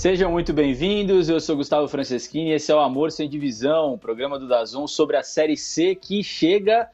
Sejam 0.00 0.30
muito 0.30 0.54
bem-vindos, 0.54 1.28
eu 1.28 1.38
sou 1.38 1.56
Gustavo 1.56 1.86
Franceschini, 1.86 2.52
esse 2.52 2.72
é 2.72 2.74
o 2.74 2.78
Amor 2.78 3.12
Sem 3.12 3.28
Divisão, 3.28 3.98
programa 3.98 4.38
do 4.38 4.48
Dazon 4.48 4.86
sobre 4.86 5.14
a 5.14 5.22
Série 5.22 5.58
C 5.58 5.94
que 5.94 6.24
chega 6.24 6.88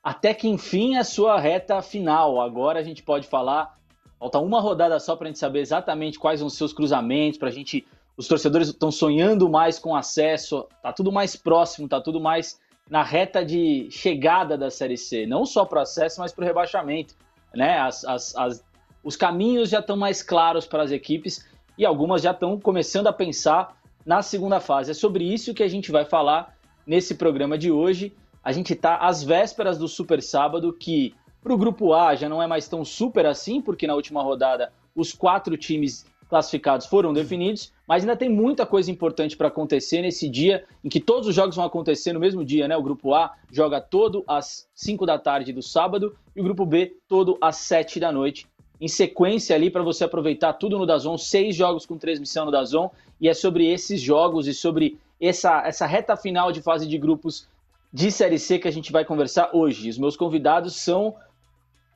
até 0.00 0.32
que 0.32 0.46
enfim 0.46 0.94
a 0.94 1.02
sua 1.02 1.40
reta 1.40 1.82
final. 1.82 2.40
Agora 2.40 2.78
a 2.78 2.84
gente 2.84 3.02
pode 3.02 3.26
falar, 3.26 3.74
falta 4.16 4.38
uma 4.38 4.60
rodada 4.60 5.00
só 5.00 5.16
para 5.16 5.26
a 5.26 5.30
gente 5.30 5.40
saber 5.40 5.58
exatamente 5.58 6.20
quais 6.20 6.38
ser 6.54 6.62
os 6.62 6.72
cruzamentos, 6.72 7.36
para 7.36 7.48
a 7.48 7.50
gente, 7.50 7.84
os 8.16 8.28
torcedores 8.28 8.68
estão 8.68 8.92
sonhando 8.92 9.48
mais 9.50 9.80
com 9.80 9.96
acesso, 9.96 10.68
tá 10.80 10.92
tudo 10.92 11.10
mais 11.10 11.34
próximo, 11.34 11.88
tá 11.88 12.00
tudo 12.00 12.20
mais 12.20 12.60
na 12.88 13.02
reta 13.02 13.44
de 13.44 13.88
chegada 13.90 14.56
da 14.56 14.70
Série 14.70 14.96
C, 14.96 15.26
não 15.26 15.44
só 15.44 15.64
para 15.64 15.82
acesso, 15.82 16.20
mas 16.20 16.32
para 16.32 16.44
o 16.44 16.46
rebaixamento, 16.46 17.16
né? 17.52 17.80
As, 17.80 18.04
as, 18.04 18.36
as, 18.36 18.64
os 19.02 19.16
caminhos 19.16 19.68
já 19.68 19.80
estão 19.80 19.96
mais 19.96 20.22
claros 20.22 20.64
para 20.64 20.84
as 20.84 20.92
equipes 20.92 21.44
e 21.78 21.84
algumas 21.84 22.22
já 22.22 22.30
estão 22.30 22.58
começando 22.58 23.06
a 23.06 23.12
pensar 23.12 23.76
na 24.04 24.22
segunda 24.22 24.60
fase. 24.60 24.90
É 24.90 24.94
sobre 24.94 25.24
isso 25.24 25.54
que 25.54 25.62
a 25.62 25.68
gente 25.68 25.90
vai 25.90 26.04
falar 26.04 26.56
nesse 26.86 27.14
programa 27.14 27.58
de 27.58 27.70
hoje. 27.70 28.14
A 28.42 28.52
gente 28.52 28.72
está 28.72 28.96
às 28.96 29.22
vésperas 29.22 29.76
do 29.76 29.88
Super 29.88 30.22
Sábado, 30.22 30.72
que 30.72 31.14
para 31.42 31.52
o 31.52 31.58
Grupo 31.58 31.92
A 31.92 32.14
já 32.14 32.28
não 32.28 32.42
é 32.42 32.46
mais 32.46 32.68
tão 32.68 32.84
super 32.84 33.26
assim, 33.26 33.60
porque 33.60 33.86
na 33.86 33.94
última 33.94 34.22
rodada 34.22 34.72
os 34.94 35.12
quatro 35.12 35.56
times 35.56 36.06
classificados 36.28 36.86
foram 36.86 37.12
definidos, 37.12 37.72
mas 37.86 38.02
ainda 38.02 38.16
tem 38.16 38.28
muita 38.28 38.66
coisa 38.66 38.90
importante 38.90 39.36
para 39.36 39.48
acontecer 39.48 40.02
nesse 40.02 40.28
dia 40.28 40.64
em 40.82 40.88
que 40.88 40.98
todos 40.98 41.28
os 41.28 41.34
jogos 41.34 41.54
vão 41.54 41.64
acontecer 41.64 42.12
no 42.12 42.18
mesmo 42.20 42.44
dia, 42.44 42.66
né? 42.66 42.76
O 42.76 42.82
grupo 42.82 43.14
A 43.14 43.32
joga 43.50 43.80
todo 43.80 44.24
às 44.26 44.68
5 44.74 45.06
da 45.06 45.18
tarde 45.18 45.52
do 45.52 45.62
sábado 45.62 46.16
e 46.34 46.40
o 46.40 46.44
grupo 46.44 46.66
B 46.66 46.96
todo 47.06 47.38
às 47.40 47.56
7 47.56 48.00
da 48.00 48.10
noite 48.10 48.46
em 48.80 48.88
sequência 48.88 49.54
ali 49.54 49.70
para 49.70 49.82
você 49.82 50.04
aproveitar 50.04 50.52
tudo 50.54 50.78
no 50.78 50.86
Dazon, 50.86 51.16
seis 51.16 51.54
jogos 51.56 51.86
com 51.86 51.96
transmissão 51.96 52.44
no 52.44 52.50
Dazon, 52.50 52.90
e 53.20 53.28
é 53.28 53.34
sobre 53.34 53.70
esses 53.70 54.00
jogos 54.00 54.46
e 54.46 54.54
sobre 54.54 54.98
essa, 55.20 55.62
essa 55.66 55.86
reta 55.86 56.16
final 56.16 56.52
de 56.52 56.60
fase 56.60 56.86
de 56.86 56.98
grupos 56.98 57.48
de 57.92 58.10
Série 58.10 58.38
C 58.38 58.58
que 58.58 58.68
a 58.68 58.72
gente 58.72 58.92
vai 58.92 59.04
conversar 59.04 59.50
hoje. 59.52 59.88
Os 59.88 59.98
meus 59.98 60.16
convidados 60.16 60.76
são 60.76 61.14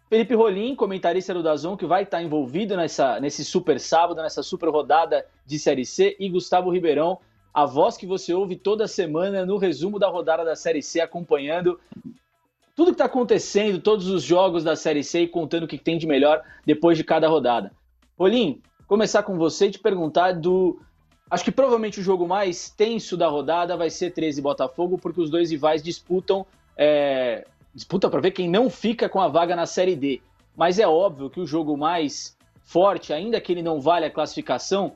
Felipe 0.08 0.34
Rolim, 0.34 0.74
comentarista 0.74 1.34
do 1.34 1.42
Dazon, 1.42 1.76
que 1.76 1.86
vai 1.86 2.02
estar 2.02 2.22
envolvido 2.22 2.76
nessa, 2.76 3.20
nesse 3.20 3.44
super 3.44 3.78
sábado, 3.78 4.22
nessa 4.22 4.42
super 4.42 4.68
rodada 4.68 5.26
de 5.46 5.58
Série 5.58 5.84
C, 5.84 6.16
e 6.18 6.28
Gustavo 6.28 6.70
Ribeirão, 6.70 7.18
a 7.52 7.66
voz 7.66 7.96
que 7.96 8.06
você 8.06 8.32
ouve 8.32 8.56
toda 8.56 8.88
semana 8.88 9.44
no 9.44 9.56
resumo 9.56 9.98
da 9.98 10.08
rodada 10.08 10.44
da 10.44 10.56
Série 10.56 10.82
C, 10.82 11.00
acompanhando 11.00 11.78
tudo 12.80 12.92
que 12.92 12.94
está 12.94 13.04
acontecendo, 13.04 13.78
todos 13.78 14.06
os 14.06 14.22
jogos 14.22 14.64
da 14.64 14.74
Série 14.74 15.04
C 15.04 15.20
e 15.20 15.28
contando 15.28 15.64
o 15.64 15.68
que 15.68 15.76
tem 15.76 15.98
de 15.98 16.06
melhor 16.06 16.42
depois 16.64 16.96
de 16.96 17.04
cada 17.04 17.28
rodada. 17.28 17.70
Rolim, 18.18 18.62
começar 18.86 19.22
com 19.22 19.36
você 19.36 19.66
e 19.66 19.70
te 19.70 19.78
perguntar 19.78 20.32
do. 20.32 20.80
Acho 21.30 21.44
que 21.44 21.52
provavelmente 21.52 22.00
o 22.00 22.02
jogo 22.02 22.26
mais 22.26 22.70
tenso 22.70 23.18
da 23.18 23.28
rodada 23.28 23.76
vai 23.76 23.90
ser 23.90 24.12
13 24.12 24.40
Botafogo, 24.40 24.96
porque 24.96 25.20
os 25.20 25.28
dois 25.28 25.50
rivais 25.50 25.82
disputam. 25.82 26.46
É... 26.74 27.46
Disputa 27.74 28.08
para 28.08 28.18
ver 28.18 28.30
quem 28.30 28.48
não 28.48 28.70
fica 28.70 29.10
com 29.10 29.20
a 29.20 29.28
vaga 29.28 29.54
na 29.54 29.66
Série 29.66 29.94
D. 29.94 30.22
Mas 30.56 30.78
é 30.78 30.88
óbvio 30.88 31.28
que 31.28 31.38
o 31.38 31.46
jogo 31.46 31.76
mais 31.76 32.34
forte, 32.62 33.12
ainda 33.12 33.38
que 33.42 33.52
ele 33.52 33.62
não 33.62 33.78
vale 33.78 34.06
a 34.06 34.10
classificação, 34.10 34.94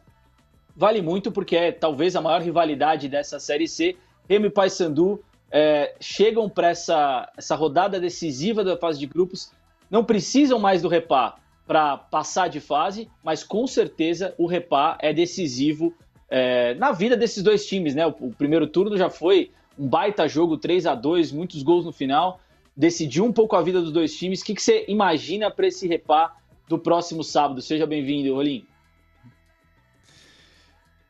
vale 0.74 1.02
muito 1.02 1.30
porque 1.30 1.54
é 1.54 1.70
talvez 1.70 2.16
a 2.16 2.22
maior 2.22 2.40
rivalidade 2.40 3.10
dessa 3.10 3.38
Série 3.38 3.68
C. 3.68 3.94
Remy 4.26 4.48
Paysandu 4.48 5.22
é, 5.50 5.94
chegam 6.00 6.48
para 6.48 6.70
essa, 6.70 7.30
essa 7.36 7.54
rodada 7.54 8.00
decisiva 8.00 8.64
da 8.64 8.76
fase 8.76 8.98
de 8.98 9.06
grupos, 9.06 9.52
não 9.90 10.04
precisam 10.04 10.58
mais 10.58 10.82
do 10.82 10.88
Repá 10.88 11.36
para 11.66 11.96
passar 11.96 12.48
de 12.48 12.60
fase, 12.60 13.08
mas 13.22 13.42
com 13.42 13.66
certeza 13.66 14.34
o 14.36 14.46
Repá 14.46 14.98
é 15.00 15.12
decisivo 15.12 15.94
é, 16.28 16.74
na 16.74 16.92
vida 16.92 17.16
desses 17.16 17.42
dois 17.42 17.66
times. 17.66 17.94
Né? 17.94 18.06
O, 18.06 18.10
o, 18.20 18.34
primeiro 18.34 18.66
turno 18.66 18.96
já 18.96 19.08
foi 19.08 19.50
um 19.78 19.86
baita 19.86 20.28
jogo, 20.28 20.56
3 20.56 20.86
a 20.86 20.94
2 20.94 21.32
muitos 21.32 21.62
gols 21.62 21.84
no 21.84 21.92
final, 21.92 22.40
decidiu 22.76 23.24
um 23.24 23.32
pouco 23.32 23.56
a 23.56 23.62
vida 23.62 23.80
dos 23.80 23.92
dois 23.92 24.16
times. 24.16 24.40
O 24.40 24.44
que, 24.44 24.60
você 24.60 24.84
imagina 24.88 25.50
para 25.50 25.66
esse 25.66 25.86
Repá 25.86 26.36
do 26.68 26.78
próximo 26.78 27.22
sábado? 27.22 27.62
Seja 27.62 27.86
bem-vindo, 27.86 28.34
Rolim. 28.34 28.66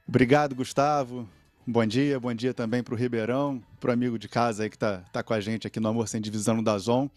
Obrigado, 0.06 0.54
Gustavo. 0.54 1.28
Bom 1.66 1.86
dia, 1.86 2.20
bom 2.20 2.34
dia 2.34 2.52
também 2.52 2.82
para 2.82 2.92
o 2.92 2.96
Ribeirão, 2.96 3.58
para 3.80 3.88
o 3.88 3.92
amigo 3.94 4.18
de 4.18 4.28
casa 4.28 4.64
aí 4.64 4.68
que 4.68 4.76
está 4.76 4.98
tá 5.10 5.22
com 5.22 5.32
a 5.32 5.40
gente 5.40 5.66
aqui 5.66 5.80
no 5.80 5.88
Amor 5.88 6.06
Sem 6.08 6.20
Divisão 6.20 6.56
no 6.56 6.62
Dazon. 6.62 7.08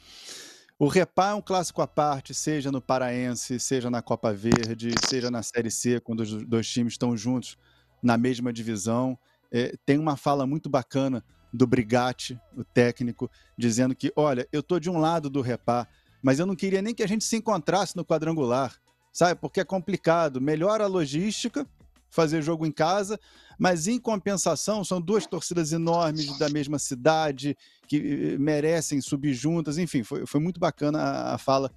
O 0.79 0.87
Repá 0.87 1.31
é 1.31 1.33
um 1.33 1.41
clássico 1.41 1.81
à 1.81 1.87
parte, 1.87 2.33
seja 2.33 2.71
no 2.71 2.79
Paraense, 2.79 3.59
seja 3.59 3.89
na 3.89 4.01
Copa 4.01 4.31
Verde, 4.31 4.95
seja 5.05 5.29
na 5.29 5.43
Série 5.43 5.69
C, 5.69 5.99
quando 5.99 6.21
os 6.21 6.45
dois 6.45 6.65
times 6.65 6.93
estão 6.93 7.17
juntos 7.17 7.57
na 8.01 8.17
mesma 8.17 8.53
divisão. 8.53 9.19
É, 9.51 9.75
tem 9.85 9.97
uma 9.97 10.15
fala 10.15 10.47
muito 10.47 10.69
bacana 10.69 11.21
do 11.51 11.67
Brigatti, 11.67 12.39
o 12.55 12.63
técnico, 12.63 13.29
dizendo 13.57 13.93
que, 13.93 14.13
olha, 14.15 14.47
eu 14.53 14.61
estou 14.61 14.79
de 14.79 14.89
um 14.89 14.97
lado 14.97 15.29
do 15.29 15.41
Repá, 15.41 15.85
mas 16.23 16.39
eu 16.39 16.45
não 16.45 16.55
queria 16.55 16.81
nem 16.81 16.95
que 16.95 17.03
a 17.03 17.07
gente 17.07 17.25
se 17.25 17.35
encontrasse 17.35 17.97
no 17.97 18.05
quadrangular, 18.05 18.79
sabe? 19.11 19.41
Porque 19.41 19.59
é 19.59 19.65
complicado. 19.65 20.39
Melhora 20.39 20.85
a 20.85 20.87
logística, 20.87 21.67
fazer 22.09 22.41
jogo 22.41 22.65
em 22.65 22.71
casa, 22.71 23.19
mas 23.57 23.87
em 23.87 23.99
compensação 23.99 24.83
são 24.83 25.01
duas 25.01 25.25
torcidas 25.25 25.71
enormes 25.71 26.37
da 26.37 26.49
mesma 26.49 26.79
cidade 26.79 27.57
que 27.87 27.97
eh, 27.97 28.37
merecem 28.37 29.01
subir 29.01 29.33
juntas. 29.33 29.77
Enfim, 29.77 30.03
foi, 30.03 30.25
foi 30.25 30.39
muito 30.39 30.59
bacana 30.59 30.99
a, 30.99 31.35
a 31.35 31.37
fala 31.37 31.71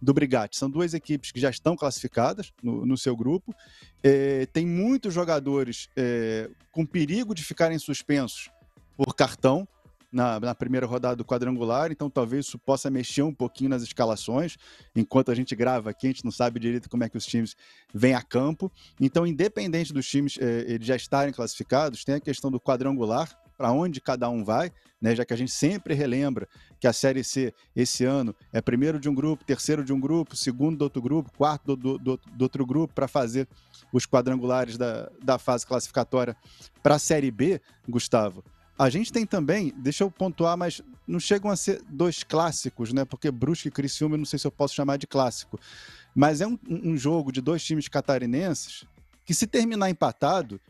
do 0.00 0.12
Brigatti. 0.12 0.56
São 0.56 0.70
duas 0.70 0.94
equipes 0.94 1.32
que 1.32 1.40
já 1.40 1.50
estão 1.50 1.76
classificadas 1.76 2.52
no, 2.62 2.84
no 2.84 2.96
seu 2.96 3.16
grupo. 3.16 3.54
É, 4.02 4.46
tem 4.46 4.66
muitos 4.66 5.12
jogadores 5.12 5.88
é, 5.96 6.50
com 6.70 6.84
perigo 6.84 7.34
de 7.34 7.42
ficarem 7.42 7.78
suspensos 7.78 8.50
por 8.96 9.14
cartão 9.14 9.66
na, 10.16 10.40
na, 10.40 10.54
primeira 10.54 10.86
rodada 10.86 11.14
do 11.14 11.24
quadrangular, 11.24 11.92
então 11.92 12.08
talvez 12.08 12.46
isso 12.46 12.58
possa 12.58 12.90
mexer 12.90 13.22
um 13.22 13.34
pouquinho 13.34 13.70
nas 13.70 13.82
escalações. 13.82 14.56
Enquanto 14.94 15.30
a 15.30 15.34
gente 15.34 15.54
grava 15.54 15.90
aqui, 15.90 16.06
a 16.06 16.10
gente 16.10 16.24
não 16.24 16.32
sabe 16.32 16.58
direito 16.58 16.88
como 16.88 17.04
é 17.04 17.08
que 17.08 17.18
os 17.18 17.26
times 17.26 17.54
vêm 17.94 18.14
a 18.14 18.22
campo. 18.22 18.72
Então, 18.98 19.26
independente 19.26 19.92
dos 19.92 20.08
times 20.08 20.38
eh, 20.40 20.64
eles 20.66 20.86
já 20.86 20.96
estarem 20.96 21.32
classificados, 21.32 22.02
tem 22.02 22.14
a 22.14 22.20
questão 22.20 22.50
do 22.50 22.58
quadrangular, 22.58 23.28
para 23.56 23.72
onde 23.72 24.00
cada 24.00 24.28
um 24.28 24.44
vai, 24.44 24.70
né? 25.00 25.14
já 25.14 25.24
que 25.24 25.32
a 25.32 25.36
gente 25.36 25.50
sempre 25.50 25.94
relembra 25.94 26.46
que 26.78 26.86
a 26.86 26.92
Série 26.92 27.24
C 27.24 27.54
esse 27.74 28.04
ano 28.04 28.34
é 28.52 28.60
primeiro 28.60 28.98
de 29.00 29.08
um 29.08 29.14
grupo, 29.14 29.44
terceiro 29.44 29.84
de 29.84 29.92
um 29.92 30.00
grupo, 30.00 30.36
segundo 30.36 30.78
do 30.78 30.82
outro 30.82 31.02
grupo, 31.02 31.30
quarto 31.36 31.76
do, 31.76 31.98
do, 31.98 32.16
do 32.16 32.42
outro 32.42 32.66
grupo, 32.66 32.94
para 32.94 33.08
fazer 33.08 33.48
os 33.92 34.06
quadrangulares 34.06 34.76
da, 34.76 35.10
da 35.22 35.38
fase 35.38 35.66
classificatória 35.66 36.36
para 36.82 36.96
a 36.96 36.98
Série 36.98 37.30
B, 37.30 37.60
Gustavo. 37.88 38.44
A 38.78 38.90
gente 38.90 39.10
tem 39.10 39.24
também, 39.24 39.72
deixa 39.78 40.04
eu 40.04 40.10
pontuar, 40.10 40.56
mas 40.56 40.82
não 41.06 41.18
chegam 41.18 41.50
a 41.50 41.56
ser 41.56 41.82
dois 41.88 42.22
clássicos, 42.22 42.92
né? 42.92 43.04
Porque 43.06 43.30
Brusque 43.30 43.68
e 43.68 43.70
Criciúma, 43.70 44.18
não 44.18 44.24
sei 44.26 44.38
se 44.38 44.46
eu 44.46 44.50
posso 44.50 44.74
chamar 44.74 44.98
de 44.98 45.06
clássico. 45.06 45.58
Mas 46.14 46.42
é 46.42 46.46
um, 46.46 46.58
um 46.68 46.96
jogo 46.96 47.32
de 47.32 47.40
dois 47.40 47.64
times 47.64 47.88
catarinenses 47.88 48.84
que, 49.24 49.32
se 49.32 49.46
terminar 49.46 49.88
empatado, 49.88 50.60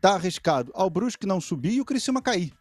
tá 0.00 0.14
arriscado 0.14 0.70
ao 0.74 0.88
Brusque 0.88 1.26
não 1.26 1.40
subir 1.40 1.72
e 1.72 1.80
o 1.80 1.84
Criciúma 1.84 2.22
cair. 2.22 2.52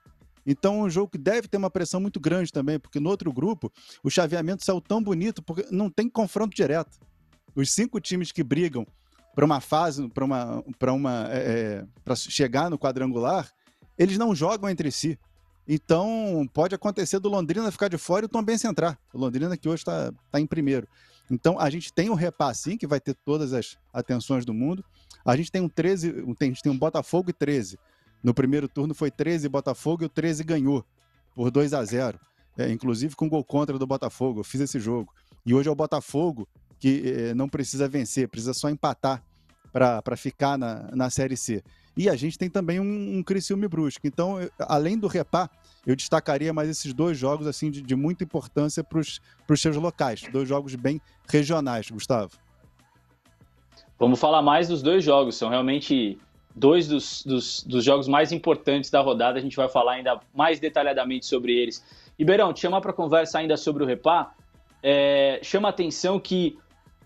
Então, 0.44 0.82
é 0.82 0.84
um 0.84 0.90
jogo 0.90 1.12
que 1.12 1.18
deve 1.18 1.48
ter 1.48 1.58
uma 1.58 1.70
pressão 1.70 2.00
muito 2.00 2.20
grande 2.20 2.52
também, 2.52 2.80
porque 2.80 3.00
no 3.00 3.10
outro 3.10 3.32
grupo 3.32 3.72
o 4.04 4.10
chaveamento 4.10 4.66
saiu 4.66 4.82
tão 4.82 5.04
bonito 5.04 5.42
porque 5.44 5.66
não 5.72 5.90
tem 5.90 6.10
confronto 6.10 6.56
direto. 6.56 6.98
Os 7.56 7.72
cinco 7.72 8.00
times 8.00 8.32
que 8.32 8.44
brigam 8.44 8.86
para 9.36 9.46
uma 9.46 9.62
fase, 9.62 10.08
para 10.10 10.26
uma, 10.26 10.64
para 10.80 10.94
uma, 10.94 11.28
é, 11.32 11.38
é 11.38 11.86
para 12.04 12.16
chegar 12.16 12.70
no 12.70 12.78
quadrangular, 12.78 13.52
eles 13.98 14.18
não 14.18 14.36
jogam 14.36 14.70
entre 14.70 14.92
si. 14.92 15.18
Então, 15.68 16.48
pode 16.54 16.76
acontecer 16.76 17.20
do 17.20 17.30
Londrina 17.30 17.72
ficar 17.72 17.88
de 17.88 17.98
fora 17.98 18.26
e 18.26 18.28
o 18.28 18.30
Tom 18.30 18.44
Benz 18.44 18.64
entrar. 18.64 19.00
O 19.14 19.18
Londrina 19.18 19.58
que 19.58 19.68
hoje 19.68 19.82
está 19.82 20.12
tá 20.32 20.40
em 20.40 20.46
primeiro. 20.46 20.88
Então, 21.30 21.60
a 21.60 21.70
gente 21.70 21.92
tem 21.92 22.10
um 22.10 22.14
repasse, 22.14 22.78
que 22.78 22.86
vai 22.86 23.00
ter 23.00 23.16
todas 23.26 23.52
as 23.52 23.78
atenções 23.92 24.46
do 24.46 24.54
mundo. 24.54 24.86
A 25.26 25.36
gente 25.36 25.52
tem 25.52 25.62
um 25.62 25.70
13, 25.70 26.24
a 26.40 26.44
gente 26.46 26.62
tem 26.62 26.72
um 26.72 26.78
Botafogo 26.78 27.32
e 27.32 27.34
13. 27.34 27.80
No 28.24 28.34
primeiro 28.34 28.68
turno 28.68 28.94
foi 28.94 29.10
13 29.10 29.50
Botafogo 29.50 30.04
e 30.04 30.06
o 30.06 30.10
13 30.10 30.44
ganhou 30.44 30.86
por 31.34 31.50
2 31.50 31.74
a 31.74 31.84
0 31.84 32.20
é, 32.58 32.72
inclusive 32.72 33.16
com 33.16 33.28
gol 33.28 33.44
contra 33.44 33.78
do 33.78 33.86
Botafogo. 33.86 34.40
Eu 34.40 34.44
fiz 34.44 34.62
esse 34.62 34.80
jogo. 34.80 35.14
E 35.46 35.54
hoje 35.54 35.68
é 35.68 35.72
o 35.72 35.76
Botafogo 35.76 36.48
que 36.80 37.04
é, 37.06 37.34
não 37.34 37.48
precisa 37.48 37.88
vencer, 37.88 38.28
precisa 38.28 38.54
só 38.54 38.70
empatar 38.70 39.24
para 39.72 40.16
ficar 40.16 40.58
na, 40.58 40.90
na 40.96 41.10
Série 41.10 41.36
C. 41.36 41.64
E 41.98 42.10
a 42.10 42.16
gente 42.16 42.38
tem 42.38 42.50
também 42.50 42.80
um, 42.80 43.18
um 43.18 43.24
Criciúma 43.24 43.66
e 43.66 43.68
Brusque. 43.68 44.08
Então, 44.08 44.42
eu, 44.42 44.50
além 44.60 44.98
do 44.98 45.08
Repá, 45.08 45.50
eu 45.86 45.96
destacaria 45.96 46.54
mais 46.54 46.70
esses 46.70 46.94
dois 46.94 47.18
jogos 47.18 47.48
assim 47.48 47.72
de, 47.72 47.82
de 47.82 47.96
muita 47.96 48.24
importância 48.24 48.84
para 48.84 49.00
os 49.00 49.22
seus 49.62 49.78
locais. 49.78 50.24
Dois 50.32 50.48
jogos 50.48 50.76
bem 50.76 51.00
regionais, 51.28 51.90
Gustavo. 51.90 52.32
Vamos 53.98 54.20
falar 54.20 54.42
mais 54.42 54.68
dos 54.68 54.82
dois 54.82 55.04
jogos. 55.04 55.36
São 55.36 55.50
realmente 55.50 56.18
dois 56.54 56.88
dos, 56.88 57.24
dos, 57.24 57.64
dos 57.64 57.84
jogos 57.84 58.08
mais 58.08 58.32
importantes 58.32 58.90
da 58.90 59.00
rodada. 59.00 59.40
A 59.40 59.42
gente 59.42 59.56
vai 59.56 59.70
falar 59.70 59.94
ainda 59.94 60.20
mais 60.34 60.60
detalhadamente 60.60 61.26
sobre 61.26 61.54
eles. 61.54 61.84
Iberão, 62.20 62.54
te 62.54 62.62
chamar 62.62 62.82
para 62.82 62.92
conversa 62.92 63.40
ainda 63.40 63.56
sobre 63.56 63.84
o 63.84 63.86
Repá. 63.86 64.34
É, 64.84 65.40
chama 65.42 65.70
atenção 65.70 66.20
que 66.20 66.58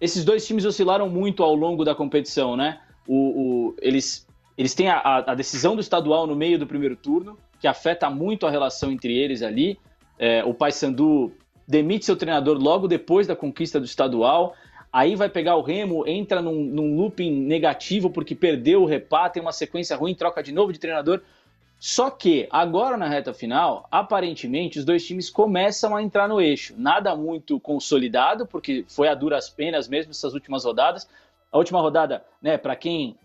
esses 0.02 0.26
dois 0.26 0.46
times 0.48 0.66
oscilaram 0.66 1.08
muito 1.10 1.44
ao 1.44 1.54
longo 1.54 1.86
da 1.86 1.94
competição, 1.94 2.58
né? 2.58 2.80
o, 3.10 3.16
o, 3.16 3.76
eles, 3.82 4.28
eles 4.60 4.76
têm 4.76 4.90
a, 4.90 5.24
a, 5.26 5.36
decisão 5.36 5.74
do 5.74 5.80
estadual 5.80 6.28
no 6.28 6.36
meio 6.36 6.60
do 6.60 6.68
primeiro 6.68 6.94
turno, 6.94 7.38
que 7.62 7.66
afeta 7.66 8.10
muito 8.10 8.46
a 8.46 8.52
relação 8.52 8.92
entre 8.92 9.18
eles 9.18 9.42
ali. 9.42 9.80
É, 10.20 10.44
o 10.44 10.54
Paysandu 10.54 11.32
demite 11.66 12.04
seu 12.04 12.18
treinador 12.18 12.58
logo 12.58 12.86
depois 12.86 13.26
da 13.26 13.38
conquista 13.38 13.80
do 13.80 13.86
estadual. 13.86 14.54
Aí 14.92 15.16
vai 15.16 15.30
pegar 15.30 15.56
o 15.56 15.62
Remo, 15.62 16.06
entra 16.06 16.42
num, 16.42 16.62
num 16.62 16.98
looping 16.98 17.32
negativo 17.32 18.10
porque 18.10 18.36
perdeu 18.36 18.82
o 18.84 18.86
repá, 18.86 19.30
tem 19.30 19.42
uma 19.42 19.54
sequência 19.54 19.96
ruim, 19.96 20.14
troca 20.14 20.44
de 20.44 20.52
novo 20.52 20.74
de 20.74 20.80
treinador. 20.80 21.22
Só 21.80 22.10
que 22.10 22.46
agora 22.52 22.98
na 22.98 23.08
reta 23.08 23.34
final, 23.34 23.88
aparentemente 23.90 24.78
os 24.78 24.84
dois 24.84 25.08
times 25.08 25.30
começam 25.30 25.96
a 25.96 26.04
entrar 26.04 26.28
no 26.28 26.42
eixo. 26.42 26.76
Nada 26.78 27.16
muito 27.16 27.62
consolidado, 27.62 28.46
porque 28.46 28.84
foi 28.90 29.08
a 29.08 29.16
duras 29.16 29.50
penas 29.50 29.88
mesmo 29.88 30.12
essas 30.12 30.34
últimas 30.34 30.66
rodadas. 30.66 31.08
A 31.50 31.58
última 31.58 31.80
rodada, 31.80 32.26
né, 32.42 32.58
para 32.58 32.76
quem 32.76 33.16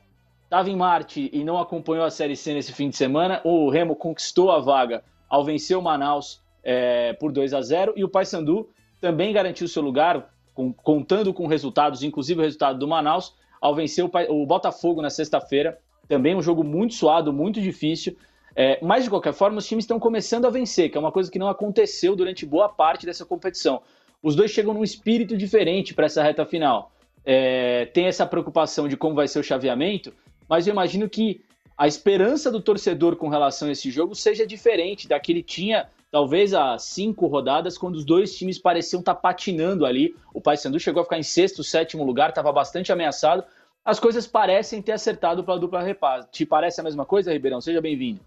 estava 0.54 0.70
em 0.70 0.76
Marte 0.76 1.28
e 1.32 1.42
não 1.42 1.58
acompanhou 1.58 2.04
a 2.04 2.10
Série 2.10 2.36
C 2.36 2.54
nesse 2.54 2.72
fim 2.72 2.88
de 2.88 2.96
semana, 2.96 3.40
o 3.42 3.68
Remo 3.68 3.96
conquistou 3.96 4.52
a 4.52 4.60
vaga 4.60 5.02
ao 5.28 5.44
vencer 5.44 5.76
o 5.76 5.82
Manaus 5.82 6.40
é, 6.62 7.12
por 7.14 7.32
2 7.32 7.52
a 7.52 7.60
0 7.60 7.94
e 7.96 8.04
o 8.04 8.08
Paysandu 8.08 8.68
também 9.00 9.32
garantiu 9.32 9.66
seu 9.66 9.82
lugar, 9.82 10.32
com, 10.54 10.72
contando 10.72 11.34
com 11.34 11.48
resultados, 11.48 12.04
inclusive 12.04 12.38
o 12.38 12.42
resultado 12.44 12.78
do 12.78 12.86
Manaus, 12.86 13.34
ao 13.60 13.74
vencer 13.74 14.04
o, 14.04 14.10
o 14.28 14.46
Botafogo 14.46 15.02
na 15.02 15.10
sexta-feira. 15.10 15.76
Também 16.06 16.36
um 16.36 16.42
jogo 16.42 16.62
muito 16.62 16.94
suado, 16.94 17.32
muito 17.32 17.60
difícil. 17.60 18.16
É, 18.54 18.78
mas, 18.80 19.02
de 19.02 19.10
qualquer 19.10 19.32
forma, 19.32 19.58
os 19.58 19.66
times 19.66 19.82
estão 19.82 19.98
começando 19.98 20.44
a 20.44 20.50
vencer, 20.50 20.88
que 20.88 20.96
é 20.96 21.00
uma 21.00 21.10
coisa 21.10 21.32
que 21.32 21.38
não 21.38 21.48
aconteceu 21.48 22.14
durante 22.14 22.46
boa 22.46 22.68
parte 22.68 23.04
dessa 23.04 23.26
competição. 23.26 23.82
Os 24.22 24.36
dois 24.36 24.52
chegam 24.52 24.72
num 24.72 24.84
espírito 24.84 25.36
diferente 25.36 25.92
para 25.92 26.06
essa 26.06 26.22
reta 26.22 26.46
final. 26.46 26.92
É, 27.24 27.86
tem 27.86 28.06
essa 28.06 28.24
preocupação 28.24 28.86
de 28.86 28.96
como 28.96 29.16
vai 29.16 29.26
ser 29.26 29.40
o 29.40 29.42
chaveamento, 29.42 30.12
mas 30.48 30.66
eu 30.66 30.72
imagino 30.72 31.08
que 31.08 31.42
a 31.76 31.88
esperança 31.88 32.50
do 32.50 32.60
torcedor 32.60 33.16
com 33.16 33.28
relação 33.28 33.68
a 33.68 33.72
esse 33.72 33.90
jogo 33.90 34.14
seja 34.14 34.46
diferente 34.46 35.08
da 35.08 35.18
que 35.18 35.32
ele 35.32 35.42
tinha 35.42 35.88
talvez 36.10 36.54
há 36.54 36.78
cinco 36.78 37.26
rodadas, 37.26 37.76
quando 37.76 37.96
os 37.96 38.04
dois 38.04 38.36
times 38.36 38.56
pareciam 38.56 39.00
estar 39.00 39.16
tá 39.16 39.20
patinando 39.20 39.84
ali. 39.84 40.14
O 40.32 40.40
Paysandu 40.40 40.78
chegou 40.78 41.00
a 41.00 41.04
ficar 41.04 41.18
em 41.18 41.24
sexto, 41.24 41.64
sétimo 41.64 42.04
lugar, 42.04 42.28
estava 42.28 42.52
bastante 42.52 42.92
ameaçado. 42.92 43.42
As 43.84 43.98
coisas 43.98 44.24
parecem 44.24 44.80
ter 44.80 44.92
acertado 44.92 45.42
para 45.42 45.54
a 45.54 45.58
dupla 45.58 45.82
repaz. 45.82 46.24
Te 46.30 46.46
parece 46.46 46.80
a 46.80 46.84
mesma 46.84 47.04
coisa, 47.04 47.32
Ribeirão? 47.32 47.60
Seja 47.60 47.80
bem-vindo. 47.80 48.20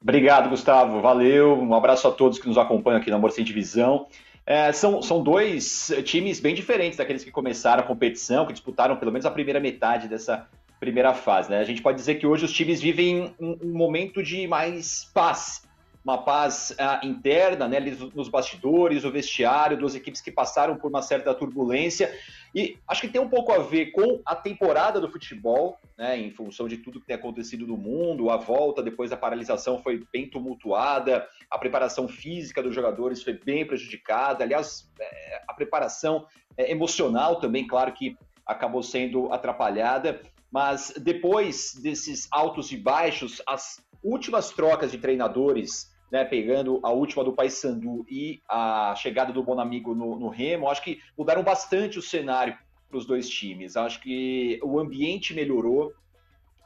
Obrigado, 0.00 0.48
Gustavo. 0.48 1.02
Valeu. 1.02 1.58
Um 1.58 1.74
abraço 1.74 2.08
a 2.08 2.10
todos 2.10 2.38
que 2.38 2.48
nos 2.48 2.56
acompanham 2.56 3.00
aqui 3.00 3.10
na 3.10 3.16
Amor 3.16 3.32
Sem 3.32 3.44
Divisão. 3.44 4.06
É, 4.46 4.72
são, 4.72 5.02
são 5.02 5.22
dois 5.22 5.92
times 6.04 6.40
bem 6.40 6.54
diferentes 6.54 6.96
daqueles 6.96 7.22
que 7.22 7.30
começaram 7.30 7.82
a 7.82 7.86
competição, 7.86 8.46
que 8.46 8.54
disputaram 8.54 8.96
pelo 8.96 9.12
menos 9.12 9.26
a 9.26 9.30
primeira 9.30 9.60
metade 9.60 10.08
dessa 10.08 10.48
primeira 10.78 11.14
fase. 11.14 11.50
Né? 11.50 11.58
A 11.58 11.64
gente 11.64 11.82
pode 11.82 11.98
dizer 11.98 12.16
que 12.16 12.26
hoje 12.26 12.44
os 12.44 12.52
times 12.52 12.80
vivem 12.80 13.34
um, 13.40 13.58
um 13.62 13.72
momento 13.72 14.22
de 14.22 14.46
mais 14.46 15.04
paz, 15.14 15.66
uma 16.06 16.18
paz 16.18 16.70
uh, 16.78 17.04
interna, 17.04 17.66
né, 17.66 17.80
nos 18.14 18.28
bastidores, 18.28 19.04
o 19.04 19.10
vestiário, 19.10 19.76
duas 19.76 19.96
equipes 19.96 20.20
que 20.20 20.30
passaram 20.30 20.76
por 20.76 20.88
uma 20.88 21.02
certa 21.02 21.34
turbulência. 21.34 22.16
E 22.54 22.78
acho 22.86 23.00
que 23.00 23.08
tem 23.08 23.20
um 23.20 23.28
pouco 23.28 23.50
a 23.52 23.58
ver 23.58 23.86
com 23.86 24.20
a 24.24 24.36
temporada 24.36 25.00
do 25.00 25.10
futebol, 25.10 25.76
né, 25.98 26.16
em 26.16 26.30
função 26.30 26.68
de 26.68 26.76
tudo 26.76 27.00
que 27.00 27.06
tem 27.06 27.16
acontecido 27.16 27.66
no 27.66 27.76
mundo, 27.76 28.30
a 28.30 28.36
volta 28.36 28.84
depois 28.84 29.10
da 29.10 29.16
paralisação 29.16 29.82
foi 29.82 30.06
bem 30.12 30.30
tumultuada, 30.30 31.26
a 31.50 31.58
preparação 31.58 32.06
física 32.06 32.62
dos 32.62 32.72
jogadores 32.72 33.24
foi 33.24 33.32
bem 33.32 33.66
prejudicada, 33.66 34.44
aliás, 34.44 34.88
é, 35.00 35.42
a 35.48 35.52
preparação 35.54 36.24
é, 36.56 36.70
emocional 36.70 37.40
também, 37.40 37.66
claro 37.66 37.92
que 37.92 38.16
acabou 38.46 38.82
sendo 38.82 39.32
atrapalhada, 39.32 40.20
mas 40.50 40.92
depois 40.98 41.74
desses 41.74 42.28
altos 42.30 42.70
e 42.72 42.76
baixos, 42.76 43.42
as 43.46 43.84
últimas 44.02 44.50
trocas 44.50 44.90
de 44.90 44.98
treinadores 44.98 45.94
né, 46.10 46.24
pegando 46.24 46.80
a 46.82 46.90
última 46.90 47.24
do 47.24 47.32
Paysandu 47.32 48.06
e 48.08 48.40
a 48.48 48.94
chegada 48.96 49.32
do 49.32 49.42
Bonamigo 49.42 49.94
no, 49.94 50.18
no 50.18 50.28
Remo, 50.28 50.68
acho 50.68 50.82
que 50.82 51.00
mudaram 51.18 51.42
bastante 51.42 51.98
o 51.98 52.02
cenário 52.02 52.56
para 52.88 52.98
os 52.98 53.06
dois 53.06 53.28
times. 53.28 53.76
Acho 53.76 54.00
que 54.00 54.60
o 54.62 54.78
ambiente 54.78 55.34
melhorou, 55.34 55.92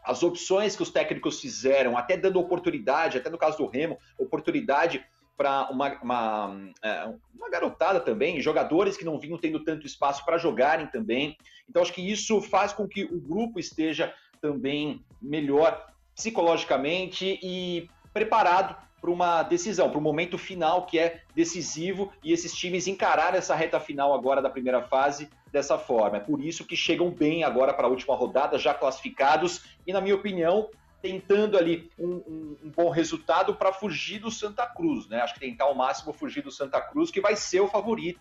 as 0.05 0.23
opções 0.23 0.77
que 0.77 0.83
os 0.83 0.91
técnicos 0.91 1.41
fizeram, 1.41 1.97
até 1.97 2.17
dando 2.17 2.39
oportunidade, 2.39 3.19
até 3.19 3.31
no 3.31 3.39
caso 3.39 3.59
do 3.59 3.67
Remo, 3.67 3.99
oportunidade 4.19 5.05
para 5.41 5.71
uma, 5.71 5.89
uma, 6.03 6.61
é, 6.83 7.05
uma, 7.35 7.49
garotada 7.49 7.99
também, 7.99 8.43
jogadores 8.43 8.95
que 8.95 9.07
não 9.07 9.19
vinham 9.19 9.39
tendo 9.39 9.65
tanto 9.65 9.87
espaço 9.87 10.23
para 10.23 10.37
jogarem 10.37 10.87
também. 10.89 11.35
Então, 11.67 11.81
acho 11.81 11.95
que 11.95 12.03
isso 12.03 12.43
faz 12.43 12.75
com 12.75 12.87
que 12.87 13.05
o 13.05 13.19
grupo 13.19 13.59
esteja 13.59 14.13
também 14.39 15.03
melhor 15.21 15.87
psicologicamente 16.15 17.41
e 17.43 17.89
preparado 18.13 18.77
para 19.01 19.11
uma 19.11 19.43
decisão, 19.43 19.89
para 19.89 19.99
o 19.99 20.03
momento 20.03 20.37
final 20.37 20.85
que 20.85 20.99
é 20.99 21.23
decisivo 21.35 22.13
e 22.23 22.35
esses 22.35 22.55
times 22.55 22.87
encarar 22.87 23.35
essa 23.35 23.55
reta 23.55 23.81
final 23.81 24.13
agora 24.13 24.43
da 24.43 24.51
primeira 24.51 24.83
fase 24.83 25.31
dessa 25.51 25.79
forma. 25.79 26.19
É 26.19 26.21
por 26.21 26.45
isso 26.45 26.67
que 26.67 26.77
chegam 26.77 27.11
bem 27.11 27.45
agora 27.45 27.73
para 27.73 27.87
a 27.87 27.91
última 27.91 28.15
rodada, 28.15 28.59
já 28.59 28.75
classificados 28.75 29.65
e, 29.87 29.93
na 29.95 30.03
minha 30.03 30.17
opinião, 30.17 30.69
tentando 31.03 31.57
ali 31.57 31.91
um, 31.99 32.09
um, 32.09 32.57
um 32.65 32.71
bom 32.71 32.91
resultado 32.91 33.55
para 33.55 33.73
fugir 33.73 34.19
do 34.19 34.31
Santa 34.31 34.67
Cruz, 34.67 35.09
né? 35.09 35.21
Acho 35.21 35.35
que 35.35 35.41
tentar 35.41 35.65
ao 35.65 35.75
máximo 35.75 36.13
fugir 36.13 36.43
do 36.43 36.51
Santa 36.51 36.81
Cruz, 36.81 37.11
que 37.11 37.21
vai 37.21 37.37
ser 37.37 37.61
o 37.61 37.69
favorito 37.69 38.21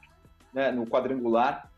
né, 0.53 0.71
no 0.71 0.85
quadrangular 0.85 1.69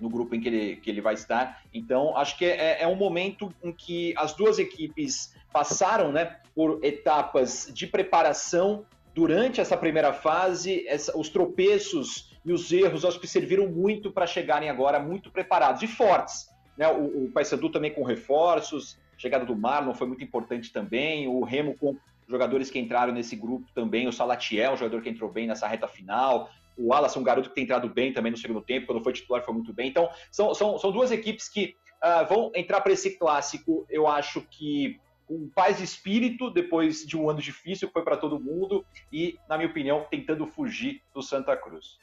no 0.00 0.08
grupo 0.08 0.34
em 0.34 0.40
que 0.40 0.48
ele, 0.48 0.76
que 0.76 0.90
ele 0.90 1.00
vai 1.00 1.14
estar. 1.14 1.62
Então, 1.72 2.16
acho 2.16 2.38
que 2.38 2.44
é, 2.44 2.82
é 2.82 2.86
um 2.86 2.94
momento 2.94 3.52
em 3.62 3.72
que 3.72 4.14
as 4.16 4.32
duas 4.32 4.58
equipes 4.58 5.34
passaram 5.52 6.12
né, 6.12 6.38
por 6.54 6.78
etapas 6.84 7.70
de 7.72 7.86
preparação 7.86 8.86
durante 9.14 9.60
essa 9.60 9.76
primeira 9.76 10.12
fase, 10.12 10.86
essa, 10.86 11.16
os 11.18 11.28
tropeços 11.28 12.36
e 12.44 12.52
os 12.52 12.70
erros, 12.70 13.04
acho 13.04 13.18
que 13.18 13.26
serviram 13.26 13.66
muito 13.66 14.12
para 14.12 14.26
chegarem 14.26 14.70
agora 14.70 15.00
muito 15.00 15.30
preparados 15.30 15.82
e 15.82 15.88
fortes. 15.88 16.48
Né? 16.76 16.86
O, 16.88 17.24
o 17.24 17.32
Paysandu 17.32 17.68
também 17.68 17.92
com 17.92 18.04
reforços, 18.04 18.96
chegada 19.18 19.44
do 19.44 19.54
Marlon 19.54 19.92
foi 19.92 20.06
muito 20.06 20.24
importante 20.24 20.72
também, 20.72 21.28
o 21.28 21.42
Remo 21.44 21.76
com 21.76 21.96
jogadores 22.26 22.70
que 22.70 22.78
entraram 22.78 23.12
nesse 23.12 23.34
grupo 23.34 23.66
também, 23.74 24.06
o 24.06 24.12
Salatiel, 24.12 24.72
um 24.72 24.76
jogador 24.76 25.02
que 25.02 25.08
entrou 25.08 25.30
bem 25.30 25.46
nessa 25.46 25.66
reta 25.66 25.88
final, 25.88 26.48
o 26.76 26.94
Alas, 26.94 27.16
um 27.16 27.22
garoto 27.22 27.48
que 27.48 27.54
tem 27.54 27.64
entrado 27.64 27.88
bem 27.88 28.12
também 28.12 28.30
no 28.30 28.38
segundo 28.38 28.60
tempo, 28.60 28.86
quando 28.86 29.02
foi 29.02 29.12
titular 29.12 29.44
foi 29.44 29.52
muito 29.52 29.72
bem. 29.72 29.88
Então, 29.88 30.08
são, 30.30 30.54
são, 30.54 30.78
são 30.78 30.92
duas 30.92 31.10
equipes 31.10 31.48
que 31.48 31.74
uh, 32.02 32.26
vão 32.28 32.52
entrar 32.54 32.80
para 32.80 32.92
esse 32.92 33.18
clássico, 33.18 33.84
eu 33.90 34.06
acho 34.06 34.40
que 34.42 35.00
com 35.26 35.46
paz 35.48 35.76
de 35.76 35.84
espírito, 35.84 36.50
depois 36.50 37.06
de 37.06 37.16
um 37.16 37.28
ano 37.28 37.40
difícil 37.40 37.88
que 37.88 37.92
foi 37.92 38.02
para 38.02 38.16
todo 38.16 38.40
mundo, 38.40 38.84
e, 39.12 39.38
na 39.46 39.58
minha 39.58 39.68
opinião, 39.68 40.06
tentando 40.10 40.46
fugir 40.46 41.02
do 41.12 41.20
Santa 41.20 41.54
Cruz. 41.54 41.98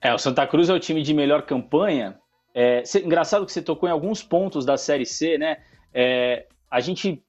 É, 0.00 0.12
o 0.12 0.18
Santa 0.18 0.46
Cruz 0.46 0.68
é 0.68 0.74
o 0.74 0.80
time 0.80 1.02
de 1.02 1.14
melhor 1.14 1.42
campanha. 1.42 2.20
É, 2.54 2.84
engraçado 3.04 3.44
que 3.44 3.52
você 3.52 3.60
tocou 3.60 3.88
em 3.88 3.92
alguns 3.92 4.22
pontos 4.22 4.64
da 4.64 4.76
Série 4.76 5.04
C, 5.04 5.36
né? 5.36 5.58
É, 5.92 6.46
a 6.70 6.80
gente 6.80 7.22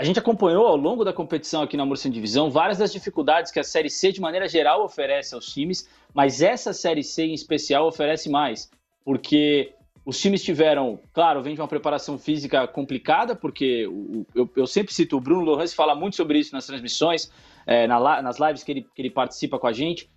a 0.00 0.04
gente 0.04 0.18
acompanhou 0.18 0.66
ao 0.66 0.76
longo 0.76 1.04
da 1.04 1.12
competição 1.12 1.60
aqui 1.60 1.76
na 1.76 1.82
Amor 1.82 1.98
Divisão 1.98 2.50
várias 2.50 2.78
das 2.78 2.90
dificuldades 2.90 3.52
que 3.52 3.60
a 3.60 3.62
Série 3.62 3.90
C, 3.90 4.10
de 4.10 4.18
maneira 4.18 4.48
geral, 4.48 4.82
oferece 4.82 5.34
aos 5.34 5.52
times, 5.52 5.86
mas 6.14 6.40
essa 6.40 6.72
Série 6.72 7.04
C 7.04 7.24
em 7.24 7.34
especial 7.34 7.86
oferece 7.86 8.30
mais, 8.30 8.70
porque 9.04 9.74
os 10.02 10.18
times 10.18 10.42
tiveram, 10.42 10.98
claro, 11.12 11.42
vem 11.42 11.54
de 11.54 11.60
uma 11.60 11.68
preparação 11.68 12.18
física 12.18 12.66
complicada, 12.66 13.36
porque 13.36 13.86
o, 13.86 14.26
eu, 14.34 14.50
eu, 14.56 14.66
sempre 14.66 14.94
cito 14.94 15.18
o 15.18 15.20
Bruno 15.20 15.42
Lohans 15.42 15.74
fala 15.74 15.94
muito 15.94 16.16
sobre 16.16 16.38
isso 16.38 16.54
nas 16.54 16.66
transmissões, 16.66 17.30
é, 17.66 17.86
na, 17.86 18.22
nas 18.22 18.38
lives 18.38 18.62
que 18.64 18.72
ele, 18.72 18.86
que 18.94 19.02
ele 19.02 19.10
participa 19.10 19.58
com 19.58 19.66
a 19.66 19.72
gente. 19.72 20.08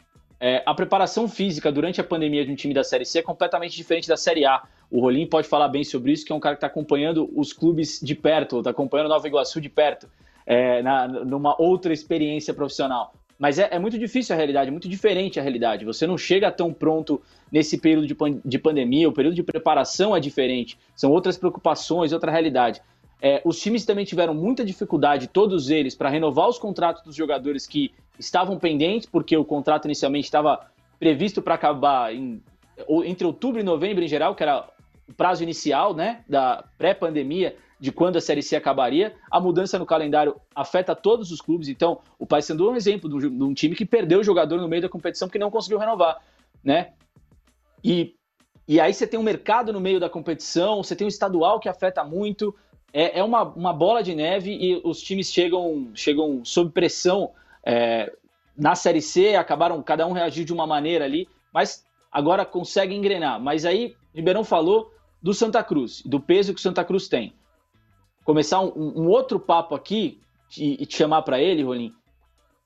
É, 0.45 0.62
a 0.65 0.73
preparação 0.73 1.25
física 1.25 1.71
durante 1.71 2.01
a 2.01 2.03
pandemia 2.03 2.45
de 2.45 2.51
um 2.51 2.55
time 2.55 2.73
da 2.73 2.83
Série 2.83 3.05
C 3.05 3.19
é 3.19 3.21
completamente 3.21 3.77
diferente 3.77 4.09
da 4.09 4.17
Série 4.17 4.45
A. 4.45 4.62
O 4.91 5.00
Rolim 5.00 5.25
pode 5.25 5.47
falar 5.47 5.69
bem 5.69 5.85
sobre 5.85 6.12
isso, 6.12 6.25
que 6.25 6.33
é 6.33 6.35
um 6.35 6.39
cara 6.39 6.55
que 6.55 6.57
está 6.57 6.67
acompanhando 6.67 7.31
os 7.33 7.53
clubes 7.53 8.01
de 8.03 8.13
perto, 8.13 8.57
está 8.57 8.71
acompanhando 8.71 9.07
Nova 9.07 9.25
Iguaçu 9.25 9.62
de 9.62 9.69
perto, 9.69 10.05
é, 10.45 10.81
na, 10.81 11.07
numa 11.07 11.55
outra 11.57 11.93
experiência 11.93 12.53
profissional. 12.53 13.13
Mas 13.39 13.57
é, 13.57 13.69
é, 13.71 13.79
muito 13.79 13.97
difícil 13.97 14.33
a 14.33 14.38
realidade, 14.38 14.67
é 14.67 14.71
muito 14.71 14.89
diferente 14.89 15.39
a 15.39 15.41
realidade. 15.41 15.85
Você 15.85 16.05
não 16.05 16.17
chega 16.17 16.51
tão 16.51 16.73
pronto 16.73 17.21
nesse 17.50 17.77
período 17.77 18.05
de, 18.05 18.13
pan 18.13 18.38
de 18.43 18.59
pandemia, 18.59 19.07
o 19.07 19.13
período 19.13 19.35
de 19.35 19.43
preparação 19.43 20.13
é 20.13 20.19
diferente, 20.19 20.77
são 20.93 21.09
outras 21.09 21.38
preocupações, 21.38 22.12
outra 22.12 22.29
realidade. 22.29 22.81
É, 23.25 23.42
os 23.46 23.58
times 23.58 23.86
também 23.86 24.03
tiveram 24.03 24.34
muita 24.34 24.65
dificuldade, 24.65 25.27
todos 25.27 25.70
eles, 25.70 25.96
para 25.96 26.10
renovar 26.10 26.50
os 26.50 26.60
contratos 26.60 27.01
dos 27.03 27.15
jogadores 27.15 27.65
que 27.65 27.94
estavam 28.20 28.60
pendentes, 28.60 29.08
porque 29.08 29.38
o 29.38 29.46
contrato 29.46 29.86
inicialmente 29.86 30.25
estava 30.25 30.68
previsto 31.00 31.42
para 31.42 31.56
acabar 31.56 32.13
em, 32.13 32.44
entre 33.06 33.25
outubro 33.25 33.62
e 33.62 33.63
novembro 33.63 34.03
em 34.03 34.10
geral, 34.10 34.36
que 34.36 34.44
era 34.44 34.68
o 35.08 35.13
prazo 35.13 35.42
inicial 35.42 35.94
né, 35.94 36.25
da 36.27 36.65
pré-pandemia, 36.77 37.56
de 37.80 37.94
quando 37.94 38.18
a 38.18 38.22
Série 38.22 38.42
C 38.42 38.58
acabaria. 38.58 39.15
A 39.32 39.39
mudança 39.39 39.80
no 39.80 39.86
calendário 39.86 40.36
afeta 40.53 40.94
todos 40.94 41.32
os 41.32 41.39
clubes, 41.39 41.70
então 41.70 42.01
o 42.20 42.25
Paysandu 42.25 42.68
é 42.68 42.72
um 42.74 42.75
exemplo 42.75 43.10
de 43.10 43.27
um 43.27 43.53
time 43.53 43.74
que 43.74 43.86
perdeu 43.86 44.20
o 44.20 44.24
jogador 44.24 44.60
no 44.60 44.68
meio 44.68 44.82
da 44.82 44.89
competição 44.89 45.30
porque 45.30 45.39
não 45.39 45.50
conseguiu 45.50 45.80
renovar. 45.80 46.22
Né? 46.62 46.92
E 47.82 48.15
e 48.65 48.80
aí 48.80 48.94
você 48.94 49.06
tem 49.06 49.20
um 49.20 49.24
mercado 49.24 49.74
no 49.74 49.80
meio 49.82 50.00
da 50.00 50.10
competição, 50.10 50.82
você 50.82 50.96
tem 50.96 51.06
um 51.06 51.10
estadual 51.10 51.60
que 51.60 51.68
afeta 51.68 52.01
muito. 52.03 52.56
É, 52.93 53.19
é 53.19 53.23
uma, 53.23 53.43
uma 53.43 53.73
bola 53.73 54.03
de 54.03 54.13
neve 54.13 54.51
e 54.51 54.79
os 54.83 55.01
times 55.01 55.31
chegam, 55.33 55.89
chegam 55.95 56.45
sob 56.45 56.71
pressão 56.71 57.31
é, 57.65 58.12
na 58.55 58.75
Série 58.75 59.01
C, 59.01 59.35
acabaram, 59.35 59.81
cada 59.81 60.05
um 60.05 60.12
reagir 60.12 60.45
de 60.45 60.53
uma 60.53 60.67
maneira 60.67 61.03
ali, 61.03 61.27
mas 61.51 61.83
agora 62.12 62.45
consegue 62.45 62.93
engrenar. 62.93 63.41
Mas 63.41 63.65
aí, 63.65 63.95
Ribeirão 64.13 64.43
falou 64.43 64.93
do 65.21 65.33
Santa 65.33 65.63
Cruz, 65.63 66.03
do 66.05 66.19
peso 66.19 66.53
que 66.53 66.59
o 66.59 66.62
Santa 66.62 66.85
Cruz 66.85 67.07
tem. 67.07 67.33
Começar 68.23 68.59
um, 68.62 69.01
um 69.01 69.07
outro 69.07 69.39
papo 69.39 69.73
aqui 69.73 70.21
e 70.55 70.85
te 70.85 70.95
chamar 70.95 71.23
para 71.23 71.41
ele, 71.41 71.63
Rolim. 71.63 71.91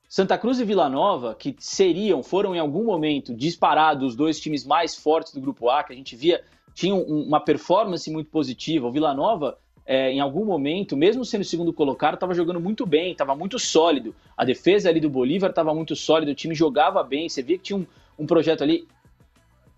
Santa 0.08 0.38
Cruz 0.38 0.58
e 0.58 0.64
Vila 0.64 0.88
Nova, 0.88 1.34
que 1.34 1.54
seriam, 1.58 2.22
foram 2.22 2.54
em 2.54 2.58
algum 2.58 2.84
momento 2.84 3.34
disparados 3.34 4.10
os 4.10 4.16
dois 4.16 4.40
times 4.40 4.64
mais 4.64 4.94
fortes 4.94 5.32
do 5.32 5.40
Grupo 5.40 5.68
A, 5.68 5.84
que 5.84 5.92
a 5.92 5.96
gente 5.96 6.16
via, 6.16 6.42
tinham 6.74 7.02
uma 7.02 7.40
performance 7.40 8.10
muito 8.10 8.30
positiva. 8.30 8.86
O 8.86 8.92
Vila 8.92 9.12
Nova, 9.12 9.58
é, 9.90 10.12
em 10.12 10.20
algum 10.20 10.44
momento, 10.44 10.94
mesmo 10.94 11.24
sendo 11.24 11.42
segundo 11.42 11.72
colocado, 11.72 12.12
estava 12.12 12.34
jogando 12.34 12.60
muito 12.60 12.84
bem, 12.84 13.12
estava 13.12 13.34
muito 13.34 13.58
sólido. 13.58 14.14
A 14.36 14.44
defesa 14.44 14.90
ali 14.90 15.00
do 15.00 15.08
Bolívar 15.08 15.48
estava 15.48 15.74
muito 15.74 15.96
sólida, 15.96 16.30
o 16.30 16.34
time 16.34 16.54
jogava 16.54 17.02
bem, 17.02 17.26
você 17.26 17.42
via 17.42 17.56
que 17.56 17.64
tinha 17.64 17.78
um, 17.78 17.86
um 18.18 18.26
projeto 18.26 18.62
ali. 18.62 18.86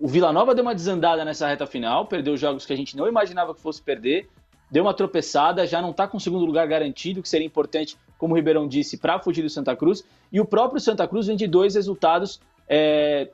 O 0.01 0.09
Vila 0.09 0.33
Nova 0.33 0.53
deu 0.53 0.65
uma 0.65 0.75
desandada 0.75 1.25
nessa 1.25 1.47
reta 1.47 1.65
final, 1.65 2.07
perdeu 2.07 2.37
jogos 2.37 2.67
que 2.67 2.73
a 2.73 2.77
gente 2.77 2.97
não 2.97 3.07
imaginava 3.07 3.55
que 3.55 3.61
fosse 3.61 3.81
perder, 3.81 4.29
deu 4.69 4.83
uma 4.83 4.93
tropeçada, 4.93 5.65
já 5.65 5.81
não 5.81 5.93
está 5.93 6.09
com 6.09 6.17
o 6.17 6.21
segundo 6.21 6.45
lugar 6.45 6.67
garantido, 6.67 7.23
que 7.23 7.29
seria 7.29 7.47
importante, 7.47 7.97
como 8.19 8.35
o 8.35 8.37
Ribeirão 8.37 8.67
disse, 8.67 8.97
para 8.97 9.21
fugir 9.21 9.43
do 9.43 9.49
Santa 9.49 9.77
Cruz. 9.77 10.05
E 10.33 10.41
o 10.41 10.45
próprio 10.45 10.81
Santa 10.81 11.07
Cruz 11.07 11.29
vem 11.29 11.37
de 11.37 11.47
dois 11.47 11.77
resultados 11.77 12.41
é, 12.69 13.29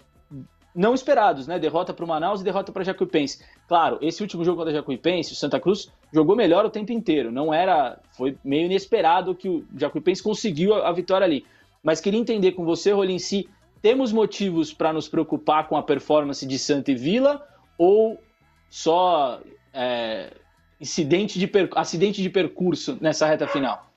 não 0.77 0.95
esperados, 0.95 1.47
né? 1.47 1.59
Derrota 1.59 1.95
para 1.95 2.05
o 2.05 2.09
Manaus 2.09 2.43
e 2.43 2.45
derrota 2.45 2.71
para 2.71 2.85
Jacuipense. 2.85 3.43
Claro, 3.67 3.99
esse 4.03 4.23
último 4.23 4.45
jogo 4.45 4.59
contra 4.59 4.75
Jacuipense, 4.75 5.33
o 5.33 5.37
Santa 5.37 5.59
Cruz 5.59 5.91
jogou 6.13 6.37
melhor 6.37 6.67
o 6.67 6.71
tempo 6.71 6.93
inteiro. 6.93 7.33
Não 7.33 7.53
era, 7.53 7.99
foi 8.13 8.37
meio 8.45 8.67
inesperado 8.67 9.35
que 9.35 9.49
o 9.49 9.65
Jacuipense 9.75 10.23
conseguiu 10.23 10.75
a, 10.75 10.89
a 10.89 10.93
vitória 10.93 11.25
ali. 11.25 11.47
Mas 11.83 12.01
queria 12.01 12.21
entender 12.21 12.53
com 12.53 12.65
você, 12.65 12.93
Rolim, 12.93 13.19
se 13.19 13.49
temos 13.81 14.13
motivos 14.13 14.73
para 14.73 14.93
nos 14.93 15.09
preocupar 15.09 15.67
com 15.67 15.77
a 15.77 15.83
performance 15.83 16.45
de 16.47 16.59
Santa 16.59 16.91
e 16.91 16.95
Vila 16.95 17.47
ou 17.79 18.21
só 18.69 19.41
é, 19.73 20.33
incidente 20.81 21.39
de 21.39 21.51
acidente 21.75 22.23
de 22.23 22.29
percurso 22.29 22.99
nessa 23.01 23.27
reta 23.27 23.49
final? 23.49 23.91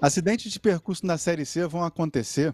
Acidentes 0.00 0.52
de 0.52 0.60
percurso 0.60 1.06
na 1.06 1.16
Série 1.16 1.46
C 1.46 1.66
vão 1.66 1.82
acontecer 1.82 2.52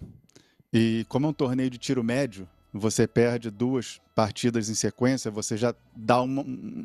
e 0.75 1.07
como 1.09 1.27
é 1.27 1.31
um 1.31 1.33
torneio 1.33 1.71
de 1.71 1.79
tiro 1.79 2.03
médio, 2.03 2.49
você 2.73 3.07
perde 3.07 3.49
duas 3.49 4.01
partidas 4.13 4.69
em 4.69 4.75
sequência, 4.75 5.31
você 5.31 5.57
já 5.57 5.73
dá 5.95 6.21
uma, 6.21 6.45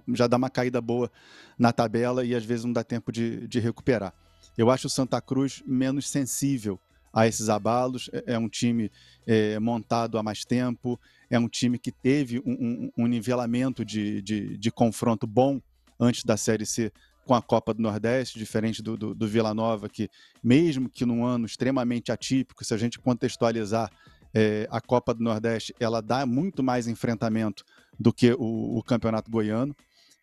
já 0.10 0.28
dá 0.28 0.38
uma 0.38 0.50
caída 0.52 0.80
boa 0.80 1.12
na 1.58 1.74
tabela 1.74 2.24
e 2.24 2.36
às 2.36 2.46
vezes 2.46 2.64
não 2.64 2.72
dá 2.72 2.84
tempo 2.84 3.12
de, 3.12 3.48
de 3.48 3.60
recuperar. 3.60 4.14
Eu 4.56 4.70
acho 4.70 4.86
o 4.86 4.90
Santa 4.90 5.20
Cruz 5.20 5.64
menos 5.66 6.08
sensível 6.08 6.80
a 7.12 7.26
esses 7.28 7.50
abalos. 7.50 8.12
É, 8.14 8.34
é 8.34 8.38
um 8.38 8.48
time 8.48 8.92
é, 9.26 9.58
montado 9.58 10.20
há 10.20 10.22
mais 10.22 10.46
tempo, 10.46 11.00
é 11.28 11.40
um 11.40 11.50
time 11.50 11.80
que 11.80 11.92
teve 11.92 12.38
um, 12.46 12.52
um, 12.52 12.92
um 12.96 13.08
nivelamento 13.08 13.84
de, 13.84 14.22
de, 14.22 14.56
de, 14.56 14.72
confronto 14.72 15.26
bom 15.26 15.60
antes 16.00 16.24
da 16.24 16.38
Série 16.38 16.66
C 16.66 16.92
com 17.30 17.36
a 17.36 17.44
Copa 17.44 17.76
do 17.76 17.82
Nordeste, 17.84 18.40
diferente 18.40 18.82
do, 18.82 18.98
do, 18.98 19.14
do 19.14 19.28
Vila 19.28 19.54
Nova, 19.54 19.88
que 19.88 20.10
mesmo 20.44 20.90
que 20.90 21.06
num 21.06 21.24
ano 21.24 21.46
extremamente 21.46 22.12
atípico, 22.12 22.66
se 22.66 22.74
a 22.74 22.78
gente 22.78 22.98
contextualizar 22.98 23.92
é, 24.34 24.68
a 24.72 24.82
Copa 24.82 25.14
do 25.14 25.24
Nordeste, 25.24 25.76
ela 25.80 26.02
dá 26.02 26.26
muito 26.26 26.64
mais 26.64 26.88
enfrentamento 26.88 27.64
do 28.00 28.12
que 28.12 28.34
o, 28.34 28.80
o 28.80 28.82
Campeonato 28.82 29.30
Goiano. 29.30 29.76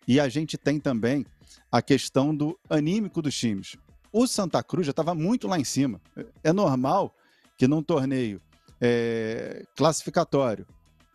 E 0.05 0.19
a 0.19 0.29
gente 0.29 0.59
tem 0.59 0.81
também 0.81 1.25
a 1.71 1.81
questão 1.81 2.35
do 2.35 2.59
anímico 2.69 3.23
dos 3.23 3.39
times. 3.39 3.77
O 4.13 4.27
Santa 4.27 4.61
Cruz 4.61 4.85
já 4.85 4.91
estava 4.91 5.15
muito 5.15 5.47
lá 5.47 5.61
em 5.61 5.65
cima. 5.65 6.01
É 6.43 6.53
normal 6.53 7.15
que 7.57 7.69
num 7.69 7.85
torneio 7.85 8.43
é, 8.81 9.65
classificatório, 9.77 10.67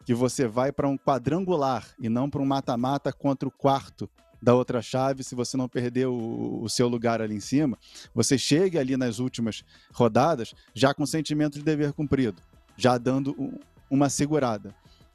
que 0.05 0.13
você 0.13 0.47
vai 0.47 0.71
para 0.71 0.87
um 0.87 0.97
quadrangular 0.97 1.85
e 1.99 2.07
não 2.07 2.29
para 2.29 2.41
um 2.41 2.45
mata-mata 2.45 3.11
contra 3.11 3.45
o 3.45 3.51
quarto 3.51 4.09
da 4.41 4.55
outra 4.55 4.81
chave, 4.81 5.23
se 5.23 5.35
você 5.35 5.55
não 5.55 5.69
perder 5.69 6.07
o, 6.07 6.61
o, 6.63 6.69
seu 6.69 6.87
lugar 6.87 7.21
ali 7.21 7.35
em 7.35 7.39
cima, 7.39 7.77
você 8.13 8.37
chegue 8.37 8.77
ali 8.77 8.97
nas 8.97 9.19
últimas 9.19 9.63
rodadas 9.93 10.55
já 10.73 10.93
com 10.93 11.05
sentimento 11.05 11.59
de 11.59 11.63
dever 11.63 11.93
cumprido, 11.93 12.41
já 12.75 12.97
dando 12.97 13.35
um, 13.37 13.59
uma 13.89 14.09
segurada. 14.09 14.73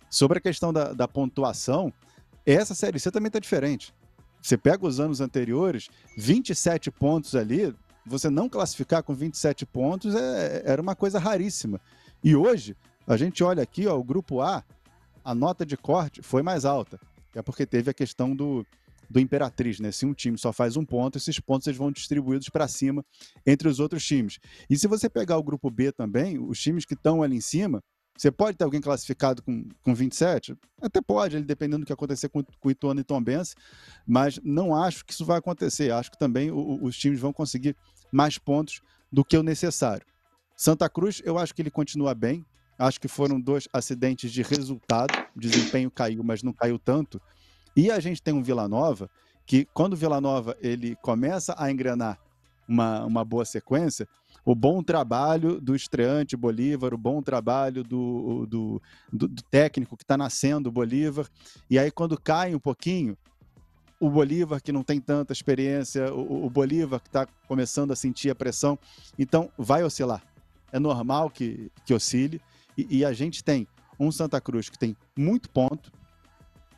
Sobre 0.09 0.39
a 0.39 0.41
questão 0.41 0.73
da, 0.73 0.93
da 0.93 1.09
pontuação, 1.09 1.93
essa 2.45 2.75
Série 2.75 3.01
C 3.01 3.11
também 3.11 3.27
está 3.27 3.41
diferente. 3.41 3.93
Você 4.41 4.57
pega 4.57 4.87
os 4.87 5.01
anos 5.01 5.21
anteriores, 5.21 5.89
27 6.17 6.91
pontos 6.93 7.35
ali, 7.35 7.75
você 8.05 8.31
não 8.31 8.49
classificar 8.49 9.03
com 9.03 9.13
27 9.13 9.67
pontos 9.67 10.15
é, 10.15 10.63
era 10.65 10.81
uma 10.81 10.95
coisa 10.95 11.19
raríssima. 11.19 11.81
E 12.23 12.37
hoje, 12.37 12.77
a 13.05 13.17
gente 13.17 13.43
olha 13.43 13.63
aqui, 13.63 13.89
ó, 13.89 13.99
o 13.99 14.05
grupo 14.05 14.41
A, 14.41 14.63
a 15.25 15.35
nota 15.35 15.67
de 15.67 15.77
corte 15.77 16.23
foi 16.23 16.43
mais 16.43 16.65
alta. 16.65 17.01
É 17.35 17.43
porque 17.43 17.67
teve 17.67 17.91
a 17.91 17.95
questão 17.95 18.35
do, 18.35 18.65
do 19.09 19.21
Imperatriz, 19.21 19.81
né? 19.81 19.91
Se 19.93 20.05
um 20.05 20.13
time 20.13 20.37
só 20.39 20.53
faz 20.53 20.77
um 20.77 20.85
ponto, 20.85 21.19
esses 21.19 21.39
pontos 21.41 21.67
eles 21.67 21.79
vão 21.79 21.91
distribuídos 21.91 22.49
para 22.49 22.67
cima 22.69 23.05
entre 23.47 23.69
os 23.69 23.81
outros 23.81 24.05
times. 24.05 24.39
E 24.69 24.77
se 24.77 24.87
você 24.87 25.09
pegar 25.09 25.39
o 25.39 25.43
grupo 25.43 25.71
B 25.71 25.93
também, 25.93 26.39
os 26.39 26.61
times 26.61 26.85
que 26.85 26.95
estão 26.95 27.23
ali 27.23 27.37
em 27.37 27.41
cima, 27.41 27.83
você 28.17 28.31
pode 28.31 28.57
ter 28.57 28.65
alguém 28.65 28.81
classificado 28.81 29.43
com, 29.43 29.69
com 29.83 29.95
27? 29.95 30.57
Até 30.81 31.03
pode, 31.03 31.41
dependendo 31.43 31.81
do 31.81 31.87
que 31.87 31.93
acontecer 31.93 32.29
com, 32.31 32.43
com 32.43 32.71
Ituano 32.71 33.01
e 33.01 33.05
Tombense, 33.05 33.55
mas 34.07 34.41
não 34.43 34.75
acho 34.75 35.05
que 35.05 35.13
isso 35.13 35.25
vai 35.25 35.39
acontecer. 35.39 35.93
Acho 35.93 36.11
que 36.11 36.19
também 36.19 36.51
o, 36.51 36.83
os 36.83 36.97
times 36.97 37.21
vão 37.21 37.33
conseguir 37.33 37.77
mais 38.11 38.39
pontos 38.39 38.81
do 39.13 39.25
que 39.25 39.37
o 39.37 39.43
necessário. 39.43 40.07
Santa 40.57 40.89
Cruz, 40.89 41.21
eu 41.25 41.37
acho 41.37 41.55
que 41.55 41.61
ele 41.61 41.71
continua 41.71 42.15
bem. 42.15 42.45
Acho 42.79 43.01
que 43.01 43.09
foram 43.09 43.41
dois 43.41 43.69
acidentes 43.73 44.33
de 44.33 44.43
resultado. 44.43 45.13
O 45.35 45.41
desempenho 45.41 45.91
caiu, 45.91 46.23
mas 46.25 46.43
não 46.43 46.53
caiu 46.53 46.79
tanto. 46.79 47.21
E 47.77 47.91
a 47.91 48.01
gente 48.01 48.23
tem 48.23 48.33
um 48.33 48.43
Vila 48.43 48.67
Nova 48.67 49.11
que, 49.47 49.67
quando 49.67 49.93
o 49.93 49.97
Vila 49.97 50.21
Nova 50.21 50.57
ele 50.61 50.97
começa 50.97 51.55
a 51.59 51.71
engrenar 51.71 52.19
uma, 52.67 53.05
uma 53.05 53.25
boa 53.25 53.45
sequência, 53.45 54.09
o 54.45 54.55
bom 54.55 54.83
trabalho 54.83 55.61
do 55.61 55.75
estreante 55.75 56.37
Bolívar, 56.37 56.95
o 56.95 56.99
bom 56.99 57.23
trabalho 57.23 57.85
do, 57.85 58.47
do, 58.47 58.83
do, 59.13 59.29
do 59.29 59.43
técnico 59.43 59.97
que 59.97 60.05
está 60.05 60.17
nascendo, 60.17 60.73
Bolívar, 60.73 61.29
e 61.69 61.79
aí 61.79 61.91
quando 61.91 62.21
cai 62.21 62.55
um 62.55 62.59
pouquinho, 62.59 63.17
o 64.01 64.11
Bolívar 64.11 64.61
que 64.63 64.73
não 64.73 64.83
tem 64.83 65.01
tanta 65.01 65.33
experiência, 65.33 66.13
o, 66.13 66.47
o 66.47 66.51
Bolívar 66.51 67.01
que 67.01 67.09
está 67.09 67.27
começando 67.49 67.93
a 67.93 67.97
sentir 67.97 68.31
a 68.31 68.35
pressão, 68.35 68.79
então 69.19 69.51
vai 69.57 69.83
oscilar. 69.83 70.23
É 70.73 70.79
normal 70.79 71.31
que, 71.31 71.71
que 71.85 71.95
oscile, 71.95 72.41
e, 72.77 72.99
e 72.99 73.05
a 73.05 73.13
gente 73.13 73.43
tem 73.45 73.67
um 73.99 74.11
Santa 74.11 74.41
Cruz 74.41 74.69
que 74.69 74.79
tem 74.79 74.97
muito 75.17 75.49
ponto, 75.51 75.93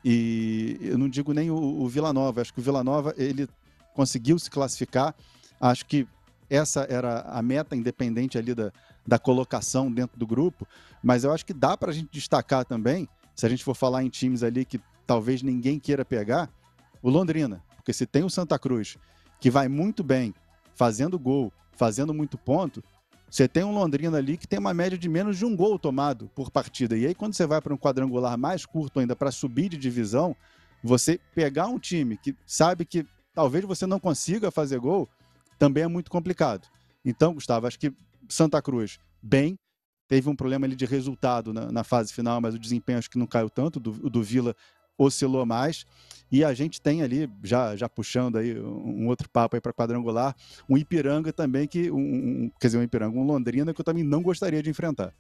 e 0.05 0.79
eu 0.81 0.99
não 0.99 1.09
digo 1.09 1.33
nem 1.33 1.51
o, 1.51 1.57
o 1.57 1.89
Vila 1.89 2.13
Nova, 2.13 2.41
acho 2.41 2.53
que 2.53 2.61
o 2.61 2.63
Vila 2.63 2.85
Nova 2.85 3.15
ele 3.17 3.49
conseguiu 3.95 4.39
se 4.39 4.51
classificar. 4.51 5.15
Acho 5.61 5.85
que 5.87 6.07
essa 6.49 6.87
era 6.89 7.23
a 7.23 7.43
meta, 7.43 7.77
independente 7.77 8.39
ali 8.39 8.55
da, 8.55 8.73
da 9.07 9.19
colocação 9.19 9.91
dentro 9.91 10.19
do 10.19 10.27
grupo, 10.27 10.67
mas 11.03 11.25
eu 11.25 11.33
acho 11.33 11.45
que 11.45 11.53
dá 11.53 11.77
para 11.77 11.91
a 11.91 11.95
gente 11.95 12.09
destacar 12.13 12.65
também, 12.65 13.09
se 13.35 13.45
a 13.45 13.49
gente 13.49 13.65
for 13.65 13.75
falar 13.75 14.03
em 14.03 14.09
times 14.09 14.43
ali 14.43 14.65
que 14.65 14.81
talvez 15.07 15.43
ninguém 15.43 15.79
queira 15.79 16.05
pegar, 16.05 16.51
o 17.03 17.11
Londrina, 17.11 17.63
porque 17.77 17.93
se 17.93 18.07
tem 18.07 18.25
o 18.25 18.31
Santa 18.31 18.59
Cruz, 18.59 18.97
que 19.41 19.51
vai 19.51 19.69
muito 19.69 20.03
bem, 20.03 20.35
fazendo 20.75 21.19
gol, 21.19 21.53
fazendo 21.73 22.13
muito 22.13 22.37
ponto, 22.37 22.83
você 23.31 23.47
tem 23.47 23.63
um 23.63 23.73
Londrina 23.73 24.17
ali 24.17 24.37
que 24.39 24.47
tem 24.47 24.59
uma 24.59 24.73
média 24.73 24.97
de 24.97 25.09
menos 25.09 25.37
de 25.37 25.45
um 25.45 25.55
gol 25.55 25.79
tomado 25.79 26.31
por 26.35 26.51
partida. 26.51 26.97
E 26.97 27.07
aí, 27.07 27.15
quando 27.15 27.35
você 27.35 27.47
vai 27.47 27.61
para 27.61 27.75
um 27.75 27.79
quadrangular 27.79 28.39
mais 28.39 28.65
curto 28.65 29.01
ainda 29.01 29.15
para 29.15 29.31
subir 29.31 29.69
de 29.69 29.77
divisão, 29.77 30.35
você 30.83 31.21
pegar 31.35 31.67
um 31.67 31.79
time 31.79 32.17
que 32.17 32.35
sabe 32.47 32.85
que 32.85 33.07
talvez 33.35 33.65
você 33.65 33.87
não 33.87 34.01
consiga 34.01 34.51
fazer 34.51 34.79
gol, 34.79 35.09
também 35.59 35.85
é 35.85 35.89
muito 35.89 36.11
complicado. 36.11 36.67
Então, 37.05 37.35
Gustavo, 37.35 37.67
acho 37.67 37.79
que 37.79 37.93
Santa 38.29 38.63
Cruz, 38.63 38.99
bem, 39.23 39.59
teve 40.07 40.29
um 40.29 40.37
problema 40.37 40.67
ali 40.67 40.75
de 40.75 40.87
resultado 40.87 41.53
na, 41.53 41.71
na 41.71 41.85
fase 41.85 42.13
final, 42.13 42.41
mas 42.41 42.55
o 42.55 42.59
desempenho 42.59 42.99
acho 42.99 43.11
que 43.11 43.19
não 43.19 43.27
caiu 43.27 43.51
tanto, 43.51 43.79
do, 43.79 43.93
do 44.09 44.23
Vila 44.23 44.57
oscilou 44.99 45.47
mais. 45.47 45.87
E 46.31 46.45
a 46.45 46.53
gente 46.53 46.81
tem 46.81 47.03
ali, 47.03 47.31
já, 47.43 47.75
já 47.75 47.89
puxando 47.89 48.37
aí 48.37 48.59
um 48.59 49.09
outro 49.09 49.31
papo 49.31 49.57
aí 49.57 49.61
para 49.63 49.73
quadrangular, 49.73 50.37
um 50.69 50.77
Ipiranga 50.77 51.33
também, 51.33 51.67
que 51.67 51.91
um, 51.91 52.51
quer 52.61 52.67
dizer, 52.67 52.79
um 52.79 52.83
Ipiranga, 52.83 53.17
um 53.17 53.25
Londrina 53.25 53.73
que 53.73 53.81
eu 53.81 53.85
também 53.85 54.05
não 54.05 54.23
gostaria 54.23 54.63
de 54.63 54.69
enfrentar. 54.69 55.15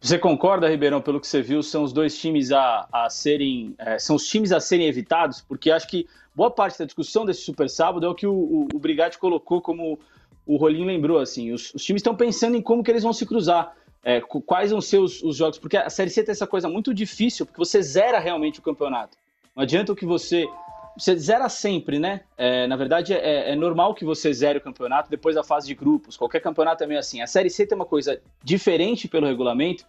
Você 0.00 0.16
concorda, 0.16 0.68
Ribeirão, 0.68 1.00
pelo 1.00 1.20
que 1.20 1.26
você 1.26 1.42
viu, 1.42 1.60
são 1.60 1.82
os 1.82 1.92
dois 1.92 2.16
times 2.16 2.52
a, 2.52 2.86
a 2.92 3.10
serem. 3.10 3.74
É, 3.78 3.98
são 3.98 4.14
os 4.14 4.24
times 4.24 4.52
a 4.52 4.60
serem 4.60 4.86
evitados? 4.86 5.40
Porque 5.40 5.72
acho 5.72 5.88
que 5.88 6.06
boa 6.32 6.52
parte 6.52 6.78
da 6.78 6.84
discussão 6.84 7.26
desse 7.26 7.40
Super 7.40 7.68
Sábado 7.68 8.06
é 8.06 8.08
o 8.08 8.14
que 8.14 8.26
o, 8.26 8.32
o, 8.32 8.68
o 8.72 8.78
Brigatti 8.78 9.18
colocou 9.18 9.60
como 9.60 9.98
o 10.46 10.56
Rolinho 10.56 10.86
lembrou, 10.86 11.18
assim. 11.18 11.52
Os, 11.52 11.74
os 11.74 11.82
times 11.82 11.98
estão 11.98 12.14
pensando 12.14 12.56
em 12.56 12.62
como 12.62 12.84
que 12.84 12.92
eles 12.92 13.02
vão 13.02 13.12
se 13.12 13.26
cruzar. 13.26 13.74
É, 14.02 14.20
quais 14.20 14.70
vão 14.70 14.80
ser 14.80 14.98
os, 14.98 15.22
os, 15.22 15.36
jogos? 15.36 15.58
Porque 15.58 15.76
a 15.76 15.90
Série 15.90 16.10
C 16.10 16.22
tem 16.22 16.32
essa 16.32 16.46
coisa 16.46 16.68
muito 16.68 16.94
difícil, 16.94 17.44
porque 17.44 17.58
você 17.58 17.82
zera 17.82 18.18
realmente 18.18 18.60
o 18.60 18.62
campeonato. 18.62 19.16
Não 19.54 19.62
adianta 19.62 19.92
o 19.92 19.96
que 19.96 20.06
você. 20.06 20.48
Você 20.96 21.16
zera 21.16 21.48
sempre, 21.48 21.98
né? 21.98 22.22
É, 22.36 22.66
na 22.66 22.74
verdade, 22.74 23.12
é, 23.12 23.52
é, 23.52 23.56
normal 23.56 23.94
que 23.94 24.04
você 24.04 24.32
zere 24.32 24.58
o 24.58 24.60
campeonato 24.60 25.08
depois 25.08 25.34
da 25.34 25.44
fase 25.44 25.66
de 25.66 25.74
grupos. 25.74 26.16
Qualquer 26.16 26.40
campeonato 26.40 26.82
é 26.82 26.86
meio 26.86 26.98
assim. 26.98 27.20
A 27.20 27.26
Série 27.26 27.50
C 27.50 27.66
tem 27.66 27.76
uma 27.76 27.84
coisa 27.84 28.20
diferente 28.42 29.06
pelo 29.06 29.26
regulamento, 29.26 29.84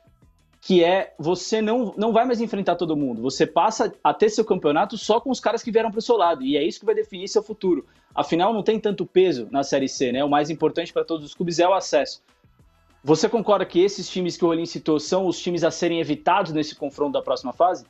que 0.61 0.83
é 0.83 1.13
você 1.17 1.61
não, 1.61 1.93
não 1.97 2.11
vai 2.11 2.25
mais 2.25 2.41
enfrentar 2.41 2.75
todo 2.75 2.95
mundo. 2.95 3.21
Você 3.23 3.47
passa 3.47 3.91
a 4.03 4.13
ter 4.13 4.29
seu 4.29 4.45
campeonato 4.45 4.97
só 4.97 5.19
com 5.19 5.31
os 5.31 5.39
caras 5.39 5.63
que 5.63 5.71
vieram 5.71 5.89
para 5.89 5.99
o 5.99 6.01
seu 6.01 6.15
lado. 6.15 6.43
E 6.43 6.57
é 6.57 6.63
isso 6.63 6.79
que 6.79 6.85
vai 6.85 6.93
definir 6.93 7.27
seu 7.27 7.41
futuro. 7.41 7.85
Afinal, 8.13 8.53
não 8.53 8.61
tem 8.61 8.79
tanto 8.79 9.05
peso 9.05 9.47
na 9.49 9.63
Série 9.63 9.87
C, 9.87 10.11
né? 10.11 10.23
O 10.23 10.29
mais 10.29 10.49
importante 10.49 10.91
para 10.93 11.05
todos 11.05 11.25
os 11.25 11.33
clubes 11.33 11.57
é 11.57 11.67
o 11.67 11.73
acesso. 11.73 12.21
Você 13.03 13.29
concorda 13.29 13.65
que 13.65 13.79
esses 13.79 14.09
times 14.09 14.35
que 14.35 14.43
o 14.43 14.47
Rolim 14.47 14.65
citou 14.65 14.99
são 14.99 15.25
os 15.25 15.39
times 15.39 15.63
a 15.63 15.71
serem 15.71 15.99
evitados 15.99 16.51
nesse 16.51 16.75
confronto 16.75 17.13
da 17.13 17.21
próxima 17.21 17.53
fase? 17.53 17.85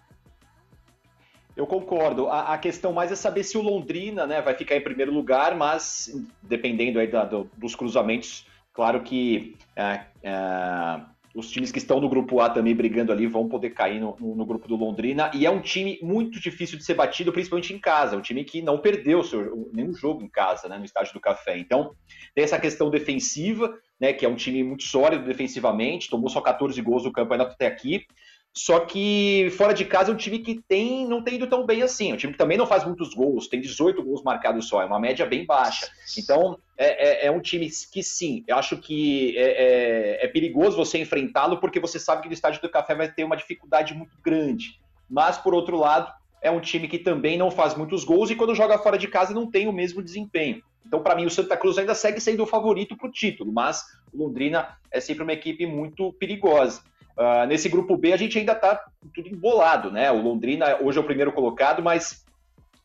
Eu 1.56 1.68
concordo. 1.68 2.28
A, 2.28 2.54
a, 2.54 2.58
questão 2.58 2.94
mais 2.94 3.12
é 3.12 3.16
saber 3.16 3.44
se 3.44 3.58
o 3.58 3.62
Londrina 3.62 4.26
né, 4.26 4.42
vai 4.42 4.54
ficar 4.54 4.76
em 4.76 4.82
primeiro 4.82 5.12
lugar, 5.12 5.56
mas 5.56 6.10
dependendo 6.42 7.00
aí 7.00 7.08
da, 7.08 7.26
do, 7.26 7.50
dos 7.58 7.76
cruzamentos, 7.76 8.48
claro 8.72 9.02
que 9.02 9.58
é, 9.76 10.06
é, 10.24 11.02
os 11.36 11.50
times 11.50 11.72
que 11.72 11.80
estão 11.80 12.00
no 12.00 12.08
grupo 12.08 12.40
A 12.40 12.50
também 12.50 12.76
brigando 12.76 13.12
ali 13.12 13.28
vão 13.28 13.50
poder 13.50 13.72
cair 13.72 14.00
no, 14.00 14.16
no, 14.20 14.36
no, 14.36 14.46
grupo 14.46 14.68
do 14.68 14.76
Londrina. 14.76 15.32
E 15.34 15.46
é 15.46 15.50
um 15.50 15.60
time 15.60 16.00
muito 16.02 16.40
difícil 16.40 16.78
de 16.78 16.86
ser 16.86 16.94
batido, 16.94 17.34
principalmente 17.34 17.74
em 17.74 17.80
casa. 17.80 18.16
Um 18.16 18.22
time 18.22 18.44
que 18.44 18.62
não 18.62 18.78
perdeu 18.78 19.24
seu, 19.24 19.70
nenhum 19.74 19.94
jogo 19.94 20.24
em 20.24 20.30
casa, 20.30 20.70
né, 20.70 20.78
no 20.78 20.86
estádio 20.86 21.14
do 21.14 21.20
Café. 21.20 21.58
Então, 21.58 21.94
tem 22.34 22.44
essa 22.44 22.60
questão 22.60 22.90
defensiva, 22.90 23.78
né, 24.00 24.14
que 24.14 24.26
é 24.26 24.30
um 24.30 24.36
time 24.36 24.64
muito 24.64 24.84
sólido 24.84 25.26
defensivamente, 25.26 26.10
tomou 26.10 26.30
só 26.30 26.42
14 26.42 26.82
gols 26.82 27.04
no 27.04 27.12
campeonato 27.12 27.54
até 27.54 27.68
aqui. 27.68 28.06
Só 28.52 28.80
que 28.80 29.50
fora 29.58 29.74
de 29.74 29.86
casa 29.86 30.10
é 30.10 30.14
um 30.14 30.18
time 30.18 30.40
que 30.40 30.60
tem, 30.68 31.08
não 31.08 31.24
tem 31.24 31.36
ido 31.36 31.48
tão 31.48 31.66
bem 31.66 31.84
assim. 31.84 32.12
É 32.12 32.14
um 32.16 32.18
time 32.18 32.34
que 32.34 32.40
também 32.40 32.58
não 32.58 32.66
faz 32.66 32.84
muitos 32.84 33.14
gols, 33.14 33.48
tem 33.48 33.62
18 33.62 34.02
gols 34.04 34.24
marcados 34.24 34.68
só, 34.68 34.82
é 34.82 34.86
uma 34.86 35.00
média 35.00 35.26
bem 35.26 35.46
baixa. 35.46 35.88
Então 36.18 36.58
é, 36.78 37.26
é, 37.26 37.26
é 37.28 37.32
um 37.32 37.40
time 37.40 37.70
que 37.92 38.02
sim, 38.02 38.44
eu 38.48 38.58
acho 38.58 38.78
que 38.78 39.38
é, 39.38 40.22
é, 40.22 40.26
é 40.26 40.28
perigoso 40.28 40.76
você 40.76 40.98
enfrentá-lo 40.98 41.60
porque 41.60 41.80
você 41.80 42.00
sabe 42.00 42.24
que 42.24 42.28
no 42.28 42.34
estádio 42.34 42.62
do 42.62 42.70
Café 42.70 42.96
vai 42.96 43.12
ter 43.12 43.24
uma 43.24 43.38
dificuldade 43.38 43.94
muito 43.94 44.18
grande. 44.24 44.80
Mas 45.08 45.38
por 45.38 45.54
outro 45.54 45.78
lado, 45.78 46.12
é 46.42 46.50
um 46.50 46.60
time 46.60 46.88
que 46.88 46.98
também 46.98 47.38
não 47.38 47.52
faz 47.52 47.76
muitos 47.76 48.04
gols 48.04 48.32
e 48.32 48.36
quando 48.36 48.56
joga 48.56 48.78
fora 48.80 48.98
de 48.98 49.08
casa 49.08 49.34
não 49.34 49.50
tem 49.50 49.68
o 49.68 49.74
mesmo 49.74 50.02
desempenho. 50.02 50.64
Então, 50.86 51.02
para 51.02 51.16
mim, 51.16 51.26
o 51.26 51.30
Santa 51.30 51.56
Cruz 51.56 51.78
ainda 51.78 51.94
segue 51.94 52.20
sendo 52.20 52.44
o 52.44 52.48
favorito 52.48 52.98
para 52.98 53.08
o 53.08 53.12
título, 53.12 53.52
mas 53.52 53.84
o 54.14 54.24
Londrina 54.24 54.78
é 54.92 55.00
sempre 55.00 55.24
uma 55.24 55.34
equipe 55.34 55.66
muito 55.66 56.14
perigosa. 56.14 56.82
Uh, 57.18 57.46
nesse 57.48 57.68
grupo 57.68 57.98
B 57.98 58.14
a 58.14 58.18
gente 58.18 58.40
ainda 58.40 58.54
está 58.54 58.82
tudo 59.14 59.28
embolado, 59.28 59.92
né? 59.92 60.10
O 60.10 60.22
Londrina 60.22 60.78
hoje 60.82 60.98
é 60.98 61.02
o 61.02 61.04
primeiro 61.04 61.34
colocado, 61.34 61.84
mas 61.84 62.26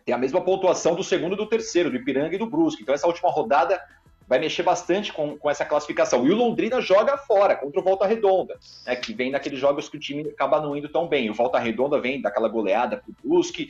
tem 0.05 0.15
a 0.15 0.19
mesma 0.19 0.41
pontuação 0.41 0.97
do 0.97 1.05
segundo 1.05 1.35
e 1.35 1.37
do 1.37 1.47
terceiro, 1.47 1.89
do 1.89 1.97
Ipiranga 1.97 2.35
e 2.35 2.39
do 2.39 2.47
Brusque. 2.47 2.83
Então 2.83 2.95
essa 2.95 3.07
última 3.07 3.31
rodada 3.31 3.81
vai 4.27 4.39
mexer 4.39 4.63
bastante 4.63 5.13
com, 5.13 5.37
com 5.39 5.51
essa 5.51 5.65
classificação. 5.65 6.27
E 6.27 6.33
o 6.33 6.37
Londrina 6.37 6.81
joga 6.81 7.17
fora, 7.17 7.55
contra 7.55 7.81
o 7.81 7.85
Volta 7.85 8.07
Redonda, 8.07 8.59
né, 8.87 8.97
que 8.97 9.13
vem 9.13 9.31
naqueles 9.31 9.59
jogos 9.59 9.89
que 9.89 9.97
o 9.97 10.01
time 10.01 10.29
acaba 10.31 10.61
não 10.61 10.77
indo 10.77 10.89
tão 10.89 11.07
bem. 11.07 11.31
O 11.31 11.35
Volta 11.35 11.59
Redonda 11.59 12.01
vem 12.01 12.21
daquela 12.21 12.49
goleada 12.49 12.97
para 12.97 13.11
o 13.11 13.29
Brusque. 13.29 13.69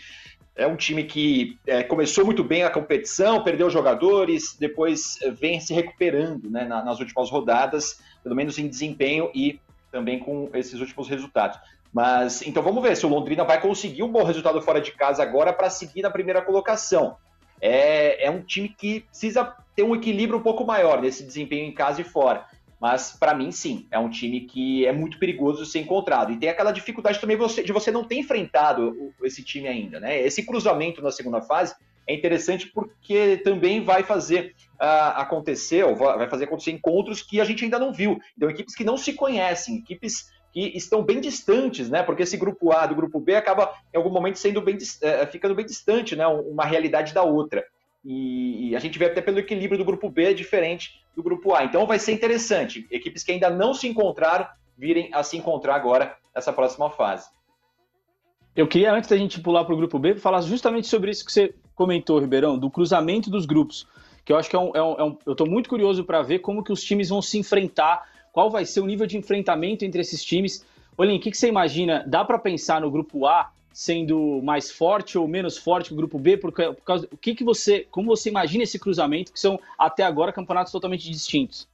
É 0.56 0.66
um 0.66 0.76
time 0.76 1.02
que 1.02 1.58
é, 1.66 1.82
começou 1.82 2.24
muito 2.24 2.44
bem 2.44 2.62
a 2.62 2.70
competição, 2.70 3.42
perdeu 3.42 3.68
jogadores, 3.68 4.56
depois 4.58 5.20
é, 5.22 5.30
vem 5.30 5.58
se 5.58 5.74
recuperando 5.74 6.48
né, 6.48 6.64
nas 6.64 7.00
últimas 7.00 7.28
rodadas, 7.28 8.00
pelo 8.22 8.36
menos 8.36 8.56
em 8.58 8.68
desempenho 8.68 9.30
e 9.34 9.60
também 9.90 10.18
com 10.18 10.48
esses 10.54 10.80
últimos 10.80 11.08
resultados. 11.08 11.58
Mas 11.92 12.42
então 12.42 12.62
vamos 12.62 12.82
ver 12.82 12.96
se 12.96 13.04
o 13.04 13.08
Londrina 13.08 13.44
vai 13.44 13.60
conseguir 13.60 14.02
um 14.02 14.10
bom 14.10 14.22
resultado 14.22 14.60
fora 14.62 14.80
de 14.80 14.92
casa 14.92 15.22
agora 15.22 15.52
para 15.52 15.70
seguir 15.70 16.02
na 16.02 16.10
primeira 16.10 16.40
colocação. 16.40 17.16
É, 17.60 18.26
é 18.26 18.30
um 18.30 18.42
time 18.42 18.68
que 18.68 19.00
precisa 19.00 19.56
ter 19.74 19.82
um 19.82 19.94
equilíbrio 19.94 20.38
um 20.38 20.42
pouco 20.42 20.64
maior 20.64 21.00
nesse 21.00 21.24
desempenho 21.24 21.66
em 21.66 21.72
casa 21.72 22.00
e 22.00 22.04
fora. 22.04 22.46
Mas 22.84 23.16
para 23.18 23.32
mim, 23.32 23.50
sim, 23.50 23.86
é 23.90 23.98
um 23.98 24.10
time 24.10 24.42
que 24.42 24.84
é 24.84 24.92
muito 24.92 25.18
perigoso 25.18 25.62
de 25.64 25.70
ser 25.70 25.78
encontrado. 25.78 26.30
E 26.30 26.36
tem 26.36 26.50
aquela 26.50 26.70
dificuldade 26.70 27.18
também 27.18 27.38
de 27.38 27.72
você 27.72 27.90
não 27.90 28.04
ter 28.04 28.16
enfrentado 28.16 28.94
esse 29.22 29.42
time 29.42 29.66
ainda, 29.66 29.98
né? 29.98 30.20
Esse 30.20 30.44
cruzamento 30.44 31.00
na 31.00 31.10
segunda 31.10 31.40
fase 31.40 31.74
é 32.06 32.14
interessante 32.14 32.66
porque 32.66 33.38
também 33.38 33.82
vai 33.82 34.02
fazer 34.02 34.54
uh, 34.74 35.16
acontecer, 35.16 35.82
ou 35.82 35.96
vai 35.96 36.28
fazer 36.28 36.44
acontecer 36.44 36.72
encontros 36.72 37.22
que 37.22 37.40
a 37.40 37.44
gente 37.46 37.64
ainda 37.64 37.78
não 37.78 37.90
viu. 37.90 38.18
Então, 38.36 38.50
equipes 38.50 38.74
que 38.74 38.84
não 38.84 38.98
se 38.98 39.14
conhecem, 39.14 39.78
equipes 39.78 40.30
que 40.52 40.76
estão 40.76 41.02
bem 41.02 41.22
distantes, 41.22 41.88
né? 41.88 42.02
Porque 42.02 42.24
esse 42.24 42.36
grupo 42.36 42.70
A 42.70 42.84
do 42.84 42.94
grupo 42.94 43.18
B 43.18 43.34
acaba, 43.34 43.72
em 43.94 43.96
algum 43.96 44.10
momento, 44.10 44.38
sendo 44.38 44.60
bem, 44.60 44.76
uh, 44.76 45.26
ficando 45.32 45.54
bem 45.54 45.64
distante, 45.64 46.14
né? 46.14 46.26
Uma 46.26 46.66
realidade 46.66 47.14
da 47.14 47.22
outra. 47.22 47.64
E, 48.04 48.68
e 48.68 48.76
a 48.76 48.78
gente 48.78 48.98
vê 48.98 49.06
até 49.06 49.22
pelo 49.22 49.38
equilíbrio 49.38 49.78
do 49.78 49.86
grupo 49.86 50.10
B 50.10 50.34
diferente 50.34 51.02
do 51.14 51.22
grupo 51.22 51.54
A. 51.54 51.64
Então 51.64 51.86
vai 51.86 51.98
ser 51.98 52.12
interessante. 52.12 52.86
Equipes 52.90 53.22
que 53.22 53.32
ainda 53.32 53.50
não 53.50 53.74
se 53.74 53.86
encontraram 53.88 54.46
virem 54.76 55.10
a 55.12 55.22
se 55.22 55.36
encontrar 55.36 55.76
agora 55.76 56.16
nessa 56.34 56.52
próxima 56.52 56.90
fase. 56.90 57.28
Eu 58.56 58.68
queria, 58.68 58.92
antes 58.92 59.10
da 59.10 59.16
gente 59.16 59.40
pular 59.40 59.64
para 59.64 59.74
o 59.74 59.76
grupo 59.76 59.98
B, 59.98 60.16
falar 60.16 60.40
justamente 60.40 60.86
sobre 60.86 61.10
isso 61.10 61.24
que 61.24 61.32
você 61.32 61.54
comentou, 61.74 62.18
Ribeirão, 62.20 62.56
do 62.56 62.70
cruzamento 62.70 63.28
dos 63.28 63.46
grupos, 63.46 63.86
que 64.24 64.32
eu 64.32 64.36
acho 64.36 64.48
que 64.48 64.54
é 64.54 64.58
um, 64.58 64.70
é 64.74 64.82
um, 64.82 64.94
é 64.98 65.04
um 65.04 65.18
eu 65.26 65.32
estou 65.32 65.48
muito 65.48 65.68
curioso 65.68 66.04
para 66.04 66.22
ver 66.22 66.38
como 66.38 66.62
que 66.62 66.72
os 66.72 66.82
times 66.82 67.08
vão 67.08 67.20
se 67.20 67.36
enfrentar, 67.36 68.08
qual 68.32 68.50
vai 68.50 68.64
ser 68.64 68.80
o 68.80 68.86
nível 68.86 69.06
de 69.06 69.16
enfrentamento 69.16 69.84
entre 69.84 70.00
esses 70.00 70.24
times. 70.24 70.64
Olhem, 70.96 71.18
o 71.18 71.20
que, 71.20 71.30
que 71.30 71.36
você 71.36 71.48
imagina? 71.48 72.04
Dá 72.06 72.24
para 72.24 72.38
pensar 72.38 72.80
no 72.80 72.90
grupo 72.90 73.26
A 73.26 73.50
sendo 73.74 74.40
mais 74.42 74.70
forte 74.70 75.18
ou 75.18 75.26
menos 75.26 75.58
forte 75.58 75.88
que 75.88 75.94
o 75.94 75.96
grupo 75.96 76.16
B? 76.16 76.36
Por, 76.36 76.52
por 76.52 76.74
causa, 76.76 77.08
o 77.10 77.16
que, 77.16 77.34
que 77.34 77.42
você, 77.42 77.86
como 77.90 78.06
você 78.06 78.30
imagina 78.30 78.62
esse 78.62 78.78
cruzamento, 78.78 79.32
que 79.32 79.40
são 79.40 79.60
até 79.76 80.04
agora 80.04 80.32
campeonatos 80.32 80.72
totalmente 80.72 81.10
distintos? 81.10 81.68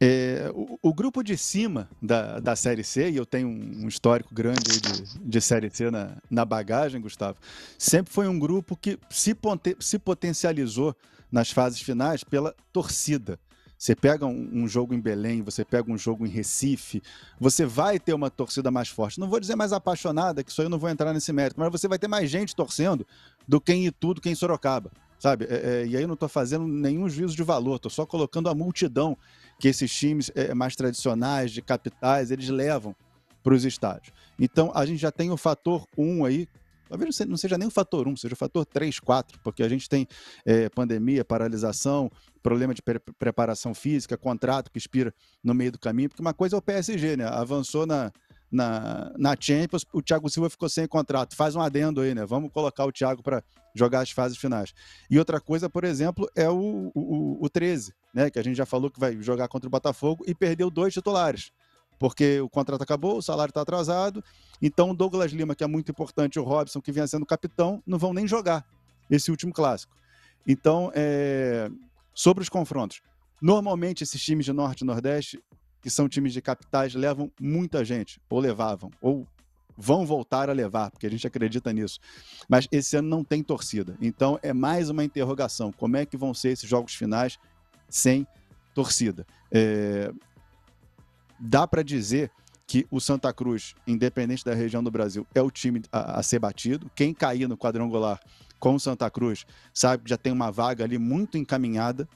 É, 0.00 0.48
o, 0.54 0.78
o, 0.80 0.94
grupo 0.94 1.24
de 1.24 1.36
cima 1.36 1.88
da, 2.00 2.38
da 2.38 2.54
Série 2.54 2.84
C, 2.84 3.10
e 3.10 3.16
eu 3.16 3.26
tenho 3.26 3.48
um, 3.48 3.88
histórico 3.88 4.32
grande 4.32 4.80
de, 4.80 5.18
de 5.18 5.40
Série 5.40 5.70
C 5.70 5.90
na, 5.90 6.16
na 6.30 6.44
bagagem, 6.44 7.00
Gustavo, 7.00 7.38
sempre 7.76 8.12
foi 8.12 8.28
um 8.28 8.38
grupo 8.38 8.76
que 8.76 8.96
se, 9.10 9.34
ponte, 9.34 9.74
se 9.80 9.98
potencializou 9.98 10.94
nas 11.32 11.50
fases 11.50 11.80
finais 11.80 12.22
pela 12.22 12.54
torcida. 12.72 13.40
Você 13.78 13.94
pega 13.94 14.26
um, 14.26 14.50
um, 14.52 14.68
jogo 14.68 14.92
em 14.92 15.00
Belém, 15.00 15.40
você 15.40 15.64
pega 15.64 15.90
um 15.90 15.96
jogo 15.96 16.26
em 16.26 16.28
Recife, 16.28 17.00
você 17.38 17.64
vai 17.64 18.00
ter 18.00 18.12
uma 18.12 18.28
torcida 18.28 18.72
mais 18.72 18.88
forte. 18.88 19.20
Não 19.20 19.28
vou 19.28 19.38
dizer 19.38 19.54
mais 19.54 19.72
apaixonada, 19.72 20.42
que 20.42 20.50
isso 20.50 20.60
aí 20.60 20.66
eu 20.66 20.70
não 20.70 20.80
vou 20.80 20.90
entrar 20.90 21.14
nesse 21.14 21.32
mérito, 21.32 21.60
mas 21.60 21.70
você 21.70 21.86
vai 21.86 21.98
ter 21.98 22.08
mais 22.08 22.28
gente 22.28 22.56
torcendo 22.56 23.06
do 23.46 23.60
que 23.60 23.72
em 23.72 23.86
Itu, 23.86 24.14
do 24.14 24.20
que 24.20 24.28
em 24.28 24.34
Sorocaba. 24.34 24.90
Sabe? 25.18 25.46
É, 25.48 25.82
é, 25.82 25.86
e 25.86 25.96
aí 25.96 26.02
eu 26.02 26.08
não 26.08 26.14
estou 26.14 26.28
fazendo 26.28 26.66
nenhum 26.66 27.08
juízo 27.08 27.36
de 27.36 27.42
valor, 27.42 27.76
estou 27.76 27.90
só 27.90 28.04
colocando 28.04 28.48
a 28.48 28.54
multidão 28.54 29.16
que 29.58 29.68
esses 29.68 29.92
times 29.92 30.30
é, 30.34 30.54
mais 30.54 30.76
tradicionais, 30.76 31.52
de 31.52 31.62
capitais, 31.62 32.30
eles 32.30 32.48
levam 32.48 32.94
para 33.42 33.54
os 33.54 33.64
estádios. 33.64 34.12
Então, 34.38 34.70
a 34.74 34.84
gente 34.84 35.00
já 35.00 35.10
tem 35.10 35.30
o 35.30 35.36
fator 35.36 35.86
1 35.96 36.24
aí, 36.24 36.48
talvez 36.88 37.18
não 37.20 37.36
seja 37.36 37.58
nem 37.58 37.68
o 37.68 37.70
fator 37.70 38.08
1, 38.08 38.16
seja 38.16 38.34
o 38.34 38.36
fator 38.36 38.64
3, 38.64 38.98
4, 38.98 39.40
porque 39.42 39.62
a 39.62 39.68
gente 39.68 39.88
tem 39.88 40.06
é, 40.44 40.68
pandemia, 40.68 41.24
paralisação, 41.24 42.10
problema 42.42 42.74
de 42.74 42.82
pre 42.82 42.98
preparação 43.18 43.74
física, 43.74 44.16
contrato 44.16 44.70
que 44.70 44.78
expira 44.78 45.14
no 45.42 45.54
meio 45.54 45.72
do 45.72 45.78
caminho, 45.78 46.08
porque 46.08 46.22
uma 46.22 46.34
coisa 46.34 46.56
é 46.56 46.58
o 46.58 46.62
PSG, 46.62 47.16
né? 47.16 47.24
Avançou 47.26 47.86
na, 47.86 48.12
na, 48.50 49.12
na 49.16 49.36
Champions, 49.38 49.84
o 49.92 50.02
Thiago 50.02 50.28
Silva 50.28 50.50
ficou 50.50 50.68
sem 50.68 50.86
contrato. 50.86 51.36
Faz 51.36 51.54
um 51.54 51.60
adendo 51.60 52.00
aí, 52.00 52.14
né? 52.14 52.24
Vamos 52.24 52.50
colocar 52.52 52.84
o 52.84 52.92
Thiago 52.92 53.22
para 53.22 53.42
jogar 53.74 54.00
as 54.00 54.10
fases 54.10 54.38
finais. 54.38 54.72
E 55.10 55.18
outra 55.18 55.40
coisa, 55.40 55.68
por 55.68 55.84
exemplo, 55.84 56.28
é 56.34 56.48
o, 56.48 56.90
o, 56.94 57.44
o 57.44 57.48
13, 57.48 57.92
né? 58.14 58.30
Que 58.30 58.38
a 58.38 58.42
gente 58.42 58.56
já 58.56 58.66
falou 58.66 58.90
que 58.90 58.98
vai 58.98 59.20
jogar 59.20 59.48
contra 59.48 59.68
o 59.68 59.70
Botafogo 59.70 60.24
e 60.26 60.34
perdeu 60.34 60.70
dois 60.70 60.92
titulares. 60.94 61.52
Porque 61.98 62.40
o 62.40 62.48
contrato 62.48 62.82
acabou, 62.82 63.18
o 63.18 63.22
salário 63.22 63.50
está 63.50 63.60
atrasado. 63.60 64.22
Então, 64.62 64.90
o 64.90 64.94
Douglas 64.94 65.32
Lima, 65.32 65.54
que 65.54 65.64
é 65.64 65.66
muito 65.66 65.90
importante, 65.90 66.38
o 66.38 66.44
Robson, 66.44 66.80
que 66.80 66.92
vinha 66.92 67.06
sendo 67.06 67.26
capitão, 67.26 67.82
não 67.86 67.98
vão 67.98 68.12
nem 68.12 68.26
jogar 68.26 68.64
esse 69.10 69.30
último 69.30 69.52
clássico. 69.52 69.96
Então, 70.46 70.92
é... 70.94 71.70
sobre 72.14 72.42
os 72.42 72.48
confrontos. 72.48 73.00
Normalmente, 73.40 74.02
esses 74.02 74.20
times 74.22 74.44
de 74.44 74.52
Norte 74.52 74.82
e 74.82 74.84
Nordeste, 74.84 75.42
que 75.80 75.90
são 75.90 76.08
times 76.08 76.32
de 76.32 76.42
capitais, 76.42 76.94
levam 76.94 77.30
muita 77.40 77.84
gente, 77.84 78.20
ou 78.28 78.40
levavam, 78.40 78.90
ou 79.00 79.26
vão 79.78 80.04
voltar 80.04 80.50
a 80.50 80.52
levar, 80.52 80.90
porque 80.90 81.06
a 81.06 81.10
gente 81.10 81.24
acredita 81.26 81.72
nisso. 81.72 82.00
Mas 82.48 82.66
esse 82.72 82.96
ano 82.96 83.08
não 83.08 83.22
tem 83.22 83.42
torcida. 83.42 83.96
Então 84.00 84.38
é 84.42 84.52
mais 84.52 84.90
uma 84.90 85.04
interrogação: 85.04 85.72
como 85.72 85.96
é 85.96 86.04
que 86.04 86.16
vão 86.16 86.34
ser 86.34 86.50
esses 86.50 86.68
jogos 86.68 86.94
finais 86.94 87.38
sem 87.88 88.26
torcida? 88.74 89.24
É... 89.52 90.12
Dá 91.38 91.66
para 91.66 91.82
dizer 91.82 92.30
que 92.66 92.86
o 92.90 93.00
Santa 93.00 93.32
Cruz, 93.32 93.74
independente 93.86 94.44
da 94.44 94.54
região 94.54 94.82
do 94.82 94.90
Brasil, 94.90 95.26
é 95.34 95.40
o 95.40 95.50
time 95.50 95.82
a, 95.90 96.20
a 96.20 96.22
ser 96.22 96.38
batido. 96.38 96.90
Quem 96.94 97.14
cair 97.14 97.48
no 97.48 97.56
quadrangular 97.56 98.20
com 98.60 98.74
o 98.74 98.80
Santa 98.80 99.10
Cruz 99.10 99.46
sabe 99.72 100.04
que 100.04 100.10
já 100.10 100.18
tem 100.18 100.32
uma 100.32 100.50
vaga 100.50 100.84
ali 100.84 100.98
muito 100.98 101.38
encaminhada 101.38 102.08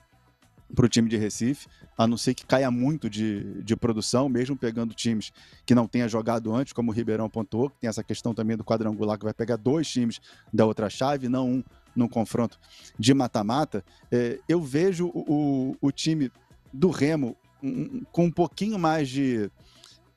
para 0.74 0.86
o 0.86 0.88
time 0.88 1.08
de 1.08 1.16
Recife, 1.16 1.66
a 1.96 2.06
não 2.06 2.16
ser 2.16 2.34
que 2.34 2.46
caia 2.46 2.70
muito 2.70 3.08
de, 3.08 3.62
de 3.62 3.76
produção, 3.76 4.28
mesmo 4.28 4.56
pegando 4.56 4.94
times 4.94 5.30
que 5.66 5.74
não 5.74 5.86
tenha 5.86 6.08
jogado 6.08 6.54
antes, 6.54 6.72
como 6.72 6.90
o 6.90 6.94
Ribeirão 6.94 7.28
pontuou, 7.28 7.68
que 7.68 7.80
tem 7.80 7.88
essa 7.88 8.02
questão 8.02 8.34
também 8.34 8.56
do 8.56 8.64
quadrangular, 8.64 9.18
que 9.18 9.24
vai 9.24 9.34
pegar 9.34 9.56
dois 9.56 9.88
times 9.88 10.20
da 10.52 10.64
outra 10.64 10.88
chave, 10.88 11.28
não 11.28 11.48
um 11.48 11.64
num 11.94 12.08
confronto 12.08 12.58
de 12.98 13.12
mata-mata. 13.12 13.84
É, 14.10 14.38
eu 14.48 14.62
vejo 14.62 15.08
o, 15.08 15.76
o, 15.80 15.92
time 15.92 16.32
do 16.72 16.88
Remo 16.88 17.36
com 18.10 18.24
um 18.24 18.30
pouquinho 18.30 18.78
mais 18.78 19.08
de, 19.08 19.50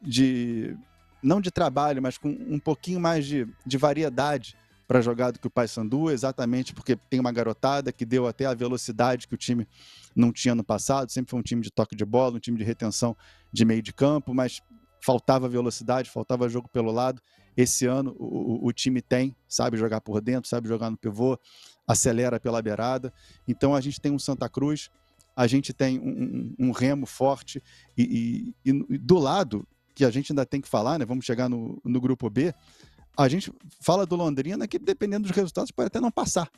de. 0.01 0.75
não 1.21 1.39
de 1.39 1.51
trabalho, 1.51 2.01
mas 2.01 2.17
com 2.17 2.29
um 2.29 2.60
pouquinho 2.60 2.99
mais 2.99 3.25
de, 3.25 3.47
de 3.65 3.77
variedade 3.77 4.58
para 4.88 5.01
jogar 5.01 5.31
do 5.31 5.39
que 5.39 5.47
o 5.47 5.49
Paysandu, 5.49 6.12
exatamente 6.12 6.73
porque 6.73 6.95
tem 6.95 7.19
uma 7.19 7.31
garotada 7.31 7.91
que 7.91 8.05
deu 8.05 8.27
até 8.27 8.45
a 8.45 8.53
velocidade 8.53 9.27
que 9.27 9.34
o 9.34 9.38
time 9.38 9.67
não 10.15 10.31
tinha 10.31 10.53
no 10.53 10.63
passado. 10.63 11.12
Sempre 11.12 11.31
foi 11.31 11.39
um 11.39 11.43
time 11.43 11.62
de 11.62 11.71
toque 11.71 11.95
de 11.95 12.05
bola, 12.05 12.36
um 12.36 12.39
time 12.39 12.58
de 12.58 12.63
retenção 12.63 13.15
de 13.51 13.65
meio 13.65 13.81
de 13.81 13.91
campo, 13.91 14.34
mas 14.34 14.62
faltava 15.01 15.49
velocidade, 15.49 16.10
faltava 16.10 16.49
jogo 16.49 16.69
pelo 16.69 16.91
lado. 16.91 17.21
Esse 17.58 17.86
ano 17.86 18.15
o, 18.19 18.67
o, 18.67 18.73
time 18.73 19.01
tem, 19.01 19.36
sabe 19.47 19.77
jogar 19.77 20.01
por 20.01 20.19
dentro, 20.19 20.49
sabe 20.49 20.67
jogar 20.67 20.89
no 20.89 20.97
pivô, 20.97 21.39
acelera 21.88 22.39
pela 22.39 22.62
beirada. 22.62 23.13
Então 23.47 23.73
a 23.73 23.81
gente 23.81 23.99
tem 24.01 24.12
um 24.12 24.19
Santa 24.19 24.49
Cruz, 24.49 24.89
a 25.36 25.48
gente 25.48 25.74
tem 25.74 26.00
um, 26.00 26.56
um, 26.60 26.71
remo 26.71 27.06
forte 27.06 27.62
e, 27.98 28.54
e, 28.65 28.71
e, 28.71 28.98
do 28.98 29.17
lado 29.17 29.67
que 29.93 30.06
a 30.06 30.10
gente 30.10 30.32
ainda 30.32 30.45
tem 30.45 30.62
que 30.62 30.67
falar, 30.67 30.98
né? 30.98 31.06
Vamos 31.06 31.26
chegar 31.26 31.50
no, 31.50 31.82
no 31.84 32.00
grupo 32.00 32.30
B 32.30 32.54
a 33.17 33.28
gente 33.28 33.52
fala 33.80 34.06
do 34.06 34.15
Londrina 34.15 34.67
que, 34.67 34.78
dependendo 34.78 35.28
dos 35.28 35.36
resultados, 35.36 35.71
pode 35.71 35.88
até 35.88 36.00
não 36.00 36.12
passar. 36.12 36.50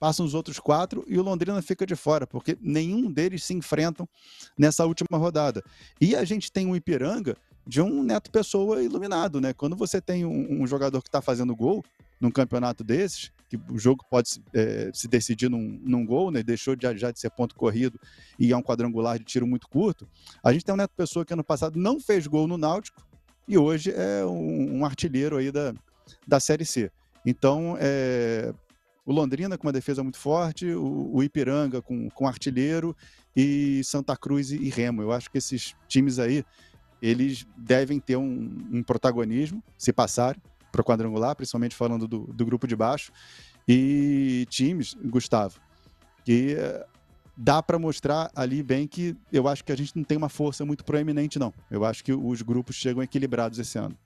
Passam 0.00 0.24
os 0.24 0.32
outros 0.32 0.58
quatro 0.58 1.04
e 1.08 1.18
o 1.18 1.22
Londrina 1.22 1.60
fica 1.60 1.84
de 1.84 1.96
fora, 1.96 2.26
porque 2.26 2.56
nenhum 2.60 3.10
deles 3.10 3.44
se 3.44 3.52
enfrentam 3.52 4.08
nessa 4.56 4.86
última 4.86 5.18
rodada. 5.18 5.62
E 6.00 6.14
a 6.14 6.24
gente 6.24 6.52
tem 6.52 6.66
um 6.66 6.76
Ipiranga 6.76 7.36
de 7.66 7.82
um 7.82 8.02
Neto 8.02 8.30
Pessoa 8.30 8.82
iluminado, 8.82 9.40
né? 9.40 9.52
Quando 9.52 9.76
você 9.76 10.00
tem 10.00 10.24
um, 10.24 10.62
um 10.62 10.66
jogador 10.66 11.02
que 11.02 11.08
está 11.08 11.20
fazendo 11.20 11.54
gol 11.54 11.84
num 12.20 12.30
campeonato 12.30 12.84
desses, 12.84 13.32
que 13.48 13.58
o 13.70 13.78
jogo 13.78 14.04
pode 14.10 14.42
é, 14.52 14.90
se 14.92 15.08
decidir 15.08 15.48
num, 15.48 15.80
num 15.82 16.04
gol, 16.04 16.30
né? 16.30 16.42
Deixou 16.42 16.76
de, 16.76 16.86
já 16.96 17.10
de 17.10 17.18
ser 17.18 17.30
ponto 17.30 17.54
corrido 17.54 17.98
e 18.38 18.52
é 18.52 18.56
um 18.56 18.62
quadrangular 18.62 19.18
de 19.18 19.24
tiro 19.24 19.46
muito 19.46 19.68
curto. 19.68 20.06
A 20.44 20.52
gente 20.52 20.64
tem 20.64 20.74
um 20.74 20.78
Neto 20.78 20.94
Pessoa 20.94 21.24
que 21.24 21.32
ano 21.32 21.44
passado 21.44 21.78
não 21.78 21.98
fez 21.98 22.26
gol 22.26 22.46
no 22.46 22.58
Náutico 22.58 23.02
e 23.46 23.56
hoje 23.56 23.90
é 23.90 24.24
um, 24.26 24.78
um 24.78 24.84
artilheiro 24.84 25.38
aí 25.38 25.50
da, 25.50 25.72
da 26.26 26.38
Série 26.38 26.66
C. 26.66 26.90
Então, 27.24 27.76
é, 27.80 28.52
o 29.04 29.12
Londrina 29.12 29.56
com 29.56 29.66
uma 29.66 29.72
defesa 29.72 30.02
muito 30.02 30.18
forte, 30.18 30.66
o, 30.66 31.10
o, 31.14 31.22
Ipiranga 31.22 31.80
com, 31.80 32.10
com 32.10 32.28
artilheiro 32.28 32.94
e 33.34 33.82
Santa 33.82 34.14
Cruz 34.14 34.50
e, 34.50 34.68
Remo. 34.68 35.00
Eu 35.00 35.12
acho 35.12 35.30
que 35.30 35.38
esses 35.38 35.74
times 35.88 36.18
aí, 36.18 36.44
eles 37.00 37.46
devem 37.56 37.98
ter 37.98 38.16
um, 38.16 38.68
um 38.70 38.82
protagonismo, 38.82 39.62
se 39.78 39.92
passarem 39.92 40.42
para 40.70 40.82
quadrangular, 40.82 41.34
principalmente 41.34 41.74
falando 41.74 42.06
do, 42.06 42.20
do, 42.32 42.46
grupo 42.46 42.66
de 42.66 42.76
baixo. 42.76 43.12
E 43.66 44.46
times, 44.48 44.94
Gustavo, 44.94 45.60
que 46.24 46.54
é, 46.58 46.86
dá 47.36 47.62
para 47.62 47.78
mostrar 47.78 48.30
ali 48.34 48.62
bem 48.62 48.86
que 48.86 49.16
eu 49.32 49.46
acho 49.46 49.64
que 49.64 49.72
a 49.72 49.76
gente 49.76 49.96
não 49.96 50.04
tem 50.04 50.16
uma 50.18 50.28
força 50.28 50.64
muito 50.64 50.84
proeminente, 50.84 51.38
não. 51.38 51.52
Eu 51.70 51.84
acho 51.84 52.02
que 52.04 52.12
os 52.12 52.42
grupos 52.42 52.76
chegam 52.76 53.02
equilibrados 53.02 53.58
esse 53.58 53.78
ano. 53.78 53.96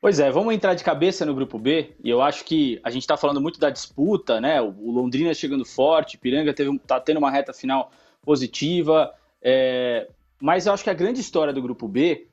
Pois 0.00 0.20
é, 0.20 0.30
vamos 0.30 0.52
entrar 0.52 0.74
de 0.74 0.84
cabeça 0.84 1.24
no 1.24 1.34
grupo 1.34 1.58
B, 1.58 1.96
e 2.04 2.10
eu 2.10 2.20
acho 2.20 2.44
que 2.44 2.78
a 2.84 2.90
gente 2.90 3.04
está 3.04 3.16
falando 3.16 3.40
muito 3.40 3.58
da 3.58 3.70
disputa, 3.70 4.38
né? 4.38 4.60
O 4.60 4.90
Londrina 4.90 5.32
chegando 5.32 5.64
forte, 5.64 6.18
Piranga 6.18 6.52
teve, 6.52 6.78
tá 6.80 7.00
tendo 7.00 7.16
uma 7.16 7.30
reta 7.30 7.54
final 7.54 7.90
positiva, 8.20 9.14
é, 9.40 10.06
mas 10.38 10.66
eu 10.66 10.74
acho 10.74 10.84
que 10.84 10.90
a 10.90 10.94
grande 10.94 11.20
história 11.20 11.54
do 11.54 11.62
grupo 11.62 11.88
B, 11.88 12.28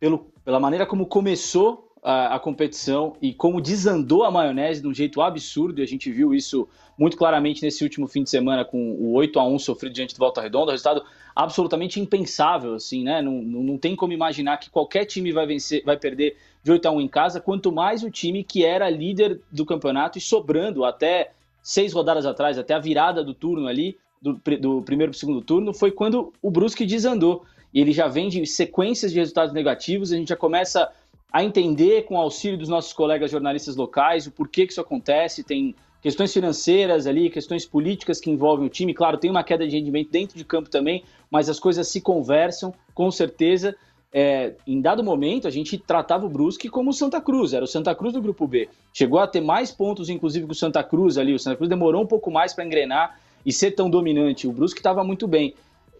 pelo, 0.00 0.31
pela 0.44 0.60
maneira 0.60 0.86
como 0.86 1.06
começou 1.06 1.88
a, 2.02 2.34
a, 2.34 2.40
competição 2.40 3.16
e 3.22 3.32
como 3.32 3.60
desandou 3.60 4.24
a 4.24 4.30
maionese 4.30 4.82
de 4.82 4.88
um 4.88 4.94
jeito 4.94 5.20
absurdo, 5.22 5.80
e 5.80 5.84
a 5.84 5.86
gente 5.86 6.10
viu 6.10 6.34
isso 6.34 6.68
muito 6.98 7.16
claramente 7.16 7.62
nesse 7.62 7.84
último 7.84 8.08
fim 8.08 8.24
de 8.24 8.30
semana 8.30 8.64
com 8.64 8.92
o 8.94 9.12
8 9.12 9.38
a 9.38 9.46
1 9.46 9.58
sofrido 9.60 9.92
diante 9.92 10.14
do 10.14 10.18
Volta 10.18 10.40
Redonda, 10.40 10.72
resultado 10.72 11.04
absolutamente 11.34 12.00
impensável, 12.00 12.74
assim, 12.74 13.04
né? 13.04 13.22
Não, 13.22 13.40
não, 13.40 13.62
não 13.62 13.78
tem 13.78 13.94
como 13.94 14.12
imaginar 14.12 14.58
que 14.58 14.68
qualquer 14.68 15.04
time 15.04 15.32
vai 15.32 15.46
vencer, 15.46 15.82
vai 15.84 15.96
perder 15.96 16.36
de 16.62 16.72
8 16.72 16.86
a 16.86 16.90
1 16.90 17.00
em 17.00 17.08
casa, 17.08 17.40
quanto 17.40 17.72
mais 17.72 18.02
o 18.02 18.10
time 18.10 18.42
que 18.44 18.64
era 18.64 18.90
líder 18.90 19.40
do 19.50 19.64
campeonato 19.64 20.18
e 20.18 20.20
sobrando 20.20 20.84
até 20.84 21.32
seis 21.62 21.92
rodadas 21.92 22.26
atrás, 22.26 22.58
até 22.58 22.74
a 22.74 22.78
virada 22.78 23.22
do 23.22 23.32
turno 23.32 23.68
ali, 23.68 23.96
do, 24.20 24.40
do 24.60 24.82
primeiro 24.82 25.10
para 25.12 25.16
o 25.16 25.20
segundo 25.20 25.40
turno, 25.40 25.72
foi 25.72 25.90
quando 25.90 26.32
o 26.42 26.50
Brusque 26.50 26.84
desandou. 26.84 27.44
E 27.72 27.80
ele 27.80 27.92
já 27.92 28.08
vem 28.08 28.28
de 28.28 28.44
sequências 28.46 29.12
de 29.12 29.18
resultados 29.18 29.52
negativos, 29.52 30.12
a 30.12 30.16
gente 30.16 30.28
já 30.28 30.36
começa 30.36 30.90
a 31.32 31.42
entender, 31.42 32.02
com 32.02 32.16
o 32.16 32.20
auxílio 32.20 32.58
dos 32.58 32.68
nossos 32.68 32.92
colegas 32.92 33.30
jornalistas 33.30 33.76
locais, 33.76 34.26
o 34.26 34.30
porquê 34.30 34.66
que 34.66 34.72
isso 34.72 34.80
acontece. 34.80 35.42
Tem 35.42 35.74
questões 36.02 36.32
financeiras 36.32 37.06
ali, 37.06 37.30
questões 37.30 37.64
políticas 37.64 38.20
que 38.20 38.30
envolvem 38.30 38.66
o 38.66 38.68
time. 38.68 38.92
Claro, 38.92 39.16
tem 39.16 39.30
uma 39.30 39.42
queda 39.42 39.66
de 39.66 39.74
rendimento 39.74 40.10
dentro 40.10 40.36
de 40.36 40.44
campo 40.44 40.68
também, 40.68 41.04
mas 41.30 41.48
as 41.48 41.58
coisas 41.58 41.88
se 41.88 42.00
conversam, 42.00 42.74
com 42.94 43.10
certeza 43.10 43.74
é, 44.12 44.52
em 44.66 44.80
dado 44.80 45.02
momento, 45.02 45.48
a 45.48 45.50
gente 45.50 45.78
tratava 45.78 46.26
o 46.26 46.28
Brusque 46.28 46.68
como 46.68 46.90
o 46.90 46.92
Santa 46.92 47.20
Cruz, 47.20 47.54
era 47.54 47.64
o 47.64 47.68
Santa 47.68 47.94
Cruz 47.94 48.12
do 48.12 48.20
grupo 48.20 48.46
B. 48.46 48.68
Chegou 48.92 49.18
a 49.18 49.26
ter 49.26 49.40
mais 49.40 49.72
pontos, 49.72 50.10
inclusive, 50.10 50.44
que 50.44 50.52
o 50.52 50.54
Santa 50.54 50.84
Cruz 50.84 51.16
ali. 51.16 51.34
O 51.34 51.38
Santa 51.38 51.56
Cruz 51.56 51.70
demorou 51.70 52.02
um 52.02 52.06
pouco 52.06 52.30
mais 52.30 52.52
para 52.52 52.64
engrenar 52.64 53.18
e 53.44 53.52
ser 53.52 53.70
tão 53.70 53.88
dominante. 53.88 54.46
O 54.46 54.52
Brusque 54.52 54.80
estava 54.80 55.02
muito 55.02 55.26
bem. 55.26 55.54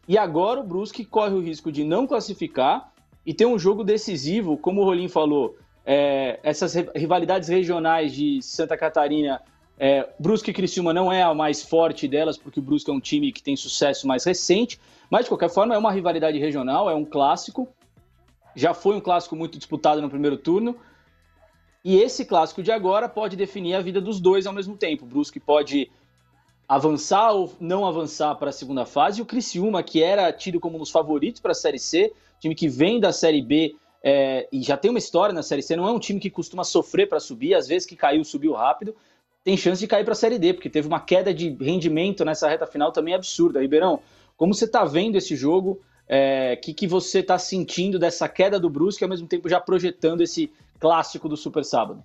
E 0.06 0.18
agora 0.18 0.60
o 0.60 0.64
Brusque 0.64 1.04
corre 1.04 1.34
o 1.34 1.40
risco 1.40 1.70
de 1.70 1.84
não 1.84 2.06
classificar 2.06 2.92
e 3.24 3.32
ter 3.32 3.46
um 3.46 3.58
jogo 3.58 3.84
decisivo, 3.84 4.56
como 4.56 4.80
o 4.80 4.84
Rolim 4.84 5.08
falou. 5.08 5.56
É, 5.84 6.38
essas 6.42 6.74
rivalidades 6.94 7.48
regionais 7.48 8.12
de 8.12 8.40
Santa 8.42 8.76
Catarina, 8.76 9.40
é, 9.78 10.08
Brusque 10.18 10.50
e 10.50 10.54
Criciúma 10.54 10.92
não 10.92 11.12
é 11.12 11.22
a 11.22 11.34
mais 11.34 11.62
forte 11.62 12.06
delas, 12.06 12.36
porque 12.36 12.60
o 12.60 12.62
Brusque 12.62 12.90
é 12.90 12.94
um 12.94 13.00
time 13.00 13.32
que 13.32 13.42
tem 13.42 13.56
sucesso 13.56 14.06
mais 14.06 14.24
recente, 14.24 14.78
mas 15.10 15.24
de 15.24 15.30
qualquer 15.30 15.50
forma 15.50 15.74
é 15.74 15.78
uma 15.78 15.92
rivalidade 15.92 16.38
regional, 16.38 16.88
é 16.88 16.94
um 16.94 17.04
clássico 17.04 17.68
já 18.54 18.74
foi 18.74 18.96
um 18.96 19.00
clássico 19.00 19.34
muito 19.34 19.58
disputado 19.58 20.00
no 20.00 20.10
primeiro 20.10 20.36
turno. 20.36 20.76
E 21.84 21.96
esse 21.96 22.24
clássico 22.24 22.62
de 22.62 22.70
agora 22.70 23.08
pode 23.08 23.36
definir 23.36 23.74
a 23.74 23.80
vida 23.80 24.00
dos 24.00 24.20
dois 24.20 24.46
ao 24.46 24.52
mesmo 24.52 24.76
tempo. 24.76 25.04
O 25.04 25.08
Brusque 25.08 25.40
pode 25.40 25.90
avançar 26.68 27.33
ou 27.33 27.53
não 27.61 27.87
avançar 27.87 28.35
para 28.37 28.51
a 28.51 28.53
segunda 28.53 28.85
fase. 28.85 29.20
E 29.20 29.22
o 29.22 29.27
Criciúma, 29.27 29.83
que 29.83 30.03
era 30.03 30.33
tido 30.33 30.61
como 30.61 30.77
um 30.77 30.79
dos 30.81 30.90
favoritos 30.90 31.40
para 31.40 31.53
a 31.53 31.55
Série 31.55 31.79
C, 31.79 32.12
time 32.40 32.55
que 32.55 32.68
vem 32.68 32.98
da 32.98 33.12
Série 33.12 33.42
B 33.42 33.77
é, 34.03 34.48
e 34.51 34.62
já 34.62 34.77
tem 34.77 34.90
uma 34.90 34.98
história 34.98 35.35
na 35.35 35.42
Série 35.42 35.62
C, 35.62 35.77
não 35.77 35.87
é 35.87 35.92
um 35.92 35.98
time 35.98 36.18
que 36.18 36.31
costuma 36.31 36.64
sofrer 36.64 37.09
para 37.09 37.20
subir, 37.20 37.55
às 37.55 37.68
vezes 37.68 37.87
que 37.87 37.94
caiu, 37.94 38.25
subiu 38.25 38.53
rápido, 38.53 38.94
tem 39.44 39.57
chance 39.57 39.81
de 39.81 39.87
cair 39.87 40.05
para 40.05 40.12
a 40.12 40.16
Série 40.16 40.38
D, 40.38 40.55
porque 40.55 40.70
teve 40.70 40.88
uma 40.88 41.01
queda 41.01 41.33
de 41.33 41.51
rendimento 41.61 42.25
nessa 42.25 42.48
reta 42.48 42.66
final 42.66 42.90
também 42.90 43.14
absurda. 43.14 43.61
Ribeirão, 43.61 44.01
como 44.37 44.55
você 44.55 44.64
está 44.64 44.85
vendo 44.85 45.16
esse 45.16 45.37
jogo? 45.37 45.81
é, 46.14 46.57
que, 46.57 46.75
que 46.75 46.87
você 46.87 47.20
está 47.20 47.38
sentindo 47.38 47.98
dessa 47.98 48.29
queda 48.29 48.61
do 48.61 48.68
Brusque, 48.68 49.03
ao 49.03 49.09
mesmo 49.09 49.27
tempo 49.27 49.48
já 49.48 49.61
projetando 49.61 50.20
esse 50.20 50.53
clássico 50.79 51.27
do 51.27 51.38
Super 51.38 51.64
Sábado? 51.64 52.05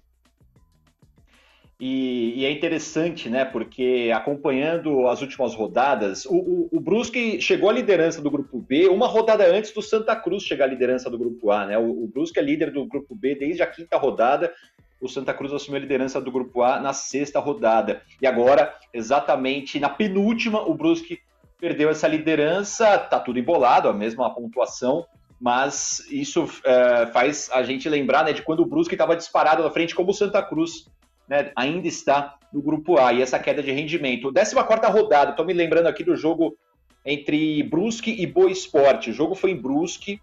E, 1.79 2.33
e, 2.41 2.45
é 2.45 2.51
interessante, 2.51 3.29
né? 3.29 3.45
Porque 3.45 4.11
acompanhando 4.13 5.07
as 5.07 5.21
últimas 5.21 5.53
rodadas, 5.53 6.25
o, 6.25 6.35
o, 6.35 6.69
o, 6.71 6.79
Brusque 6.79 7.39
chegou 7.39 7.69
à 7.69 7.73
liderança 7.73 8.19
do 8.19 8.31
grupo 8.31 8.59
B 8.59 8.87
uma 8.87 9.05
rodada 9.05 9.45
antes 9.45 9.71
do 9.71 9.81
Santa 9.83 10.15
Cruz 10.15 10.41
chegar 10.41 10.65
à 10.65 10.67
liderança 10.67 11.07
do 11.07 11.19
grupo 11.19 11.51
A, 11.51 11.67
né? 11.67 11.77
O, 11.77 12.05
o 12.05 12.07
Brusque 12.07 12.39
é 12.39 12.41
líder 12.41 12.71
do 12.71 12.83
grupo 12.87 13.13
B 13.15 13.35
desde 13.35 13.61
a 13.61 13.67
quinta 13.67 13.95
rodada. 13.95 14.51
O 14.99 15.07
Santa 15.07 15.35
Cruz 15.35 15.53
assumiu 15.53 15.77
a 15.77 15.81
liderança 15.81 16.19
do 16.19 16.31
grupo 16.31 16.63
A 16.63 16.79
na 16.79 16.93
sexta 16.93 17.39
rodada. 17.39 18.01
E 18.19 18.25
agora, 18.25 18.73
exatamente 18.91 19.79
na 19.79 19.89
penúltima, 19.89 20.67
o 20.67 20.73
Brusque 20.73 21.19
perdeu 21.59 21.91
essa 21.91 22.07
liderança, 22.07 22.97
tá 22.97 23.19
tudo 23.19 23.37
embolado, 23.37 23.87
a 23.87 23.93
mesma 23.93 24.33
pontuação, 24.33 25.05
mas 25.39 26.07
isso 26.09 26.49
é, 26.63 27.05
faz 27.07 27.51
a 27.51 27.61
gente 27.61 27.87
lembrar 27.87 28.25
né, 28.25 28.33
de 28.33 28.41
quando 28.41 28.61
o 28.61 28.65
Brusque 28.65 28.95
estava 28.95 29.15
disparado 29.15 29.61
na 29.61 29.69
frente, 29.69 29.93
como 29.93 30.09
o 30.09 30.13
Santa 30.13 30.41
Cruz 30.41 30.87
né, 31.27 31.51
ainda 31.55 31.87
está 31.87 32.37
no 32.53 32.61
grupo 32.61 32.97
A, 32.97 33.13
e 33.13 33.21
essa 33.21 33.37
queda 33.37 33.61
de 33.61 33.71
rendimento. 33.71 34.31
14 34.31 34.55
rodada, 34.91 35.31
estou 35.31 35.45
me 35.45 35.53
lembrando 35.53 35.87
aqui 35.87 36.03
do 36.03 36.15
jogo 36.15 36.57
entre 37.05 37.63
Brusque 37.63 38.11
e 38.11 38.25
Boa 38.25 38.51
Esporte. 38.51 39.09
O 39.09 39.13
jogo 39.13 39.35
foi 39.35 39.51
em 39.51 39.61
Brusque, 39.61 40.19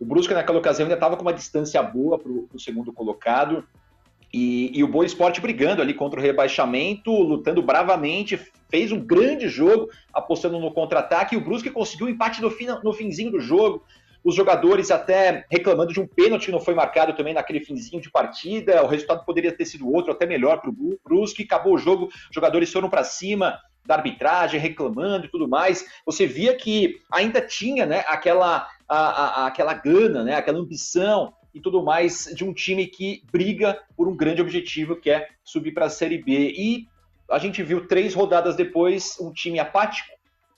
o 0.00 0.04
Brusque 0.04 0.34
naquela 0.34 0.58
ocasião 0.58 0.86
ainda 0.86 0.94
estava 0.94 1.16
com 1.16 1.22
uma 1.22 1.32
distância 1.32 1.82
boa 1.82 2.18
para 2.18 2.30
o 2.30 2.58
segundo 2.58 2.92
colocado, 2.92 3.64
e, 4.32 4.76
e, 4.76 4.82
o 4.82 4.88
Boa 4.88 5.06
Esporte 5.06 5.40
brigando 5.40 5.80
ali 5.80 5.94
contra 5.94 6.18
o 6.18 6.22
rebaixamento, 6.22 7.12
lutando 7.12 7.62
bravamente, 7.62 8.36
fez 8.68 8.90
um 8.90 8.98
grande 8.98 9.46
jogo, 9.46 9.88
apostando 10.12 10.58
no 10.58 10.72
contra-ataque, 10.72 11.36
e 11.36 11.38
o 11.38 11.40
Brusque 11.40 11.70
conseguiu 11.70 12.06
o 12.06 12.10
empate 12.10 12.42
no, 12.42 12.50
fim, 12.50 12.66
no 12.82 12.92
finzinho 12.92 13.30
do 13.30 13.38
jogo. 13.38 13.84
Os 14.24 14.34
jogadores 14.34 14.90
até 14.90 15.44
reclamando 15.50 15.92
de 15.92 16.00
um 16.00 16.06
pênalti 16.06 16.46
que 16.46 16.52
não 16.52 16.60
foi 16.60 16.74
marcado 16.74 17.14
também 17.14 17.34
naquele 17.34 17.60
finzinho 17.60 18.00
de 18.00 18.10
partida. 18.10 18.82
O 18.82 18.86
resultado 18.86 19.24
poderia 19.24 19.52
ter 19.52 19.66
sido 19.66 19.92
outro, 19.92 20.10
até 20.10 20.24
melhor 20.24 20.60
para 20.60 20.70
o 20.70 20.98
Brusque. 21.04 21.42
Acabou 21.42 21.74
o 21.74 21.78
jogo, 21.78 22.06
os 22.06 22.34
jogadores 22.34 22.72
foram 22.72 22.88
para 22.88 23.04
cima, 23.04 23.60
da 23.86 23.96
arbitragem, 23.96 24.58
reclamando 24.58 25.26
e 25.26 25.28
tudo 25.28 25.46
mais, 25.46 25.84
você 26.06 26.26
via 26.26 26.56
que 26.56 27.00
ainda 27.12 27.40
tinha 27.40 27.84
né, 27.84 28.04
aquela, 28.08 28.66
a, 28.88 28.96
a, 28.96 29.46
aquela 29.46 29.74
gana, 29.74 30.24
né, 30.24 30.34
aquela 30.34 30.58
ambição 30.58 31.34
e 31.52 31.60
tudo 31.60 31.82
mais 31.82 32.30
de 32.34 32.44
um 32.44 32.52
time 32.52 32.86
que 32.86 33.22
briga 33.30 33.78
por 33.96 34.08
um 34.08 34.16
grande 34.16 34.40
objetivo 34.40 34.96
que 34.96 35.10
é 35.10 35.28
subir 35.44 35.72
para 35.72 35.86
a 35.86 35.90
Série 35.90 36.18
B. 36.18 36.52
E 36.56 36.88
a 37.30 37.38
gente 37.38 37.62
viu 37.62 37.86
três 37.86 38.14
rodadas 38.14 38.56
depois 38.56 39.18
um 39.20 39.32
time 39.32 39.58
apático, 39.58 40.13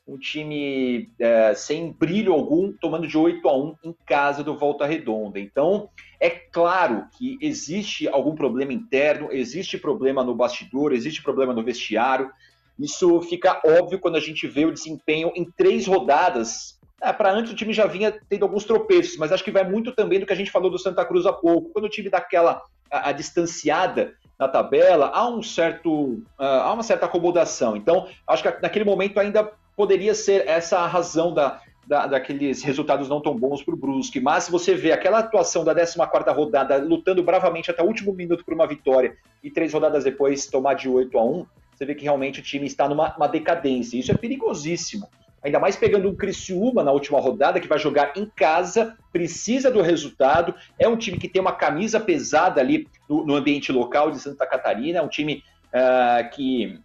um 0.07 0.16
time 0.16 1.11
é, 1.19 1.53
sem 1.55 1.90
brilho 1.90 2.33
algum, 2.33 2.73
tomando 2.73 3.09
de 3.09 3.19
8 3.19 3.49
a 3.49 3.57
1 3.57 3.75
em 3.85 3.95
casa 4.07 4.45
do 4.45 4.57
Volta 4.57 4.87
Redonda. 4.87 5.40
Então, 5.40 5.88
é 6.21 6.31
claro 6.31 7.07
que 7.19 7.37
existe 7.40 8.07
algum 8.07 8.35
problema 8.35 8.73
interno, 8.73 9.29
existe 9.33 9.77
problema 9.77 10.23
no 10.23 10.35
bastidor, 10.35 10.92
existe 10.92 11.23
problema 11.23 11.53
no 11.53 11.64
vestiário. 11.64 12.31
Isso 12.79 13.21
fica 13.23 13.61
óbvio 13.64 13.99
quando 13.99 14.16
a 14.16 14.21
gente 14.21 14.47
vê 14.47 14.64
o 14.64 14.73
desempenho 14.73 15.33
em 15.35 15.45
três 15.45 15.87
rodadas. 15.87 16.79
É, 17.03 17.12
Para 17.12 17.33
antes 17.33 17.53
o 17.53 17.57
time 17.57 17.73
já 17.73 17.87
vinha 17.87 18.16
tendo 18.29 18.45
alguns 18.45 18.64
tropeços, 18.64 19.16
mas 19.19 19.33
acho 19.33 19.42
que 19.42 19.51
vai 19.51 19.69
muito 19.69 19.92
também 19.92 20.21
do 20.21 20.27
que 20.27 20.33
a 20.33 20.37
gente 20.37 20.53
falou 20.53 20.71
do 20.71 20.79
Santa 20.79 21.05
Cruz 21.05 21.27
há 21.27 21.33
pouco. 21.33 21.71
Quando 21.71 21.87
o 21.87 21.90
time 21.90 22.09
dá 22.09 22.19
aquela 22.19 22.62
a, 22.90 23.09
a 23.09 23.12
distanciada 23.12 24.14
na 24.38 24.47
tabela, 24.47 25.11
há 25.12 25.29
um 25.29 25.42
certo 25.42 25.90
uh, 25.90 26.23
há 26.38 26.73
uma 26.73 26.83
certa 26.85 27.07
acomodação. 27.07 27.77
Então, 27.77 28.07
acho 28.27 28.42
que 28.42 28.62
naquele 28.62 28.85
momento 28.85 29.19
ainda 29.19 29.51
poderia 29.77 30.15
ser 30.15 30.49
essa 30.49 30.79
a 30.79 30.87
razão 30.87 31.33
da, 31.33 31.61
da, 31.87 32.07
daqueles 32.07 32.62
resultados 32.62 33.09
não 33.09 33.21
tão 33.21 33.37
bons 33.37 33.62
para 33.62 33.75
o 33.75 33.77
Brusque. 33.77 34.21
Mas 34.21 34.45
se 34.45 34.51
você 34.51 34.75
vê 34.75 34.91
aquela 34.91 35.19
atuação 35.19 35.65
da 35.65 35.75
14 35.75 35.99
rodada, 36.31 36.79
lutando 36.79 37.23
bravamente 37.23 37.71
até 37.71 37.83
o 37.83 37.87
último 37.87 38.12
minuto 38.12 38.45
por 38.45 38.55
uma 38.55 38.67
vitória, 38.67 39.17
e 39.45 39.51
três 39.51 39.73
rodadas 39.73 40.05
depois 40.05 40.47
tomar 40.47 40.75
de 40.75 40.89
8 40.89 41.17
a 41.19 41.25
1 41.25 41.47
você 41.77 41.85
vê 41.85 41.95
que 41.95 42.05
realmente 42.05 42.41
o 42.41 42.43
time 42.43 42.67
está 42.67 42.89
numa 42.89 43.27
decadência. 43.27 43.99
Isso 43.99 44.11
é 44.11 44.15
perigosíssimo. 44.15 45.07
Ainda 45.43 45.61
mais 45.61 45.77
pegando 45.77 46.09
um 46.09 46.15
Criciúma 46.15 46.83
na 46.83 46.91
última 46.91 47.21
rodada, 47.21 47.61
que 47.61 47.69
vai 47.69 47.79
jogar 47.79 48.17
em 48.17 48.27
casa, 48.27 48.97
precisa 49.12 49.71
do 49.71 49.83
resultado. 49.83 50.55
É 50.79 50.89
um 50.89 50.97
time 50.97 51.19
que 51.19 51.29
tem 51.29 51.41
uma 51.41 51.53
camisa 51.53 52.01
pesada 52.01 52.61
ali 52.61 52.89
no, 53.09 53.25
no 53.25 53.37
ambiente 53.37 53.71
local 53.71 54.11
de 54.11 54.19
Santa 54.19 54.47
Catarina, 54.47 54.99
é 54.99 55.03
um 55.03 55.09
time 55.09 55.45
uh, 55.69 56.29
que, 56.31 56.81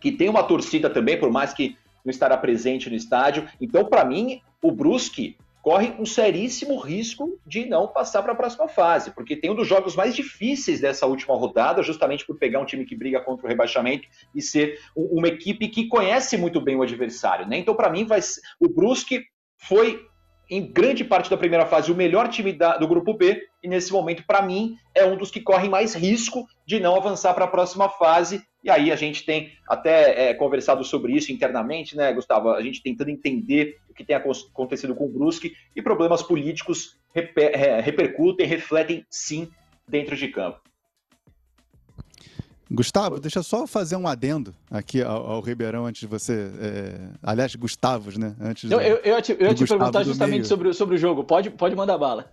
que 0.00 0.10
tem 0.10 0.28
uma 0.28 0.42
torcida 0.42 0.88
também, 0.88 1.20
por 1.20 1.30
mais 1.30 1.52
que 1.52 1.76
não 2.04 2.10
estará 2.10 2.36
presente 2.36 2.88
no 2.88 2.96
estádio. 2.96 3.48
Então, 3.60 3.84
para 3.84 4.04
mim, 4.04 4.40
o 4.62 4.72
Brusque 4.72 5.36
corre 5.62 5.94
um 5.98 6.06
seríssimo 6.06 6.78
risco 6.78 7.38
de 7.46 7.66
não 7.66 7.86
passar 7.86 8.22
para 8.22 8.32
a 8.32 8.36
próxima 8.36 8.66
fase, 8.66 9.10
porque 9.10 9.36
tem 9.36 9.50
um 9.50 9.54
dos 9.54 9.68
jogos 9.68 9.94
mais 9.94 10.14
difíceis 10.14 10.80
dessa 10.80 11.06
última 11.06 11.36
rodada, 11.36 11.82
justamente 11.82 12.26
por 12.26 12.38
pegar 12.38 12.60
um 12.60 12.64
time 12.64 12.84
que 12.84 12.96
briga 12.96 13.20
contra 13.20 13.44
o 13.44 13.48
rebaixamento 13.48 14.08
e 14.34 14.40
ser 14.40 14.80
uma 14.96 15.28
equipe 15.28 15.68
que 15.68 15.86
conhece 15.86 16.36
muito 16.36 16.60
bem 16.60 16.76
o 16.76 16.82
adversário. 16.82 17.46
Né? 17.46 17.58
Então, 17.58 17.74
para 17.74 17.90
mim, 17.90 18.04
vai 18.04 18.20
o 18.58 18.68
Brusque 18.68 19.24
foi 19.58 20.06
em 20.50 20.66
grande 20.66 21.04
parte 21.04 21.30
da 21.30 21.36
primeira 21.36 21.64
fase, 21.64 21.92
o 21.92 21.94
melhor 21.94 22.28
time 22.28 22.52
da, 22.52 22.76
do 22.76 22.88
grupo 22.88 23.14
B, 23.14 23.40
e 23.62 23.68
nesse 23.68 23.92
momento, 23.92 24.24
para 24.26 24.42
mim, 24.42 24.76
é 24.92 25.04
um 25.04 25.16
dos 25.16 25.30
que 25.30 25.40
correm 25.40 25.70
mais 25.70 25.94
risco 25.94 26.44
de 26.66 26.80
não 26.80 26.96
avançar 26.96 27.32
para 27.34 27.44
a 27.44 27.48
próxima 27.48 27.88
fase. 27.88 28.42
E 28.64 28.68
aí 28.68 28.90
a 28.90 28.96
gente 28.96 29.24
tem 29.24 29.52
até 29.68 30.30
é, 30.30 30.34
conversado 30.34 30.82
sobre 30.82 31.12
isso 31.12 31.30
internamente, 31.30 31.96
né, 31.96 32.12
Gustavo? 32.12 32.50
A 32.50 32.60
gente 32.62 32.82
tentando 32.82 33.10
entender 33.10 33.76
o 33.88 33.94
que 33.94 34.04
tem 34.04 34.16
acontecido 34.16 34.94
com 34.94 35.04
o 35.04 35.08
Brusque 35.08 35.54
e 35.74 35.80
problemas 35.80 36.22
políticos 36.22 36.98
reper, 37.14 37.52
é, 37.54 37.80
repercutem, 37.80 38.46
refletem 38.46 39.06
sim 39.08 39.48
dentro 39.86 40.16
de 40.16 40.28
campo. 40.28 40.60
Gustavo, 42.70 43.18
deixa 43.18 43.40
eu 43.40 43.42
só 43.42 43.66
fazer 43.66 43.96
um 43.96 44.06
adendo 44.06 44.54
aqui 44.70 45.02
ao, 45.02 45.26
ao 45.26 45.40
Ribeirão 45.40 45.86
antes 45.86 46.02
de 46.02 46.06
você. 46.06 46.52
É... 46.60 47.08
Aliás, 47.20 47.54
Gustavos, 47.56 48.16
né? 48.16 48.36
Antes 48.40 48.70
eu, 48.70 48.80
eu, 48.80 48.96
eu, 48.98 49.16
ia 49.16 49.22
te, 49.22 49.32
eu 49.32 49.48
ia 49.48 49.54
te 49.54 49.66
perguntar 49.66 50.04
justamente 50.04 50.46
sobre, 50.46 50.72
sobre 50.72 50.94
o 50.94 50.98
jogo. 50.98 51.24
Pode, 51.24 51.50
pode 51.50 51.74
mandar 51.74 51.98
bala. 51.98 52.32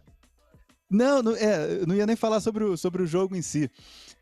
Não, 0.90 1.24
não, 1.24 1.36
é, 1.36 1.86
não 1.88 1.96
ia 1.96 2.06
nem 2.06 2.16
falar 2.16 2.40
sobre 2.40 2.64
o, 2.64 2.78
sobre 2.78 3.02
o 3.02 3.08
jogo 3.08 3.36
em 3.36 3.42
si. 3.42 3.70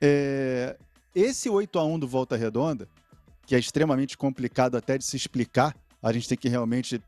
É, 0.01 0.77
esse 1.13 1.49
8 1.49 1.77
a 1.77 1.83
1 1.83 1.99
do 1.99 2.07
Volta 2.07 2.37
Redonda, 2.37 2.87
que 3.45 3.53
é 3.53 3.59
extremamente 3.59 4.17
complicado 4.17 4.77
até 4.77 4.97
de 4.97 5.03
se 5.03 5.17
explicar, 5.17 5.75
a 6.01 6.13
gente 6.13 6.29
tem 6.29 6.37
que 6.37 6.47
realmente 6.47 7.01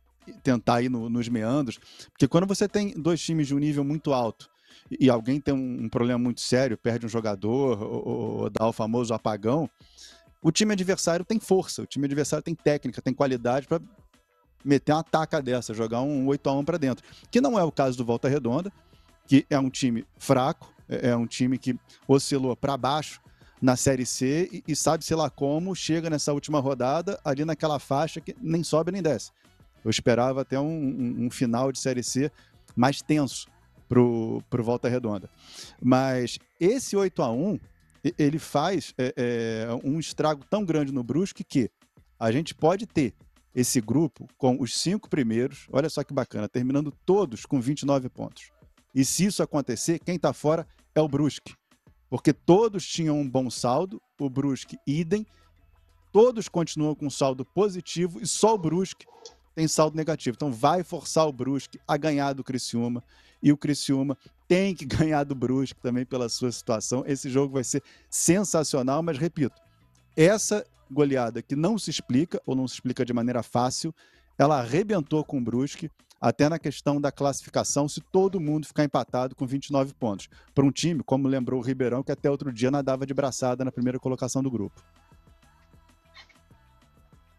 tentar 0.44 0.82
ir 0.82 0.90
no, 0.90 1.10
nos 1.10 1.30
meandros, 1.30 1.80
porque 2.12 2.28
quando 2.28 2.46
você 2.46 2.68
tem 2.68 2.94
dois 2.98 3.22
times 3.22 3.48
de 3.48 3.56
um 3.56 3.60
nível 3.60 3.86
muito 3.86 4.14
alto 4.14 4.50
e 4.92 5.10
alguém 5.10 5.40
tem 5.40 5.54
um, 5.54 5.86
um 5.86 5.90
problema 5.90 6.20
muito 6.20 6.42
sério, 6.42 6.78
perde 6.78 7.06
um 7.06 7.10
jogador 7.10 7.82
ou, 7.82 8.08
ou 8.42 8.50
dá 8.50 8.68
o 8.68 8.74
famoso 8.74 9.14
apagão, 9.14 9.70
o 10.42 10.52
time 10.52 10.74
adversário 10.74 11.26
tem 11.26 11.40
força, 11.40 11.82
o 11.82 11.86
time 11.86 12.06
adversário 12.06 12.44
tem 12.44 12.56
técnica, 12.56 13.02
tem 13.02 13.14
qualidade 13.14 13.68
para 13.68 13.82
meter 14.64 14.94
uma 14.94 15.04
taca 15.04 15.42
dessa, 15.42 15.74
jogar 15.74 16.02
um 16.02 16.28
8 16.28 16.50
a 16.50 16.54
1 16.54 16.66
para 16.66 16.78
dentro. 16.78 17.04
Que 17.32 17.42
não 17.42 17.58
é 17.58 17.64
o 17.64 17.72
caso 17.72 17.98
do 17.98 18.06
Volta 18.06 18.28
Redonda, 18.28 18.72
que 19.26 19.46
é 19.50 19.60
um 19.60 19.70
time 19.70 20.06
fraco, 20.18 20.74
é, 20.88 21.10
é 21.10 21.16
um 21.16 21.28
time 21.28 21.58
que 21.58 21.78
oscilou 22.08 22.56
para 22.56 22.78
baixo 22.78 23.22
na 23.62 23.76
Série 23.76 24.06
C 24.06 24.48
e, 24.52 24.64
e 24.68 24.76
sabe, 24.76 25.04
sei 25.04 25.18
lá 25.18 25.30
como, 25.30 25.76
chega 25.76 26.10
nessa 26.10 26.32
última 26.32 26.60
rodada 26.60 27.20
ali 27.26 27.44
naquela 27.44 27.80
faixa 27.80 28.22
que 28.22 28.36
nem 28.40 28.64
sobe 28.64 28.92
nem 28.92 29.02
desce. 29.02 29.32
Eu 29.84 29.90
esperava 29.90 30.42
até 30.42 30.60
um, 30.60 30.66
um, 30.66 31.26
um 31.26 31.32
final 31.32 31.72
de 31.72 31.80
Série 31.80 32.04
C 32.04 32.32
mais 32.76 33.02
tenso 33.02 33.48
pro, 33.88 34.42
pro 34.50 34.64
Volta 34.64 34.90
Redonda. 34.90 35.30
Mas 35.82 36.38
esse 36.60 36.96
8 36.96 37.22
a 37.22 37.32
1 37.32 37.60
ele 38.18 38.40
faz 38.40 38.94
é, 38.98 39.14
é, 39.18 39.68
um 39.84 40.00
estrago 40.00 40.44
tão 40.50 40.64
grande 40.64 40.92
no 40.92 41.04
Brusque 41.04 41.44
que 41.44 41.70
a 42.20 42.32
gente 42.32 42.54
pode 42.54 42.86
ter 42.86 43.14
esse 43.54 43.82
grupo 43.82 44.28
com 44.38 44.62
os 44.62 44.80
cinco 44.80 45.10
primeiros, 45.10 45.68
olha 45.72 45.90
só 45.90 46.04
que 46.04 46.14
bacana, 46.14 46.48
terminando 46.48 46.92
todos 47.06 47.46
com 47.46 47.60
29 47.60 48.08
pontos. 48.10 48.52
E 48.94 49.04
se 49.04 49.26
isso 49.26 49.42
acontecer, 49.42 50.00
quem 50.00 50.16
está 50.16 50.32
fora 50.32 50.68
é 50.94 51.02
o 51.02 51.08
Brusque. 51.08 51.56
Porque 52.10 52.32
todos 52.32 52.88
tinham 52.88 53.20
um 53.20 53.30
bom 53.30 53.50
saldo, 53.50 54.02
o 54.20 54.30
Brusque 54.30 54.78
idem, 54.86 55.26
todos 56.12 56.48
continuam 56.48 56.96
com 56.96 57.10
saldo 57.10 57.44
positivo 57.44 58.22
e 58.22 58.28
só 58.28 58.54
o 58.54 58.58
Brusque 58.58 59.06
tem 59.58 59.68
saldo 59.68 59.98
negativo. 59.98 60.36
Então 60.36 60.52
vai 60.52 60.84
forçar 60.84 61.28
o 61.28 61.34
Brusque 61.34 61.80
a 61.88 61.98
ganhar 61.98 62.32
do 62.34 62.44
Criciúma 62.44 63.04
e 63.42 63.52
o 63.52 63.58
Criciúma 63.58 64.16
tem 64.48 64.76
que 64.76 64.86
ganhar 64.86 65.24
do 65.24 65.34
Brusque 65.34 65.82
também 65.82 66.06
pela 66.06 66.30
sua 66.30 66.52
situação. 66.52 67.04
Esse 67.08 67.28
jogo 67.28 67.56
vai 67.56 67.64
ser 67.64 67.82
sensacional, 68.08 69.02
mas 69.02 69.18
repito, 69.18 69.60
essa 70.16 70.64
goleada 70.92 71.42
que 71.42 71.56
não 71.56 71.76
se 71.80 71.90
explica 71.90 72.40
ou 72.46 72.56
não 72.56 72.68
se 72.68 72.76
explica 72.76 73.04
de 73.04 73.12
maneira 73.12 73.42
fácil, 73.42 73.92
ela 74.38 74.60
arrebentou 74.60 75.24
com 75.24 75.40
o 75.40 75.44
Brusque 75.44 75.90
até 76.22 76.48
na 76.48 76.60
questão 76.60 77.02
da 77.02 77.12
classificação, 77.12 77.90
se 77.90 78.00
todo 78.00 78.40
mundo 78.40 78.68
ficar 78.68 78.84
empatado 78.84 79.36
com 79.36 79.48
29 79.48 79.92
pontos. 79.96 80.30
Para 80.54 80.66
um 80.66 80.72
time, 80.72 81.02
como 81.04 81.28
lembrou 81.28 81.60
o 81.60 81.64
Ribeirão, 81.64 82.04
que 82.04 82.12
até 82.12 82.30
outro 82.30 82.54
dia 82.54 82.70
nadava 82.70 83.08
de 83.08 83.14
braçada 83.14 83.66
na 83.66 83.72
primeira 83.72 84.00
colocação 84.00 84.44
do 84.44 84.52
grupo. 84.52 84.84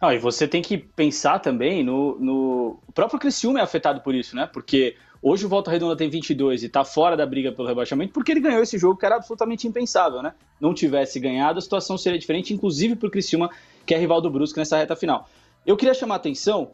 Ah, 0.00 0.14
e 0.14 0.18
você 0.18 0.46
tem 0.46 0.62
que 0.62 0.78
pensar 0.78 1.40
também 1.40 1.82
no, 1.82 2.18
no. 2.20 2.80
O 2.86 2.92
próprio 2.92 3.18
Criciúma 3.18 3.58
é 3.58 3.62
afetado 3.62 4.00
por 4.00 4.14
isso, 4.14 4.36
né? 4.36 4.46
Porque 4.46 4.96
Hoje 5.20 5.46
o 5.46 5.48
Volta 5.48 5.70
Redonda 5.70 5.96
tem 5.96 6.08
22 6.08 6.62
e 6.62 6.66
está 6.66 6.84
fora 6.84 7.16
da 7.16 7.26
briga 7.26 7.50
pelo 7.50 7.66
rebaixamento 7.66 8.12
porque 8.12 8.30
ele 8.30 8.40
ganhou 8.40 8.62
esse 8.62 8.78
jogo 8.78 8.96
que 8.96 9.04
era 9.04 9.16
absolutamente 9.16 9.66
impensável, 9.66 10.22
né? 10.22 10.32
Não 10.60 10.72
tivesse 10.72 11.18
ganhado, 11.18 11.58
a 11.58 11.62
situação 11.62 11.98
seria 11.98 12.18
diferente, 12.18 12.54
inclusive 12.54 12.94
para 12.94 13.08
o 13.08 13.10
Criciúma, 13.10 13.50
que 13.84 13.94
é 13.94 13.98
rival 13.98 14.20
do 14.20 14.30
Brusque 14.30 14.58
nessa 14.58 14.76
reta 14.76 14.94
final. 14.94 15.28
Eu 15.66 15.76
queria 15.76 15.92
chamar 15.92 16.14
a 16.14 16.16
atenção, 16.18 16.70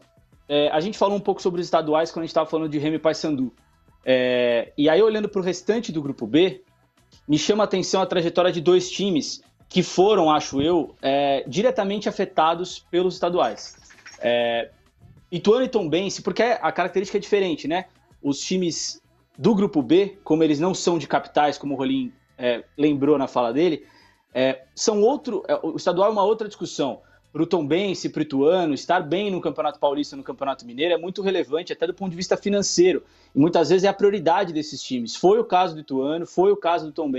é, 0.47 0.69
a 0.69 0.79
gente 0.79 0.95
falou 0.95 1.17
um 1.17 1.19
pouco 1.19 1.41
sobre 1.41 1.59
os 1.59 1.65
estaduais 1.65 2.11
quando 2.11 2.23
a 2.23 2.25
gente 2.25 2.31
estava 2.31 2.47
falando 2.47 2.69
de 2.69 2.77
Remy 2.77 2.99
Paysandu. 2.99 3.51
É, 4.05 4.71
e 4.77 4.87
aí, 4.87 5.01
olhando 5.01 5.27
para 5.27 5.41
o 5.41 5.43
restante 5.43 5.91
do 5.91 5.99
grupo 5.99 6.27
B, 6.27 6.61
me 7.27 7.39
chama 7.39 7.63
a 7.63 7.65
atenção 7.65 7.99
a 7.99 8.05
trajetória 8.05 8.51
de 8.51 8.61
dois 8.61 8.91
times 8.91 9.41
que 9.67 9.83
foram, 9.83 10.31
acho 10.31 10.61
eu, 10.61 10.95
é, 11.01 11.43
diretamente 11.47 12.07
afetados 12.07 12.79
pelos 12.91 13.15
estaduais. 13.15 13.75
É, 14.19 14.69
Ituano 15.31 15.65
e 15.65 15.67
Tombense, 15.67 16.21
porque 16.21 16.43
a 16.43 16.71
característica 16.71 17.17
é 17.17 17.21
diferente, 17.21 17.67
né? 17.67 17.85
os 18.25 18.39
times 18.39 18.99
do 19.37 19.53
grupo 19.53 19.83
B, 19.83 20.17
como 20.23 20.43
eles 20.43 20.59
não 20.59 20.73
são 20.73 20.97
de 20.97 21.07
capitais, 21.07 21.59
como 21.59 21.75
o 21.75 21.77
Rolim 21.77 22.11
é, 22.35 22.63
lembrou 22.75 23.19
na 23.19 23.27
fala 23.27 23.53
dele, 23.53 23.85
é, 24.33 24.63
são 24.73 25.01
outro. 25.01 25.43
É, 25.47 25.59
o 25.61 25.75
estadual 25.75 26.09
é 26.09 26.11
uma 26.11 26.23
outra 26.23 26.47
discussão. 26.47 27.01
Para 27.31 27.43
o 27.43 27.45
Tom 27.45 27.67
Bense, 27.67 28.09
para 28.09 28.21
o 28.21 28.23
Ituano, 28.23 28.73
estar 28.73 29.01
bem 29.01 29.29
no 29.29 29.41
Campeonato 29.41 29.77
Paulista, 29.77 30.15
no 30.15 30.23
Campeonato 30.23 30.65
Mineiro, 30.65 30.93
é 30.93 30.97
muito 30.97 31.21
relevante, 31.21 31.71
até 31.71 31.85
do 31.85 31.93
ponto 31.93 32.09
de 32.09 32.15
vista 32.15 32.35
financeiro. 32.35 33.03
E 33.35 33.39
muitas 33.39 33.69
vezes 33.69 33.83
é 33.83 33.89
a 33.89 33.93
prioridade 33.93 34.51
desses 34.51 34.81
times. 34.81 35.15
Foi 35.15 35.37
o 35.37 35.43
caso 35.43 35.75
do 35.75 35.81
Ituano, 35.81 36.25
foi 36.25 36.51
o 36.51 36.57
caso 36.57 36.87
do 36.87 36.91
Tom 36.93 37.11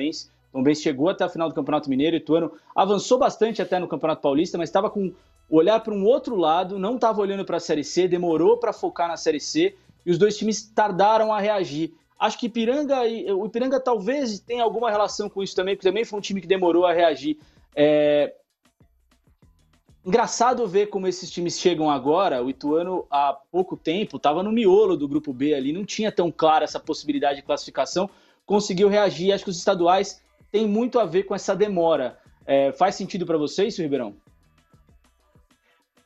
Bense. 0.57 0.57
Tom 0.57 0.63
Bense 0.63 0.83
chegou 0.83 1.09
até 1.11 1.25
a 1.25 1.29
final 1.29 1.49
do 1.49 1.55
Campeonato 1.55 1.91
Mineiro, 1.91 2.17
Ituano 2.17 2.53
avançou 2.75 3.19
bastante 3.19 3.61
até 3.61 3.79
no 3.79 3.87
Campeonato 3.87 4.23
Paulista, 4.23 4.57
mas 4.57 4.71
estava 4.71 4.89
com 4.89 5.13
o 5.49 5.57
olhar 5.57 5.81
para 5.81 5.93
um 5.93 6.05
outro 6.05 6.35
lado, 6.35 6.79
não 6.79 6.95
estava 6.95 7.21
olhando 7.21 7.45
para 7.45 7.59
a 7.59 7.61
Série 7.61 7.85
C, 7.85 8.09
demorou 8.09 8.57
para 8.57 8.73
focar 8.73 9.09
na 9.09 9.17
Série 9.17 9.39
C 9.39 9.77
e 10.05 10.11
os 10.11 10.19
dois 10.19 10.37
times 10.37 10.63
tardaram 10.63 11.33
a 11.33 11.39
reagir. 11.39 11.93
Acho 12.19 12.39
que 12.39 12.47
Ipiranga 12.47 13.07
e 13.07 13.31
o 13.31 13.45
Ipiranga 13.45 13.79
talvez 13.79 14.41
tenha 14.41 14.63
alguma 14.63 14.91
relação 14.91 15.29
com 15.29 15.43
isso 15.43 15.55
também, 15.55 15.77
porque 15.77 15.89
também 15.89 16.05
foi 16.05 16.19
um 16.19 16.23
time 16.23 16.41
que 16.41 16.47
demorou 16.47 16.87
a 16.87 16.93
reagir. 16.93 17.39
É... 17.75 18.35
engraçado 20.05 20.67
ver 20.67 20.87
como 20.87 21.07
esses 21.07 21.31
times 21.31 21.59
chegam 21.59 21.91
agora. 21.91 22.43
O 22.43 22.49
Ituano, 22.49 23.07
há 23.11 23.37
pouco 23.53 23.77
tempo, 23.77 24.17
estava 24.17 24.43
no 24.43 24.51
miolo 24.51 24.97
do 24.97 25.07
grupo 25.07 25.35
B 25.35 25.53
ali, 25.53 25.73
não 25.73 25.85
tinha 25.85 26.11
tão 26.11 26.33
clara 26.33 26.65
essa 26.65 26.81
possibilidade 26.81 27.37
de 27.37 27.43
classificação, 27.43 28.09
conseguiu 28.47 28.89
reagir. 28.89 29.33
Acho 29.33 29.45
que 29.45 29.51
os 29.51 29.59
estaduais 29.59 30.23
têm 30.57 30.67
muito 30.67 30.99
a 30.99 31.05
ver 31.05 31.25
com 31.25 31.35
essa 31.35 31.55
demora. 31.55 32.17
É, 32.47 32.73
faz 32.73 32.95
sentido 32.95 33.27
para 33.27 33.37
vocês, 33.37 33.75
isso, 33.75 33.83
Ribeirão? 33.83 34.17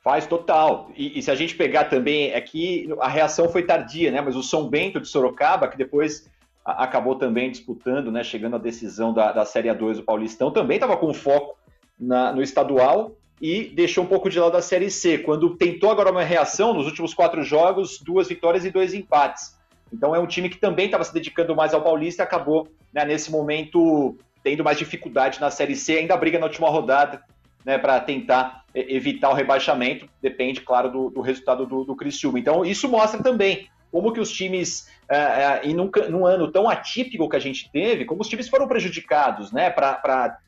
Faz 0.03 0.27
total. 0.27 0.91
E, 0.97 1.17
e, 1.17 1.23
se 1.23 1.31
a 1.31 1.35
gente 1.35 1.55
pegar 1.55 1.85
também, 1.85 2.31
é 2.31 2.41
que 2.41 2.89
a 2.99 3.07
reação 3.07 3.47
foi 3.47 3.63
tardia, 3.63 4.11
né? 4.11 4.19
Mas 4.19 4.35
o 4.35 4.43
São 4.43 4.67
Bento 4.67 4.99
de 4.99 5.07
Sorocaba, 5.07 5.69
que 5.69 5.77
depois 5.77 6.29
a, 6.65 6.83
acabou 6.83 7.15
também 7.15 7.49
disputando, 7.49 8.11
né? 8.11 8.23
Chegando 8.23 8.57
à 8.57 8.59
decisão 8.59 9.13
da, 9.13 9.31
da 9.31 9.45
Série 9.45 9.69
A2 9.69 9.97
do 9.97 10.03
Paulistão, 10.03 10.51
também 10.51 10.75
estava 10.75 10.97
com 10.97 11.13
foco 11.13 11.57
na, 11.97 12.33
no 12.33 12.41
estadual 12.41 13.15
e 13.39 13.65
deixou 13.65 14.03
um 14.03 14.07
pouco 14.07 14.29
de 14.29 14.39
lado 14.39 14.57
a 14.57 14.61
Série 14.61 14.89
C. 14.89 15.19
Quando 15.19 15.55
tentou 15.55 15.91
agora 15.91 16.11
uma 16.11 16.23
reação, 16.23 16.73
nos 16.73 16.87
últimos 16.87 17.13
quatro 17.13 17.41
jogos, 17.43 17.99
duas 17.99 18.27
vitórias 18.27 18.65
e 18.65 18.71
dois 18.71 18.93
empates. 18.93 19.55
Então 19.93 20.15
é 20.15 20.19
um 20.19 20.27
time 20.27 20.49
que 20.49 20.57
também 20.57 20.85
estava 20.85 21.03
se 21.03 21.13
dedicando 21.13 21.55
mais 21.55 21.73
ao 21.73 21.83
Paulista 21.83 22.23
e 22.23 22.25
acabou, 22.25 22.67
né, 22.91 23.05
nesse 23.05 23.31
momento, 23.31 24.17
tendo 24.43 24.63
mais 24.63 24.77
dificuldade 24.77 25.39
na 25.39 25.51
Série 25.51 25.75
C, 25.75 25.97
ainda 25.97 26.17
briga 26.17 26.39
na 26.39 26.45
última 26.45 26.69
rodada 26.69 27.23
né, 27.65 27.77
para 27.77 27.99
tentar 27.99 28.63
evitar 28.73 29.29
o 29.29 29.33
rebaixamento. 29.33 30.07
Depende, 30.21 30.61
claro, 30.61 30.89
do, 30.89 31.09
do 31.09 31.21
resultado 31.21 31.65
do, 31.65 31.83
do 31.83 31.95
Criciúma. 31.95 32.39
Então, 32.39 32.65
isso 32.65 32.89
mostra 32.89 33.21
também 33.21 33.69
como 33.91 34.13
que 34.13 34.19
os 34.19 34.31
times, 34.31 34.87
é, 35.09 35.17
é, 35.17 35.61
em 35.63 35.73
num, 35.73 35.91
num, 36.09 36.25
ano 36.25 36.49
tão 36.49 36.69
atípico 36.69 37.27
que 37.27 37.35
a 37.35 37.41
gente 37.41 37.69
teve, 37.71 38.05
como 38.05 38.21
os 38.21 38.29
times 38.29 38.47
foram 38.47 38.67
prejudicados, 38.67 39.51
né, 39.51 39.69
para 39.69 40.39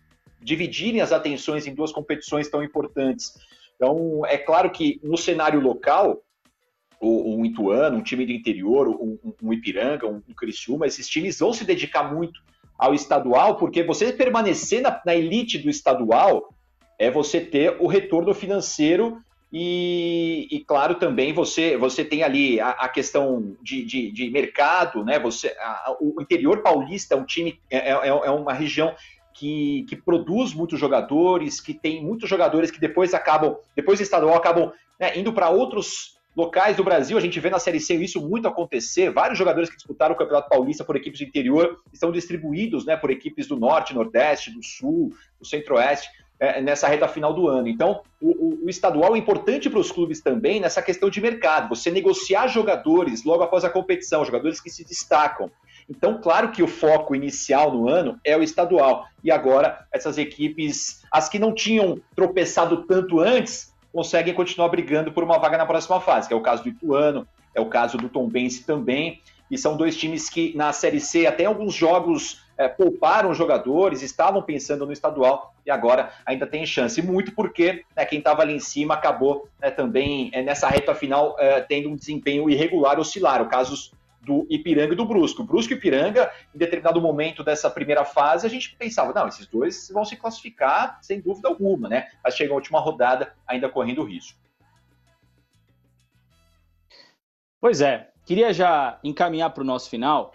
dividirem 0.41 1.01
as 1.01 1.11
atenções 1.11 1.67
em 1.67 1.75
duas 1.75 1.91
competições 1.91 2.49
tão 2.49 2.63
importantes. 2.63 3.33
Então, 3.75 4.25
é 4.25 4.37
claro 4.37 4.69
que 4.71 4.99
no 5.03 5.17
cenário 5.17 5.59
local, 5.59 6.21
o, 7.01 7.45
Ituano, 7.45 7.97
um 7.97 8.01
time 8.01 8.25
do 8.25 8.31
interior, 8.31 8.87
um, 8.87 9.19
um 9.41 9.51
Ipiranga, 9.51 10.07
um, 10.07 10.23
um 10.27 10.33
Criciúma, 10.33 10.87
esses 10.87 11.07
times 11.09 11.37
vão 11.37 11.51
se 11.51 11.65
dedicar 11.65 12.13
muito 12.13 12.39
ao 12.77 12.93
estadual, 12.93 13.57
porque 13.57 13.83
você 13.83 14.11
permanecer 14.11 14.81
na, 14.81 15.01
na 15.05 15.15
elite 15.15 15.57
do 15.57 15.69
estadual 15.69 16.53
é 16.97 17.09
você 17.09 17.39
ter 17.39 17.77
o 17.79 17.87
retorno 17.87 18.33
financeiro 18.33 19.21
e, 19.55 20.47
e, 20.49 20.59
claro, 20.61 20.95
também 20.95 21.31
você, 21.31 21.77
você 21.77 22.03
tem 22.03 22.23
ali 22.23 22.59
a, 22.59 22.69
a 22.71 22.89
questão 22.89 23.55
de, 23.61 23.85
de, 23.85 24.11
de, 24.11 24.29
mercado, 24.31 25.05
né? 25.05 25.19
Você, 25.19 25.49
a, 25.59 25.95
o 26.01 26.19
interior 26.19 26.63
paulista 26.63 27.13
é 27.13 27.17
um 27.17 27.23
time, 27.23 27.59
é, 27.69 27.91
é, 27.91 28.07
é, 28.07 28.31
uma 28.31 28.51
região 28.51 28.95
que, 29.31 29.85
que, 29.87 29.95
produz 29.95 30.55
muitos 30.55 30.79
jogadores, 30.79 31.61
que 31.61 31.71
tem 31.71 32.03
muitos 32.03 32.27
jogadores 32.27 32.71
que 32.71 32.79
depois 32.79 33.13
acabam, 33.13 33.55
depois 33.75 33.99
do 33.99 34.03
estadual, 34.03 34.35
acabam 34.35 34.71
né, 34.99 35.15
indo 35.19 35.31
para 35.31 35.51
outros 35.51 36.17
locais 36.35 36.77
do 36.77 36.83
Brasil. 36.83 37.17
A 37.17 37.21
gente 37.21 37.39
vê 37.39 37.49
na 37.49 37.59
Série 37.59 37.79
C 37.79 37.95
isso 37.95 38.21
muito 38.21 38.47
acontecer. 38.47 39.11
Vários 39.11 39.37
jogadores 39.37 39.69
que 39.69 39.75
disputaram 39.75 40.15
o 40.15 40.17
Campeonato 40.17 40.49
Paulista 40.49 40.83
por 40.83 40.95
equipes 40.95 41.19
do 41.19 41.25
interior 41.25 41.81
estão 41.91 42.11
distribuídos 42.11 42.85
né, 42.85 42.97
por 42.97 43.11
equipes 43.11 43.47
do 43.47 43.57
Norte, 43.57 43.93
Nordeste, 43.93 44.51
do 44.51 44.63
Sul, 44.63 45.13
do 45.39 45.45
Centro-Oeste 45.45 46.09
é, 46.39 46.61
nessa 46.61 46.87
reta 46.87 47.07
final 47.07 47.33
do 47.33 47.47
ano. 47.47 47.67
Então, 47.67 48.01
o, 48.21 48.65
o, 48.65 48.69
estadual 48.69 49.15
é 49.15 49.19
importante 49.19 49.69
para 49.69 49.79
os 49.79 49.91
clubes 49.91 50.21
também 50.21 50.59
nessa 50.59 50.81
questão 50.81 51.09
de 51.09 51.21
mercado. 51.21 51.69
Você 51.69 51.91
negociar 51.91 52.47
jogadores 52.47 53.23
logo 53.23 53.43
após 53.43 53.63
a 53.63 53.69
competição, 53.69 54.25
jogadores 54.25 54.59
que 54.59 54.69
se 54.69 54.83
destacam. 54.83 55.49
Então, 55.89 56.19
claro 56.21 56.51
que 56.51 56.63
o 56.63 56.67
foco 56.67 57.15
inicial 57.15 57.71
no 57.71 57.89
ano 57.89 58.19
é 58.23 58.37
o 58.37 58.43
estadual. 58.43 59.05
E 59.23 59.29
agora, 59.31 59.85
essas 59.91 60.17
equipes, 60.17 61.03
as 61.11 61.27
que 61.29 61.37
não 61.37 61.53
tinham 61.53 61.99
tropeçado 62.15 62.85
tanto 62.85 63.19
antes, 63.19 63.72
conseguem 63.93 64.33
continuar 64.33 64.69
brigando 64.69 65.11
por 65.11 65.23
uma 65.23 65.37
vaga 65.37 65.57
na 65.57 65.67
próxima 65.67 66.01
fase, 66.01 66.27
que 66.27 66.33
é 66.33 66.37
o 66.37 66.41
caso 66.41 66.63
do 66.63 66.69
Ituano, 66.69 67.27
é 67.53 67.61
o 67.61 67.67
caso 67.67 67.95
do 67.97 68.09
Tombense 68.09 68.65
também. 68.65 69.21
E 69.51 69.57
são 69.57 69.77
dois 69.77 69.95
times 69.95 70.29
que 70.29 70.57
na 70.57 70.73
Série 70.73 70.99
C, 70.99 71.27
até 71.27 71.45
alguns 71.45 71.75
jogos 71.75 72.43
é, 72.57 72.67
pouparam 72.67 73.33
jogadores, 73.35 74.01
estavam 74.01 74.41
pensando 74.41 74.83
no 74.85 74.91
estadual 74.91 75.53
e 75.63 75.69
agora 75.69 76.11
ainda 76.25 76.47
tem 76.47 76.65
chance. 76.65 76.99
Muito 77.03 77.35
porque 77.35 77.83
né, 77.95 78.03
quem 78.03 78.17
estava 78.17 78.41
ali 78.41 78.55
em 78.55 78.59
cima 78.59 78.95
acabou 78.95 79.47
né, 79.61 79.69
também 79.69 80.31
é, 80.33 80.41
nessa 80.41 80.67
reta 80.67 80.95
final 80.95 81.35
é, 81.37 81.61
tendo 81.61 81.89
um 81.89 81.95
desempenho 81.95 82.49
irregular, 82.49 82.99
oscilar. 82.99 83.43
O 83.43 83.47
caso 83.47 83.91
do 84.23 84.47
Ipiranga 84.49 84.93
e 84.93 84.95
do 84.95 85.05
Brusco. 85.05 85.41
O 85.41 85.45
Brusco 85.45 85.73
e 85.73 85.75
Ipiranga, 85.75 86.31
em 86.53 86.57
determinado 86.57 87.01
momento 87.01 87.43
dessa 87.43 87.69
primeira 87.69 88.05
fase, 88.05 88.47
a 88.47 88.49
gente 88.49 88.75
pensava, 88.75 89.13
não, 89.13 89.27
esses 89.27 89.45
dois 89.47 89.89
vão 89.93 90.05
se 90.05 90.15
classificar 90.15 90.97
sem 91.01 91.19
dúvida 91.19 91.47
alguma, 91.47 91.89
né? 91.89 92.07
Mas 92.23 92.35
chega 92.35 92.51
a 92.51 92.55
última 92.55 92.79
rodada 92.79 93.33
ainda 93.47 93.69
correndo 93.69 94.03
risco. 94.03 94.37
Pois 97.59 97.81
é, 97.81 98.09
queria 98.25 98.53
já 98.53 98.99
encaminhar 99.03 99.49
para 99.51 99.61
o 99.61 99.65
nosso 99.65 99.89
final 99.89 100.33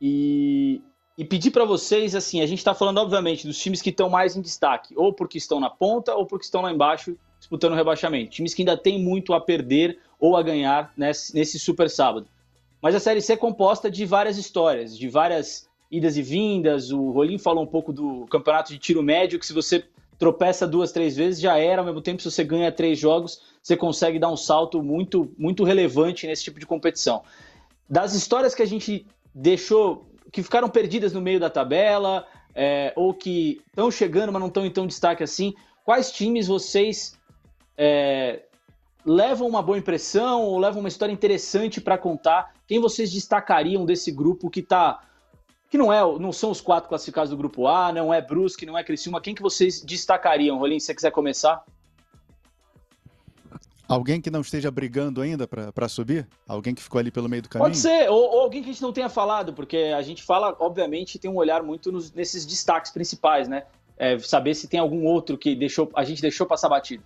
e 0.00 0.82
e 1.16 1.24
pedir 1.24 1.50
para 1.50 1.64
vocês, 1.64 2.14
assim, 2.14 2.40
a 2.40 2.46
gente 2.46 2.58
está 2.58 2.74
falando, 2.74 2.98
obviamente, 2.98 3.46
dos 3.46 3.58
times 3.58 3.82
que 3.82 3.90
estão 3.90 4.08
mais 4.08 4.34
em 4.34 4.40
destaque, 4.40 4.94
ou 4.96 5.12
porque 5.12 5.36
estão 5.36 5.60
na 5.60 5.68
ponta, 5.68 6.14
ou 6.14 6.24
porque 6.26 6.44
estão 6.44 6.62
lá 6.62 6.72
embaixo 6.72 7.16
disputando 7.38 7.72
o 7.72 7.76
rebaixamento. 7.76 8.30
Times 8.30 8.54
que 8.54 8.62
ainda 8.62 8.76
têm 8.76 8.98
muito 8.98 9.34
a 9.34 9.40
perder 9.40 9.98
ou 10.18 10.36
a 10.36 10.42
ganhar 10.42 10.92
nesse, 10.96 11.34
nesse 11.34 11.58
super 11.58 11.90
sábado. 11.90 12.26
Mas 12.82 12.96
a 12.96 13.00
Série 13.00 13.20
C 13.20 13.34
é 13.34 13.36
composta 13.36 13.88
de 13.88 14.04
várias 14.04 14.36
histórias, 14.36 14.98
de 14.98 15.08
várias 15.08 15.70
idas 15.88 16.16
e 16.16 16.22
vindas. 16.22 16.90
O 16.90 17.12
Rolim 17.12 17.38
falou 17.38 17.62
um 17.62 17.66
pouco 17.66 17.92
do 17.92 18.26
campeonato 18.26 18.72
de 18.72 18.78
tiro 18.78 19.02
médio, 19.02 19.38
que 19.38 19.46
se 19.46 19.52
você 19.52 19.84
tropeça 20.18 20.66
duas, 20.66 20.90
três 20.90 21.16
vezes, 21.16 21.40
já 21.40 21.56
era. 21.56 21.80
Ao 21.80 21.84
mesmo 21.86 22.00
tempo, 22.00 22.20
se 22.20 22.28
você 22.28 22.42
ganha 22.42 22.72
três 22.72 22.98
jogos, 22.98 23.40
você 23.62 23.76
consegue 23.76 24.18
dar 24.18 24.30
um 24.30 24.36
salto 24.36 24.82
muito, 24.82 25.32
muito 25.38 25.62
relevante 25.62 26.26
nesse 26.26 26.42
tipo 26.42 26.58
de 26.58 26.66
competição. 26.66 27.22
Das 27.88 28.14
histórias 28.14 28.52
que 28.54 28.62
a 28.62 28.66
gente 28.66 29.06
deixou 29.32 30.06
que 30.32 30.42
ficaram 30.42 30.68
perdidas 30.68 31.12
no 31.12 31.20
meio 31.20 31.38
da 31.38 31.50
tabela, 31.50 32.26
é, 32.54 32.92
ou 32.96 33.14
que 33.14 33.60
estão 33.68 33.90
chegando, 33.90 34.32
mas 34.32 34.40
não 34.40 34.48
estão 34.48 34.66
em 34.66 34.70
tão 34.70 34.86
destaque 34.86 35.22
assim. 35.22 35.54
Quais 35.84 36.10
times 36.10 36.48
vocês 36.48 37.18
é, 37.76 38.42
levam 39.04 39.48
uma 39.48 39.62
boa 39.62 39.78
impressão 39.78 40.42
ou 40.42 40.58
levam 40.58 40.80
uma 40.80 40.88
história 40.88 41.12
interessante 41.12 41.80
para 41.80 41.98
contar? 41.98 42.52
Quem 42.66 42.80
vocês 42.80 43.10
destacariam 43.10 43.84
desse 43.84 44.10
grupo 44.10 44.50
que 44.50 44.62
tá 44.62 45.00
que 45.68 45.78
não 45.78 45.90
é, 45.90 46.00
não 46.18 46.32
são 46.32 46.50
os 46.50 46.60
quatro 46.60 46.86
classificados 46.86 47.30
do 47.30 47.36
grupo 47.36 47.66
A, 47.66 47.90
não 47.90 48.12
é 48.12 48.20
Brusque, 48.20 48.66
não 48.66 48.76
é 48.76 48.84
Criciúma. 48.84 49.22
Quem 49.22 49.34
que 49.34 49.40
vocês 49.40 49.80
destacariam, 49.80 50.58
Rolim, 50.58 50.78
se 50.78 50.84
você 50.84 50.94
quiser 50.94 51.10
começar? 51.10 51.64
Alguém 53.88 54.20
que 54.20 54.30
não 54.30 54.42
esteja 54.42 54.70
brigando 54.70 55.22
ainda 55.22 55.48
para 55.48 55.88
subir? 55.88 56.28
Alguém 56.46 56.74
que 56.74 56.82
ficou 56.82 56.98
ali 56.98 57.10
pelo 57.10 57.28
meio 57.28 57.42
do 57.42 57.48
caminho? 57.48 57.70
Pode 57.70 57.78
ser, 57.78 58.10
ou, 58.10 58.20
ou, 58.20 58.40
alguém 58.40 58.62
que 58.62 58.68
a 58.68 58.72
gente 58.72 58.82
não 58.82 58.92
tenha 58.92 59.08
falado, 59.08 59.54
porque 59.54 59.94
a 59.96 60.02
gente 60.02 60.22
fala, 60.22 60.54
obviamente, 60.60 61.18
tem 61.18 61.30
um 61.30 61.36
olhar 61.36 61.62
muito 61.62 61.90
nos, 61.90 62.12
nesses 62.12 62.44
destaques 62.44 62.90
principais, 62.90 63.48
né? 63.48 63.64
É, 63.96 64.18
saber 64.18 64.54
se 64.54 64.68
tem 64.68 64.78
algum 64.78 65.04
outro 65.04 65.38
que 65.38 65.54
deixou, 65.54 65.90
a 65.94 66.04
gente 66.04 66.20
deixou 66.20 66.46
passar 66.46 66.68
batido. 66.68 67.02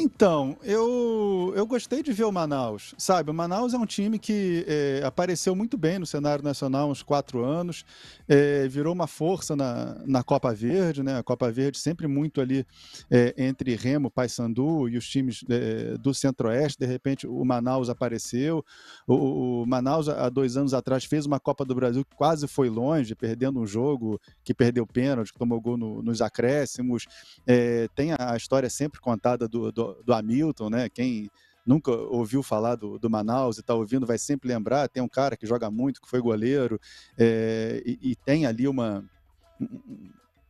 Então, 0.00 0.56
eu, 0.62 1.52
eu 1.56 1.66
gostei 1.66 2.04
de 2.04 2.12
ver 2.12 2.22
o 2.22 2.30
Manaus. 2.30 2.94
Sabe, 2.96 3.32
o 3.32 3.34
Manaus 3.34 3.74
é 3.74 3.76
um 3.76 3.84
time 3.84 4.16
que 4.16 4.64
é, 4.68 5.02
apareceu 5.04 5.56
muito 5.56 5.76
bem 5.76 5.98
no 5.98 6.06
cenário 6.06 6.44
nacional 6.44 6.86
há 6.86 6.92
uns 6.92 7.02
quatro 7.02 7.44
anos, 7.44 7.84
é, 8.28 8.68
virou 8.68 8.94
uma 8.94 9.08
força 9.08 9.56
na, 9.56 10.00
na 10.06 10.22
Copa 10.22 10.54
Verde, 10.54 11.02
né? 11.02 11.18
A 11.18 11.22
Copa 11.24 11.50
Verde 11.50 11.78
sempre 11.78 12.06
muito 12.06 12.40
ali 12.40 12.64
é, 13.10 13.34
entre 13.36 13.74
Remo, 13.74 14.08
Paysandu 14.08 14.88
e 14.88 14.96
os 14.96 15.08
times 15.08 15.44
é, 15.50 15.98
do 15.98 16.14
Centro-Oeste. 16.14 16.78
De 16.78 16.86
repente, 16.86 17.26
o 17.26 17.44
Manaus 17.44 17.88
apareceu. 17.88 18.64
O, 19.04 19.62
o, 19.62 19.66
Manaus, 19.66 20.08
há 20.08 20.28
dois 20.28 20.56
anos 20.56 20.74
atrás, 20.74 21.04
fez 21.06 21.26
uma 21.26 21.40
Copa 21.40 21.64
do 21.64 21.74
Brasil 21.74 22.04
que 22.04 22.14
quase 22.14 22.46
foi 22.46 22.68
longe, 22.68 23.16
perdendo 23.16 23.58
um 23.58 23.66
jogo 23.66 24.20
que 24.44 24.54
perdeu 24.54 24.86
pênalti, 24.86 25.32
que 25.32 25.38
tomou 25.40 25.60
gol 25.60 25.76
no, 25.76 26.00
nos 26.02 26.22
acréscimos. 26.22 27.04
É, 27.44 27.88
tem 27.96 28.12
a 28.16 28.36
história 28.36 28.70
sempre 28.70 29.00
contada 29.00 29.48
do, 29.48 29.72
do 29.72 29.87
do, 30.04 30.12
Hamilton, 30.12 30.70
né? 30.70 30.88
Quem 30.88 31.30
nunca 31.64 31.90
ouviu 31.90 32.42
falar 32.42 32.76
do, 32.76 32.98
do 32.98 33.10
Manaus 33.10 33.58
e 33.58 33.60
está 33.60 33.74
ouvindo 33.74 34.06
vai 34.06 34.18
sempre 34.18 34.48
lembrar. 34.48 34.88
Tem 34.88 35.02
um 35.02 35.08
cara 35.08 35.36
que 35.36 35.46
joga 35.46 35.70
muito, 35.70 36.00
que 36.00 36.08
foi 36.08 36.20
goleiro, 36.20 36.80
é, 37.16 37.82
e, 37.84 37.98
e, 38.12 38.16
tem 38.16 38.46
ali 38.46 38.66
uma. 38.66 39.04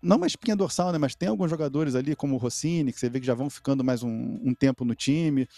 Não 0.00 0.16
uma 0.16 0.26
espinha 0.28 0.54
dorsal, 0.54 0.92
né? 0.92 0.98
Mas 0.98 1.16
tem 1.16 1.28
alguns 1.28 1.50
jogadores 1.50 1.96
ali, 1.96 2.14
como 2.14 2.36
o 2.36 2.38
Rossini, 2.38 2.92
que 2.92 3.00
você 3.00 3.08
vê 3.08 3.18
que 3.18 3.26
já 3.26 3.34
vão 3.34 3.50
ficando 3.50 3.82
mais 3.82 4.02
um, 4.04 4.38
um 4.44 4.54
tempo 4.54 4.84
no 4.84 4.94
time. 4.94 5.48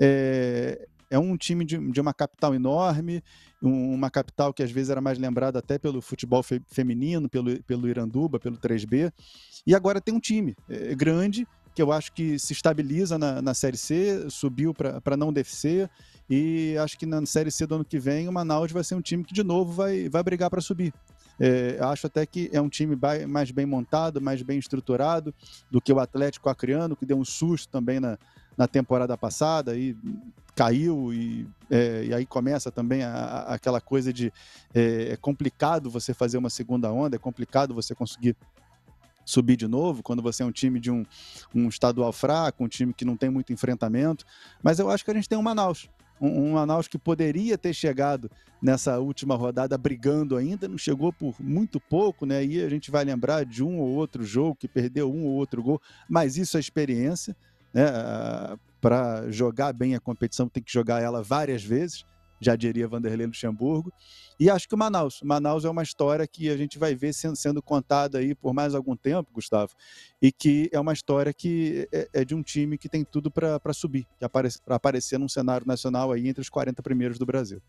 É, 0.00 0.88
é 1.10 1.18
um 1.18 1.36
time 1.36 1.64
de, 1.64 1.76
de, 1.90 2.00
uma 2.00 2.14
capital 2.14 2.54
enorme, 2.54 3.22
um, 3.60 3.92
uma 3.92 4.08
capital 4.08 4.54
que 4.54 4.62
às 4.62 4.70
vezes 4.70 4.90
era 4.90 5.00
mais 5.00 5.18
lembrada 5.18 5.58
até 5.58 5.76
pelo 5.76 6.00
futebol 6.00 6.42
fe, 6.42 6.62
feminino, 6.68 7.28
pelo, 7.28 7.60
pelo 7.64 7.88
Iranduba, 7.88 8.38
pelo 8.38 8.56
3B. 8.56 9.12
E 9.66 9.74
agora 9.74 10.00
tem 10.00 10.14
um 10.14 10.20
time 10.20 10.56
é, 10.68 10.94
grande 10.94 11.46
que 11.74 11.82
eu 11.82 11.92
acho 11.92 12.12
que 12.12 12.38
se 12.38 12.52
estabiliza 12.52 13.18
na, 13.18 13.40
na 13.40 13.54
Série 13.54 13.76
C, 13.76 14.28
subiu 14.28 14.74
para 14.74 15.16
não 15.16 15.32
descer, 15.32 15.90
e 16.28 16.76
acho 16.78 16.98
que 16.98 17.06
na 17.06 17.24
Série 17.26 17.50
C 17.50 17.66
do 17.66 17.76
ano 17.76 17.84
que 17.84 17.98
vem 17.98 18.28
o 18.28 18.32
Manaus 18.32 18.70
vai 18.70 18.84
ser 18.84 18.94
um 18.94 19.00
time 19.00 19.24
que 19.24 19.34
de 19.34 19.42
novo 19.42 19.72
vai, 19.72 20.08
vai 20.08 20.22
brigar 20.22 20.50
para 20.50 20.60
subir. 20.60 20.92
É, 21.38 21.78
acho 21.80 22.06
até 22.06 22.26
que 22.26 22.50
é 22.52 22.60
um 22.60 22.68
time 22.68 22.96
mais 23.26 23.50
bem 23.50 23.64
montado, 23.64 24.20
mais 24.20 24.42
bem 24.42 24.58
estruturado 24.58 25.34
do 25.70 25.80
que 25.80 25.92
o 25.92 25.98
Atlético 25.98 26.50
Acreano, 26.50 26.94
que 26.94 27.06
deu 27.06 27.18
um 27.18 27.24
susto 27.24 27.68
também 27.70 27.98
na, 27.98 28.18
na 28.56 28.68
temporada 28.68 29.16
passada 29.16 29.74
e 29.74 29.96
caiu 30.54 31.12
e, 31.14 31.48
é, 31.70 32.04
e 32.04 32.14
aí 32.14 32.26
começa 32.26 32.70
também 32.70 33.02
a, 33.02 33.14
a, 33.14 33.54
aquela 33.54 33.80
coisa 33.80 34.12
de 34.12 34.30
é, 34.74 35.12
é, 35.12 35.16
complicado 35.16 35.90
você 35.90 36.12
fazer 36.12 36.36
uma 36.36 36.50
segunda 36.50 36.92
onda, 36.92 37.16
é 37.16 37.18
complicado 37.18 37.72
você 37.72 37.94
conseguir 37.94 38.36
subir 39.30 39.56
de 39.56 39.68
novo 39.68 40.02
quando 40.02 40.22
você 40.22 40.42
é 40.42 40.46
um 40.46 40.52
time 40.52 40.80
de 40.80 40.90
um, 40.90 41.04
um 41.54 41.68
estadual 41.68 42.12
fraco, 42.12 42.64
um 42.64 42.68
time 42.68 42.92
que 42.92 43.04
não 43.04 43.16
tem 43.16 43.30
muito 43.30 43.52
enfrentamento, 43.52 44.24
mas 44.62 44.78
eu 44.78 44.90
acho 44.90 45.04
que 45.04 45.10
a 45.10 45.14
gente 45.14 45.28
tem 45.28 45.38
um 45.38 45.42
Manaus, 45.42 45.88
um, 46.20 46.28
um 46.28 46.52
Manaus 46.52 46.88
que 46.88 46.98
poderia 46.98 47.56
ter 47.56 47.72
chegado 47.72 48.30
nessa 48.60 48.98
última 48.98 49.36
rodada 49.36 49.78
brigando 49.78 50.36
ainda, 50.36 50.68
não 50.68 50.76
chegou 50.76 51.12
por 51.12 51.34
muito 51.40 51.80
pouco, 51.80 52.26
né? 52.26 52.44
E 52.44 52.62
a 52.62 52.68
gente 52.68 52.90
vai 52.90 53.04
lembrar 53.04 53.44
de 53.46 53.64
um 53.64 53.78
ou 53.78 53.88
outro 53.88 54.22
jogo 54.22 54.56
que 54.56 54.68
perdeu 54.68 55.10
um 55.10 55.24
ou 55.24 55.32
outro 55.32 55.62
gol, 55.62 55.80
mas 56.08 56.36
isso 56.36 56.56
é 56.56 56.60
experiência, 56.60 57.34
né? 57.72 57.84
Para 58.80 59.30
jogar 59.30 59.72
bem 59.72 59.94
a 59.94 60.00
competição 60.00 60.48
tem 60.48 60.62
que 60.62 60.72
jogar 60.72 61.02
ela 61.02 61.22
várias 61.22 61.62
vezes 61.62 62.04
já 62.40 62.56
diria 62.56 62.88
Vanderlei 62.88 63.26
Luxemburgo. 63.26 63.92
E 64.38 64.48
acho 64.48 64.66
que 64.66 64.74
o 64.74 64.78
Manaus. 64.78 65.20
Manaus 65.22 65.64
é 65.64 65.70
uma 65.70 65.82
história 65.82 66.26
que 66.26 66.48
a 66.48 66.56
gente 66.56 66.78
vai 66.78 66.94
ver 66.94 67.12
sendo, 67.12 67.36
sendo 67.36 67.62
contada 67.62 68.18
aí 68.18 68.34
por 68.34 68.54
mais 68.54 68.74
algum 68.74 68.96
tempo, 68.96 69.30
Gustavo, 69.32 69.72
e 70.20 70.32
que 70.32 70.70
é 70.72 70.80
uma 70.80 70.94
história 70.94 71.32
que 71.32 71.86
é, 71.92 72.08
é 72.14 72.24
de 72.24 72.34
um 72.34 72.42
time 72.42 72.78
que 72.78 72.88
tem 72.88 73.04
tudo 73.04 73.30
para 73.30 73.72
subir, 73.74 74.06
para 74.32 74.76
aparecer 74.76 75.18
num 75.18 75.28
cenário 75.28 75.66
nacional 75.66 76.10
aí 76.10 76.26
entre 76.26 76.40
os 76.40 76.48
40 76.48 76.82
primeiros 76.82 77.18
do 77.18 77.26
Brasil. 77.26 77.60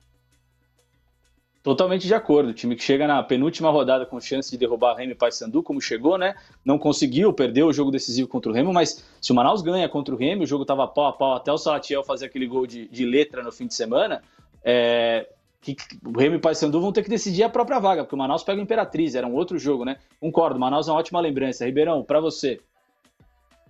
Totalmente 1.62 2.08
de 2.08 2.14
acordo. 2.16 2.50
O 2.50 2.54
time 2.54 2.76
que 2.76 2.84
chega 2.84 3.06
na 3.06 3.22
penúltima 3.22 3.70
rodada 3.70 4.04
com 4.04 4.20
chance 4.20 4.50
de 4.50 4.58
derrubar 4.58 4.96
Remo 4.96 5.12
e 5.12 5.16
Paysandu, 5.16 5.62
como 5.62 5.80
chegou, 5.80 6.18
né? 6.18 6.34
Não 6.66 6.80
conseguiu, 6.80 7.32
perdeu 7.32 7.68
o 7.68 7.74
jogo 7.74 7.92
decisivo 7.92 8.28
contra 8.28 8.52
o 8.52 8.56
Remo, 8.56 8.74
mas 8.74 9.06
se 9.22 9.32
o 9.32 9.36
Manaus 9.36 9.62
ganha 9.62 9.88
contra 9.88 10.16
o 10.16 10.18
Remo, 10.18 10.42
o 10.42 10.48
jogo 10.48 10.64
estava 10.64 10.88
pau 10.88 11.06
a 11.06 11.14
pau 11.14 11.36
até 11.36 11.52
o 11.52 11.60
Salatiel 11.60 12.04
fazer 12.04 12.26
aquele 12.26 12.48
gol 12.48 12.66
de, 12.66 12.88
de 12.88 13.06
letra 13.06 13.44
no 13.44 13.52
fim 13.52 13.68
de 13.68 13.76
semana 13.76 14.24
é, 14.64 15.28
que 15.62 15.76
o 16.06 16.18
Remo 16.18 16.36
e 16.36 16.38
o 16.38 16.42
Paysandu 16.42 16.82
vão 16.82 16.92
ter 16.92 17.04
que 17.04 17.10
decidir 17.10 17.44
a 17.44 17.50
própria 17.50 17.80
vaga, 17.80 18.04
porque 18.04 18.16
o 18.16 18.18
Manaus 18.18 18.44
pega 18.44 18.60
o 18.60 18.64
Imperatriz, 18.64 19.16
era 19.16 19.28
um 19.28 19.34
outro 19.34 19.60
jogo, 19.60 19.86
né? 19.86 19.98
Concordo, 20.20 20.60
Manaus 20.60 20.88
é 20.88 20.92
uma 20.92 21.00
ótima 21.00 21.20
lembrança. 21.20 21.66
Ribeirão, 21.66 22.04
para 22.04 22.20
você. 22.20 22.60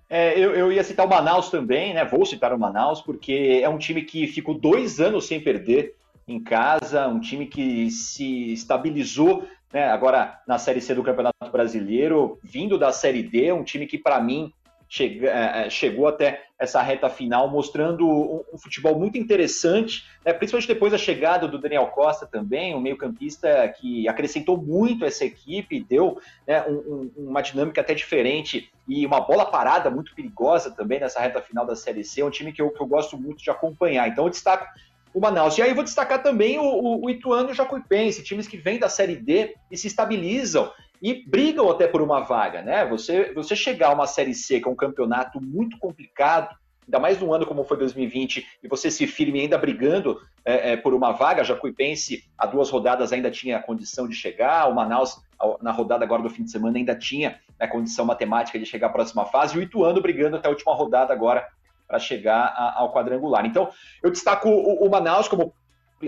É, 0.09 0.37
eu, 0.37 0.53
eu, 0.53 0.71
ia 0.71 0.83
citar 0.83 1.05
o 1.05 1.09
Manaus 1.09 1.49
também, 1.49 1.93
né? 1.93 2.03
Vou 2.05 2.25
citar 2.25 2.53
o 2.53 2.59
Manaus, 2.59 3.01
porque 3.01 3.61
é 3.63 3.69
um 3.69 3.77
time 3.77 4.01
que 4.03 4.27
ficou 4.27 4.53
dois 4.53 4.99
anos 4.99 5.25
sem 5.25 5.39
perder 5.39 5.95
em 6.27 6.39
casa, 6.39 7.07
um 7.07 7.19
time 7.19 7.45
que 7.45 7.89
se 7.89 8.53
estabilizou 8.53 9.45
né, 9.73 9.87
agora 9.89 10.39
na 10.47 10.57
Série 10.57 10.81
C 10.81 10.93
do 10.93 11.03
Campeonato 11.03 11.49
Brasileiro, 11.51 12.39
vindo 12.43 12.77
da 12.77 12.91
Série 12.91 13.23
D, 13.23 13.51
um 13.51 13.63
time 13.63 13.87
que, 13.87 13.97
para 13.97 14.19
mim, 14.19 14.51
chega, 14.87 15.29
é, 15.29 15.65
é, 15.65 15.69
chegou 15.69 16.07
até 16.07 16.43
essa 16.61 16.79
reta 16.79 17.09
final, 17.09 17.49
mostrando 17.49 18.07
um, 18.07 18.43
um 18.53 18.57
futebol 18.57 18.97
muito 18.97 19.17
interessante, 19.17 20.05
né, 20.23 20.31
principalmente 20.31 20.67
depois 20.67 20.91
da 20.91 20.97
chegada 20.97 21.47
do 21.47 21.57
Daniel 21.57 21.87
Costa 21.87 22.27
também, 22.27 22.75
um 22.75 22.79
meio-campista 22.79 23.67
que 23.69 24.07
acrescentou 24.07 24.55
muito 24.55 25.03
essa 25.03 25.25
equipe, 25.25 25.83
deu 25.83 26.21
né, 26.47 26.63
um, 26.67 27.09
um, 27.17 27.29
uma 27.29 27.41
dinâmica 27.41 27.81
até 27.81 27.95
diferente 27.95 28.71
e 28.87 29.03
uma 29.07 29.19
bola 29.19 29.43
parada 29.43 29.89
muito 29.89 30.13
perigosa 30.13 30.69
também 30.69 30.99
nessa 30.99 31.19
reta 31.19 31.41
final 31.41 31.65
da 31.65 31.75
Série 31.75 32.03
C. 32.03 32.21
É 32.21 32.25
um 32.25 32.29
time 32.29 32.53
que 32.53 32.61
eu, 32.61 32.69
que 32.69 32.79
eu 32.79 32.85
gosto 32.85 33.17
muito 33.17 33.43
de 33.43 33.49
acompanhar. 33.49 34.07
Então 34.07 34.25
eu 34.25 34.29
destaco 34.29 34.67
o 35.11 35.19
Manaus. 35.19 35.57
E 35.57 35.63
aí 35.63 35.73
vou 35.73 35.83
destacar 35.83 36.21
também 36.21 36.59
o, 36.59 36.63
o, 36.63 37.05
o 37.05 37.09
Ituano 37.09 37.49
e 37.49 37.53
o 37.53 37.55
Jacuipense, 37.55 38.23
times 38.23 38.47
que 38.47 38.57
vêm 38.57 38.77
da 38.77 38.87
Série 38.87 39.15
D 39.15 39.55
e 39.71 39.75
se 39.75 39.87
estabilizam 39.87 40.71
e 41.01 41.27
brigam 41.27 41.69
até 41.69 41.87
por 41.87 42.01
uma 42.01 42.19
vaga, 42.21 42.61
né? 42.61 42.85
Você, 42.85 43.33
você 43.33 43.55
chegar 43.55 43.89
a 43.89 43.93
uma 43.93 44.05
Série 44.05 44.35
C, 44.35 44.59
que 44.59 44.67
é 44.67 44.71
um 44.71 44.75
campeonato 44.75 45.41
muito 45.41 45.77
complicado, 45.79 46.55
ainda 46.85 46.99
mais 46.99 47.19
num 47.19 47.33
ano 47.33 47.45
como 47.45 47.63
foi 47.63 47.77
2020, 47.77 48.45
e 48.61 48.67
você 48.67 48.91
se 48.91 49.07
firme 49.07 49.39
ainda 49.39 49.57
brigando 49.57 50.21
é, 50.45 50.73
é, 50.73 50.77
por 50.77 50.93
uma 50.93 51.11
vaga, 51.11 51.43
Jacuipense, 51.43 52.23
há 52.37 52.45
duas 52.45 52.69
rodadas 52.69 53.11
ainda 53.11 53.31
tinha 53.31 53.57
a 53.57 53.63
condição 53.63 54.07
de 54.07 54.15
chegar, 54.15 54.69
o 54.69 54.75
Manaus, 54.75 55.19
na 55.61 55.71
rodada 55.71 56.03
agora 56.05 56.21
do 56.21 56.29
fim 56.29 56.43
de 56.43 56.51
semana, 56.51 56.77
ainda 56.77 56.95
tinha 56.95 57.39
a 57.59 57.67
condição 57.67 58.05
matemática 58.05 58.59
de 58.59 58.65
chegar 58.65 58.87
à 58.87 58.91
próxima 58.91 59.25
fase, 59.25 59.55
e 59.55 59.59
o 59.59 59.61
Ituano 59.61 60.01
brigando 60.01 60.35
até 60.35 60.47
a 60.47 60.51
última 60.51 60.73
rodada 60.73 61.13
agora 61.13 61.47
para 61.87 61.99
chegar 61.99 62.53
a, 62.55 62.79
ao 62.79 62.93
quadrangular. 62.93 63.45
Então, 63.45 63.69
eu 64.03 64.11
destaco 64.11 64.49
o, 64.49 64.85
o 64.85 64.89
Manaus 64.89 65.27
como 65.27 65.53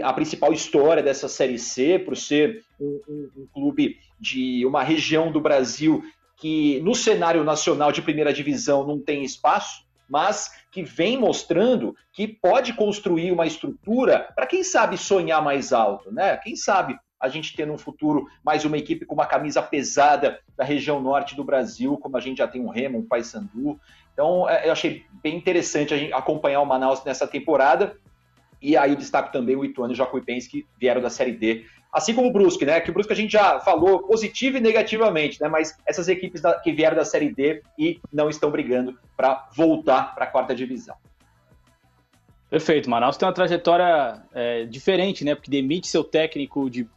a 0.02 0.14
principal 0.14 0.52
história 0.54 1.04
dessa 1.04 1.28
Série 1.28 1.60
C, 1.60 2.00
por 2.00 2.16
ser 2.16 2.64
um, 2.80 3.02
um, 3.08 3.30
um, 3.38 3.48
clube 3.54 3.98
de 4.20 4.66
uma 4.66 4.84
região 4.84 5.32
do 5.32 5.42
Brasil 5.42 6.04
que 6.38 6.80
no 6.82 6.96
cenário 6.96 7.44
nacional 7.44 7.92
de 7.92 8.02
primeira 8.02 8.34
divisão 8.34 8.86
não 8.86 9.00
tem 9.00 9.24
espaço, 9.24 9.86
mas 10.10 10.52
que 10.72 10.84
vem 10.84 11.18
mostrando 11.18 11.96
que 12.12 12.28
pode 12.28 12.74
construir 12.74 13.32
uma 13.32 13.46
estrutura 13.46 14.32
para 14.36 14.48
quem 14.48 14.64
sabe 14.64 14.98
sonhar 14.98 15.42
mais 15.42 15.72
alto, 15.72 16.12
né? 16.12 16.36
Quem 16.38 16.56
sabe 16.56 16.98
a 17.20 17.30
gente 17.30 17.56
ter 17.56 17.66
no 17.66 17.78
futuro 17.78 18.28
mais 18.44 18.66
uma 18.66 18.78
equipe 18.78 19.06
com 19.06 19.16
uma 19.16 19.26
camisa 19.26 19.62
pesada 19.62 20.40
da 20.58 20.66
região 20.66 21.02
norte 21.02 21.36
do 21.36 21.44
Brasil, 21.44 21.98
como 21.98 22.18
a 22.18 22.20
gente 22.20 22.40
já 22.40 22.48
tem 22.48 22.62
um 22.62 22.68
Remo, 22.68 23.00
um 23.00 23.08
Paysandu. 23.08 23.80
Então, 24.12 24.48
é, 24.50 24.68
eu 24.68 24.74
achei 24.74 25.06
bem 25.24 25.38
interessante 25.38 25.94
a 25.94 25.98
gente 25.98 26.12
acompanhar 26.12 26.60
o 26.60 26.66
Manaus 26.66 27.04
nessa 27.06 27.26
temporada 27.26 27.96
e 28.64 28.78
aí 28.78 28.92
eu 28.92 28.96
destaco 28.96 29.30
também 29.32 29.58
o 29.58 29.66
Ituano 29.66 29.92
e 29.92 29.94
o 29.94 29.98
Jacuipense, 29.98 30.50
que 30.50 30.66
vieram 30.80 31.02
da 31.02 31.10
Série 31.10 31.34
D. 31.34 31.66
Assim 31.92 32.16
como 32.16 32.30
o 32.30 32.32
Brusque, 32.32 32.66
né? 32.66 32.80
Que 32.80 32.90
o 32.90 32.94
Brusque 32.94 33.12
a 33.12 33.16
gente 33.16 33.34
já 33.34 33.60
falou 33.60 34.00
positivo 34.04 34.58
e 34.58 34.62
negativamente, 34.62 35.40
né? 35.42 35.50
Mas 35.50 35.78
essas 35.86 36.08
equipes 36.08 36.42
da, 36.42 36.58
que 36.58 36.72
vieram 36.72 36.96
da 36.96 37.04
Série 37.04 37.32
D 37.32 37.62
e 37.78 38.00
não 38.12 38.30
estão 38.30 38.50
brigando 38.50 38.98
para 39.18 39.50
voltar 39.54 40.16
para 40.16 40.24
a 40.24 40.28
quarta 40.28 40.56
divisão. 40.56 40.96
Perfeito. 42.50 42.90
Manaus 42.90 43.18
tem 43.18 43.28
uma 43.28 43.34
trajetória 43.34 44.24
é, 44.34 44.64
diferente, 44.66 45.26
né? 45.26 45.36
Porque 45.36 45.52
demite 45.52 45.88
seu 45.88 46.04
técnico 46.04 46.70
de 46.70 46.88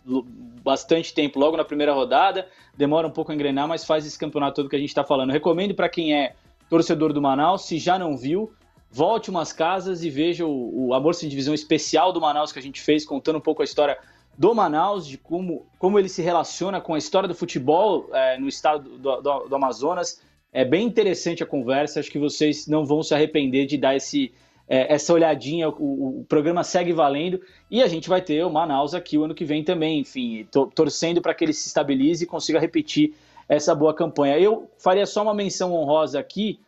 bastante 0.62 1.12
tempo 1.12 1.38
logo 1.38 1.56
na 1.56 1.64
primeira 1.64 1.92
rodada, 1.92 2.48
demora 2.76 3.08
um 3.08 3.10
pouco 3.10 3.32
a 3.32 3.34
engrenar, 3.34 3.66
mas 3.66 3.84
faz 3.84 4.06
esse 4.06 4.18
campeonato 4.18 4.54
todo 4.54 4.68
que 4.68 4.76
a 4.76 4.78
gente 4.78 4.90
está 4.90 5.02
falando. 5.02 5.32
Recomendo 5.32 5.74
para 5.74 5.88
quem 5.88 6.14
é 6.14 6.34
torcedor 6.68 7.12
do 7.12 7.20
Manaus, 7.20 7.66
se 7.66 7.78
já 7.78 7.98
não 7.98 8.16
viu, 8.16 8.52
volte 8.96 9.28
umas 9.28 9.52
casas 9.52 10.02
e 10.02 10.08
veja 10.08 10.46
o, 10.46 10.86
o 10.86 10.94
Amor 10.94 11.14
Sem 11.14 11.28
Divisão 11.28 11.52
especial 11.52 12.14
do 12.14 12.20
Manaus 12.20 12.50
que 12.50 12.58
a 12.58 12.62
gente 12.62 12.80
fez, 12.80 13.04
contando 13.04 13.36
um 13.36 13.42
pouco 13.42 13.60
a 13.60 13.64
história 13.64 13.98
do 14.38 14.54
Manaus, 14.54 15.06
de 15.06 15.18
como, 15.18 15.66
como 15.78 15.98
ele 15.98 16.08
se 16.08 16.22
relaciona 16.22 16.80
com 16.80 16.94
a 16.94 16.98
história 16.98 17.28
do 17.28 17.34
futebol 17.34 18.08
é, 18.10 18.38
no 18.38 18.48
estado 18.48 18.88
do, 18.98 19.20
do, 19.20 19.48
do, 19.48 19.54
Amazonas. 19.54 20.22
É 20.50 20.64
bem 20.64 20.86
interessante 20.86 21.42
a 21.42 21.46
conversa, 21.46 22.00
acho 22.00 22.10
que 22.10 22.18
vocês 22.18 22.66
não 22.66 22.86
vão 22.86 23.02
se 23.02 23.12
arrepender 23.12 23.66
de 23.66 23.76
dar 23.76 23.94
esse, 23.94 24.32
é, 24.66 24.94
essa 24.94 25.12
olhadinha. 25.12 25.68
O, 25.68 26.20
o, 26.20 26.24
programa 26.26 26.64
segue 26.64 26.94
valendo 26.94 27.38
e 27.70 27.82
a 27.82 27.88
gente 27.88 28.08
vai 28.08 28.22
ter 28.22 28.46
o 28.46 28.50
Manaus 28.50 28.94
aqui 28.94 29.18
o 29.18 29.24
ano 29.24 29.34
que 29.34 29.44
vem 29.44 29.62
também. 29.62 30.00
Enfim, 30.00 30.48
to, 30.50 30.72
torcendo 30.74 31.20
para 31.20 31.34
que 31.34 31.44
ele 31.44 31.52
se 31.52 31.66
estabilize 31.68 32.24
e 32.24 32.26
consiga 32.26 32.58
repetir 32.58 33.14
essa 33.46 33.74
boa 33.74 33.92
campanha. 33.92 34.38
Eu 34.38 34.70
faria 34.78 35.04
só 35.04 35.22
uma 35.22 35.34
menção 35.34 35.74
honrosa 35.74 36.18
aqui 36.18 36.58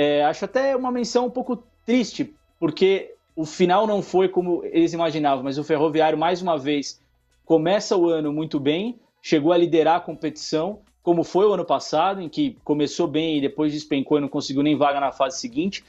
é, 0.00 0.22
acho 0.24 0.44
até 0.44 0.76
uma 0.76 0.92
menção 0.92 1.26
um 1.26 1.30
pouco 1.30 1.64
triste, 1.88 2.34
porque 2.60 3.14
o 3.34 3.46
final 3.46 3.86
não 3.86 4.02
foi 4.02 4.28
como 4.28 4.62
eles 4.62 4.92
imaginavam, 4.92 5.42
mas 5.42 5.56
o 5.56 5.64
Ferroviário, 5.64 6.18
mais 6.18 6.42
uma 6.42 6.58
vez, 6.58 7.00
começa 7.46 7.96
o 7.96 8.10
ano 8.10 8.30
muito 8.30 8.60
bem, 8.60 9.00
chegou 9.22 9.54
a 9.54 9.56
liderar 9.56 9.96
a 9.96 10.00
competição, 10.00 10.80
como 11.02 11.24
foi 11.24 11.46
o 11.46 11.54
ano 11.54 11.64
passado, 11.64 12.20
em 12.20 12.28
que 12.28 12.58
começou 12.62 13.08
bem 13.08 13.38
e 13.38 13.40
depois 13.40 13.72
despencou 13.72 14.18
e 14.18 14.20
não 14.20 14.28
conseguiu 14.28 14.62
nem 14.62 14.76
vaga 14.76 15.00
na 15.00 15.12
fase 15.12 15.40
seguinte. 15.40 15.82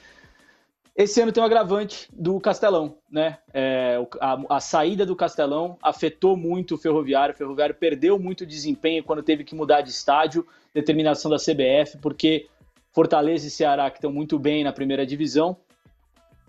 Esse 0.96 1.20
ano 1.20 1.34
tem 1.34 1.44
um 1.44 1.46
agravante 1.46 2.08
do 2.14 2.40
Castelão, 2.40 2.96
né? 3.12 3.38
É, 3.54 4.02
a, 4.22 4.56
a, 4.56 4.60
saída 4.62 5.06
do 5.06 5.18
Castelão 5.18 5.78
afetou 5.84 6.38
muito 6.38 6.76
o 6.76 6.78
Ferroviário. 6.78 7.36
O 7.36 7.38
Ferroviário 7.38 7.76
perdeu 7.76 8.18
muito 8.18 8.46
desempenho 8.46 9.04
quando 9.04 9.22
teve 9.22 9.44
que 9.44 9.54
mudar 9.54 9.82
de 9.82 9.90
estádio, 9.90 10.48
determinação 10.74 11.30
da 11.30 11.38
CBF, 11.38 11.98
porque 12.02 12.48
Fortaleza 12.94 13.48
e 13.48 13.52
Ceará, 13.52 13.92
que 13.92 13.98
estão 13.98 14.14
muito 14.14 14.40
bem 14.40 14.64
na 14.64 14.72
primeira 14.72 15.06
divisão, 15.06 15.58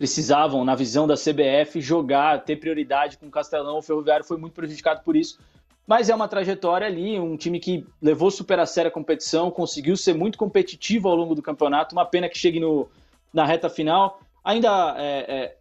precisavam, 0.01 0.65
na 0.65 0.75
visão 0.75 1.07
da 1.07 1.15
CBF, 1.15 1.79
jogar, 1.79 2.43
ter 2.43 2.57
prioridade 2.57 3.19
com 3.19 3.27
o 3.27 3.31
Castelão. 3.31 3.77
O 3.77 3.83
Ferroviário 3.83 4.25
foi 4.25 4.39
muito 4.39 4.55
prejudicado 4.55 5.03
por 5.05 5.15
isso. 5.15 5.39
Mas 5.87 6.09
é 6.09 6.15
uma 6.15 6.27
trajetória 6.27 6.87
ali, 6.87 7.21
um 7.21 7.37
time 7.37 7.61
que 7.61 7.87
levou 8.01 8.31
super 8.31 8.59
a 8.59 8.65
sério 8.65 8.89
a 8.89 8.91
competição, 8.91 9.51
conseguiu 9.51 9.99
ser 9.99 10.15
muito 10.15 10.39
competitivo 10.39 11.07
ao 11.07 11.15
longo 11.15 11.35
do 11.35 11.43
campeonato. 11.43 11.95
Uma 11.95 12.07
pena 12.07 12.31
que 12.31 12.39
chegue 12.39 12.59
no, 12.59 12.89
na 13.31 13.45
reta 13.45 13.69
final. 13.69 14.23
Ainda 14.43 14.95
é, 14.97 15.19
é, 15.29 15.57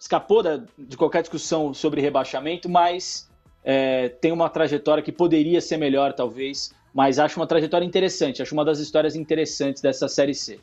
escapou 0.00 0.42
da, 0.42 0.62
de 0.78 0.96
qualquer 0.96 1.20
discussão 1.20 1.74
sobre 1.74 2.00
rebaixamento, 2.00 2.70
mas 2.70 3.28
é, 3.62 4.08
tem 4.08 4.32
uma 4.32 4.48
trajetória 4.48 5.02
que 5.02 5.12
poderia 5.12 5.60
ser 5.60 5.76
melhor, 5.76 6.14
talvez 6.14 6.72
mas 6.92 7.18
acho 7.18 7.38
uma 7.38 7.46
trajetória 7.46 7.84
interessante, 7.84 8.42
acho 8.42 8.54
uma 8.54 8.64
das 8.64 8.78
histórias 8.78 9.14
interessantes 9.14 9.82
dessa 9.82 10.08
Série 10.08 10.34
C. 10.34 10.58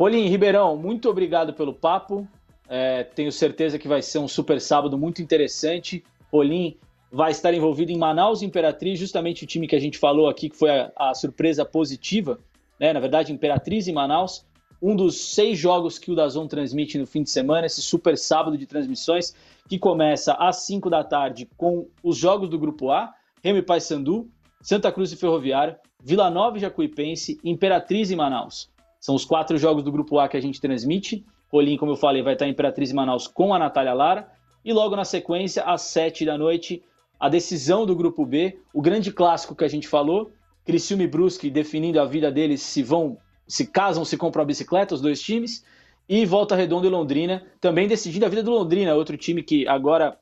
Rolim, 0.00 0.28
Ribeirão, 0.28 0.78
muito 0.78 1.10
obrigado 1.10 1.52
pelo 1.52 1.74
papo. 1.74 2.26
É, 2.66 3.04
tenho 3.04 3.30
certeza 3.30 3.78
que 3.78 3.86
vai 3.86 4.00
ser 4.00 4.18
um 4.18 4.26
super 4.26 4.58
sábado 4.58 4.96
muito 4.96 5.20
interessante. 5.20 6.02
Rolim, 6.32 6.78
vai 7.12 7.32
estar 7.32 7.52
envolvido 7.52 7.92
em 7.92 7.98
Manaus 7.98 8.40
Imperatriz, 8.40 8.98
justamente 8.98 9.44
o 9.44 9.46
time 9.46 9.68
que 9.68 9.76
a 9.76 9.78
gente 9.78 9.98
falou 9.98 10.26
aqui, 10.26 10.48
que 10.48 10.56
foi 10.56 10.70
a, 10.70 10.90
a 10.96 11.12
surpresa 11.12 11.66
positiva, 11.66 12.40
né? 12.80 12.94
Na 12.94 12.98
verdade, 12.98 13.30
Imperatriz 13.30 13.88
e 13.88 13.92
Manaus, 13.92 14.46
um 14.80 14.96
dos 14.96 15.34
seis 15.34 15.58
jogos 15.58 15.98
que 15.98 16.10
o 16.10 16.14
Dazon 16.14 16.46
transmite 16.46 16.96
no 16.96 17.06
fim 17.06 17.22
de 17.22 17.28
semana, 17.28 17.66
esse 17.66 17.82
super 17.82 18.16
sábado 18.16 18.56
de 18.56 18.64
transmissões, 18.64 19.36
que 19.68 19.78
começa 19.78 20.32
às 20.32 20.64
5 20.64 20.88
da 20.88 21.04
tarde 21.04 21.46
com 21.58 21.86
os 22.02 22.16
jogos 22.16 22.48
do 22.48 22.58
Grupo 22.58 22.90
A, 22.90 23.12
Remy 23.44 23.58
e 23.58 23.62
Paysandu, 23.62 24.30
Santa 24.62 24.90
Cruz 24.90 25.12
e 25.12 25.16
Ferroviário, 25.16 25.76
Vila 26.02 26.30
Nova 26.30 26.56
e 26.56 26.60
Jacuipense, 26.60 27.38
Imperatriz 27.44 28.10
e 28.10 28.16
Manaus. 28.16 28.69
São 29.00 29.14
os 29.14 29.24
quatro 29.24 29.56
jogos 29.56 29.82
do 29.82 29.90
Grupo 29.90 30.18
A 30.18 30.28
que 30.28 30.36
a 30.36 30.40
gente 30.40 30.60
transmite. 30.60 31.24
Rolim, 31.50 31.76
como 31.76 31.92
eu 31.92 31.96
falei, 31.96 32.22
vai 32.22 32.34
estar 32.34 32.46
em 32.46 32.50
Imperatriz 32.50 32.92
Manaus 32.92 33.26
com 33.26 33.54
a 33.54 33.58
Natália 33.58 33.94
Lara. 33.94 34.28
E 34.64 34.72
logo 34.72 34.94
na 34.94 35.04
sequência, 35.04 35.64
às 35.64 35.82
7 35.82 36.26
da 36.26 36.36
noite, 36.36 36.82
a 37.18 37.28
decisão 37.28 37.86
do 37.86 37.96
Grupo 37.96 38.26
B, 38.26 38.58
o 38.72 38.82
grande 38.82 39.10
clássico 39.10 39.56
que 39.56 39.64
a 39.64 39.68
gente 39.68 39.88
falou, 39.88 40.30
Criciúma 40.64 41.02
e 41.02 41.06
Brusque 41.06 41.50
definindo 41.50 41.98
a 41.98 42.04
vida 42.04 42.30
deles 42.30 42.62
se 42.62 42.82
vão, 42.82 43.16
se 43.48 43.66
casam, 43.66 44.04
se 44.04 44.16
compram 44.16 44.42
a 44.42 44.46
bicicleta, 44.46 44.94
os 44.94 45.00
dois 45.00 45.20
times, 45.20 45.64
e 46.08 46.26
Volta 46.26 46.54
Redonda 46.54 46.86
e 46.86 46.90
Londrina, 46.90 47.42
também 47.60 47.88
decidindo 47.88 48.26
a 48.26 48.28
vida 48.28 48.42
do 48.42 48.50
Londrina, 48.50 48.94
outro 48.94 49.16
time 49.16 49.42
que 49.42 49.66
agora 49.66 50.18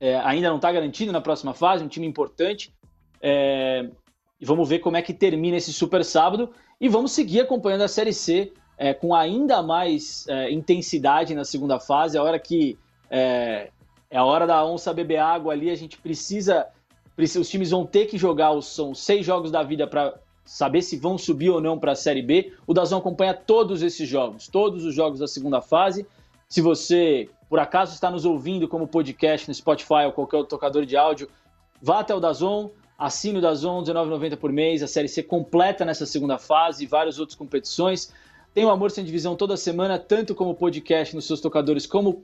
é, 0.00 0.16
ainda 0.20 0.48
não 0.48 0.56
está 0.56 0.72
garantido 0.72 1.12
na 1.12 1.20
próxima 1.20 1.52
fase, 1.52 1.84
um 1.84 1.88
time 1.88 2.06
importante. 2.06 2.72
É, 3.20 3.88
e 4.40 4.44
vamos 4.44 4.68
ver 4.68 4.78
como 4.78 4.96
é 4.96 5.02
que 5.02 5.12
termina 5.12 5.56
esse 5.56 5.72
super 5.72 6.04
sábado 6.04 6.50
e 6.80 6.88
vamos 6.88 7.12
seguir 7.12 7.40
acompanhando 7.40 7.82
a 7.82 7.88
Série 7.88 8.12
C 8.12 8.52
é, 8.78 8.94
com 8.94 9.14
ainda 9.14 9.62
mais 9.62 10.26
é, 10.26 10.50
intensidade 10.50 11.34
na 11.34 11.44
segunda 11.44 11.78
fase, 11.78 12.16
a 12.16 12.22
hora 12.22 12.38
que 12.38 12.78
é, 13.10 13.68
é 14.10 14.16
a 14.16 14.24
hora 14.24 14.46
da 14.46 14.64
onça 14.64 14.94
beber 14.94 15.18
água 15.18 15.52
ali, 15.52 15.68
a 15.68 15.74
gente 15.74 15.98
precisa, 15.98 16.66
precisa 17.14 17.40
os 17.40 17.48
times 17.50 17.70
vão 17.70 17.84
ter 17.84 18.06
que 18.06 18.16
jogar, 18.16 18.52
os, 18.52 18.66
são 18.74 18.94
seis 18.94 19.26
jogos 19.26 19.50
da 19.50 19.62
vida 19.62 19.86
para 19.86 20.14
saber 20.46 20.80
se 20.80 20.96
vão 20.96 21.18
subir 21.18 21.50
ou 21.50 21.60
não 21.60 21.78
para 21.78 21.92
a 21.92 21.94
Série 21.94 22.22
B. 22.22 22.54
O 22.66 22.72
Dazão 22.72 22.98
acompanha 22.98 23.34
todos 23.34 23.82
esses 23.82 24.08
jogos, 24.08 24.48
todos 24.48 24.84
os 24.86 24.94
jogos 24.94 25.20
da 25.20 25.28
segunda 25.28 25.60
fase. 25.60 26.06
Se 26.48 26.62
você, 26.62 27.28
por 27.50 27.58
acaso, 27.58 27.92
está 27.92 28.10
nos 28.10 28.24
ouvindo 28.24 28.66
como 28.66 28.88
podcast 28.88 29.46
no 29.46 29.54
Spotify 29.54 30.06
ou 30.06 30.12
qualquer 30.12 30.42
tocador 30.46 30.86
de 30.86 30.96
áudio, 30.96 31.28
vá 31.82 32.00
até 32.00 32.14
o 32.14 32.18
Dazon, 32.18 32.70
assine 33.00 33.38
o 33.38 33.40
Dazon, 33.40 33.82
R$19,90 33.82 34.36
por 34.36 34.52
mês, 34.52 34.82
a 34.82 34.86
Série 34.86 35.08
C 35.08 35.22
completa 35.22 35.86
nessa 35.86 36.04
segunda 36.04 36.36
fase 36.36 36.84
e 36.84 36.86
várias 36.86 37.18
outras 37.18 37.34
competições. 37.34 38.12
Tem 38.52 38.62
o 38.66 38.68
Amor 38.68 38.90
Sem 38.90 39.02
Divisão 39.02 39.34
toda 39.34 39.56
semana, 39.56 39.98
tanto 39.98 40.34
como 40.34 40.54
podcast 40.54 41.16
nos 41.16 41.26
seus 41.26 41.40
tocadores, 41.40 41.86
como 41.86 42.22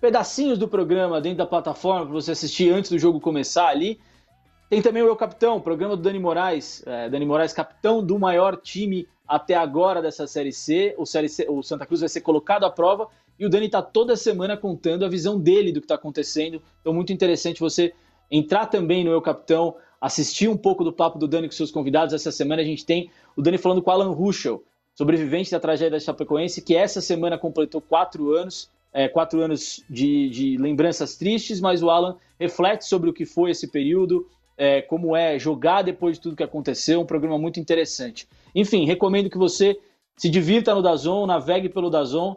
pedacinhos 0.00 0.56
do 0.56 0.66
programa 0.66 1.20
dentro 1.20 1.38
da 1.38 1.46
plataforma 1.46 2.06
para 2.06 2.14
você 2.14 2.32
assistir 2.32 2.72
antes 2.72 2.90
do 2.90 2.98
jogo 2.98 3.20
começar 3.20 3.68
ali. 3.68 4.00
Tem 4.70 4.80
também 4.80 5.02
o 5.02 5.06
Eu 5.06 5.16
Capitão, 5.16 5.60
programa 5.60 5.94
do 5.94 6.02
Dani 6.02 6.18
Moraes, 6.18 6.82
é, 6.86 7.10
Dani 7.10 7.26
Moraes, 7.26 7.52
capitão 7.52 8.02
do 8.02 8.18
maior 8.18 8.56
time 8.56 9.06
até 9.26 9.54
agora 9.54 10.00
dessa 10.00 10.26
Série 10.26 10.52
C. 10.52 10.94
O, 10.96 11.04
série 11.04 11.28
C, 11.28 11.46
o 11.50 11.62
Santa 11.62 11.84
Cruz 11.84 12.00
vai 12.00 12.08
ser 12.08 12.22
colocado 12.22 12.64
à 12.64 12.70
prova 12.70 13.08
e 13.38 13.44
o 13.44 13.50
Dani 13.50 13.66
está 13.66 13.82
toda 13.82 14.16
semana 14.16 14.56
contando 14.56 15.04
a 15.04 15.08
visão 15.08 15.38
dele 15.38 15.70
do 15.70 15.80
que 15.80 15.84
está 15.84 15.96
acontecendo. 15.96 16.62
Então, 16.80 16.94
muito 16.94 17.12
interessante 17.12 17.60
você 17.60 17.92
entrar 18.30 18.66
também 18.66 19.04
no 19.04 19.10
Eu 19.10 19.20
Capitão, 19.20 19.76
assistir 20.00 20.48
um 20.48 20.56
pouco 20.56 20.84
do 20.84 20.92
papo 20.92 21.18
do 21.18 21.28
Dani 21.28 21.48
com 21.48 21.54
seus 21.54 21.70
convidados. 21.70 22.14
Essa 22.14 22.32
semana 22.32 22.62
a 22.62 22.64
gente 22.64 22.84
tem 22.84 23.10
o 23.36 23.42
Dani 23.42 23.58
falando 23.58 23.82
com 23.82 23.90
Alan 23.90 24.12
Ruschel, 24.12 24.62
sobrevivente 24.94 25.50
da 25.50 25.60
tragédia 25.60 25.98
da 25.98 26.00
Chapecoense, 26.00 26.62
que 26.62 26.74
essa 26.74 27.00
semana 27.00 27.38
completou 27.38 27.80
quatro 27.80 28.32
anos 28.32 28.70
é, 28.92 29.08
quatro 29.08 29.40
anos 29.40 29.84
de, 29.88 30.28
de, 30.30 30.56
lembranças 30.56 31.16
tristes, 31.16 31.60
mas 31.60 31.82
o 31.82 31.90
Alan 31.90 32.16
reflete 32.38 32.84
sobre 32.84 33.10
o 33.10 33.12
que 33.12 33.24
foi 33.24 33.50
esse 33.50 33.68
período, 33.68 34.26
é, 34.56 34.82
como 34.82 35.16
é 35.16 35.38
jogar 35.38 35.82
depois 35.82 36.16
de 36.16 36.22
tudo 36.22 36.36
que 36.36 36.42
aconteceu, 36.42 37.00
um 37.00 37.06
programa 37.06 37.38
muito 37.38 37.60
interessante. 37.60 38.26
Enfim, 38.54 38.86
recomendo 38.86 39.30
que 39.30 39.38
você 39.38 39.78
se 40.16 40.28
divirta 40.28 40.74
no 40.74 40.82
Dazon, 40.82 41.26
navegue 41.26 41.68
pelo 41.68 41.90
Dazon. 41.90 42.36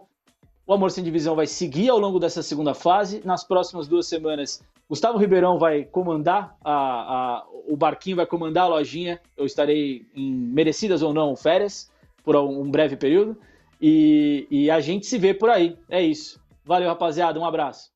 O 0.72 0.74
Amor 0.74 0.90
Sem 0.90 1.04
Divisão 1.04 1.36
vai 1.36 1.48
seguir 1.48 1.90
ao 1.90 2.00
longo 2.00 2.18
dessa 2.18 2.42
segunda 2.42 2.74
fase. 2.74 3.22
Nas 3.26 3.44
próximas 3.44 3.90
duas 3.90 4.08
semanas, 4.08 4.64
Gustavo 4.88 5.18
Ribeirão 5.18 5.60
vai 5.60 5.84
comandar 5.84 6.56
a, 6.64 6.72
a, 6.72 7.46
o 7.68 7.76
barquinho, 7.76 8.16
vai 8.16 8.26
comandar 8.26 8.64
a 8.64 8.68
lojinha. 8.68 9.20
Eu 9.36 9.46
estarei 9.46 10.06
em 10.16 10.32
merecidas 10.32 11.02
ou 11.02 11.14
não 11.14 11.36
férias 11.36 11.92
por 12.24 12.38
um 12.38 12.72
breve 12.72 12.96
período. 12.96 13.36
E, 13.82 14.48
e 14.50 14.72
a 14.72 14.80
gente 14.80 15.08
se 15.08 15.18
vê 15.18 15.34
por 15.34 15.50
aí. 15.50 15.78
É 15.90 16.02
isso. 16.02 16.40
Valeu, 16.64 16.88
rapaziada. 16.88 17.38
Um 17.38 17.44
abraço. 17.44 17.92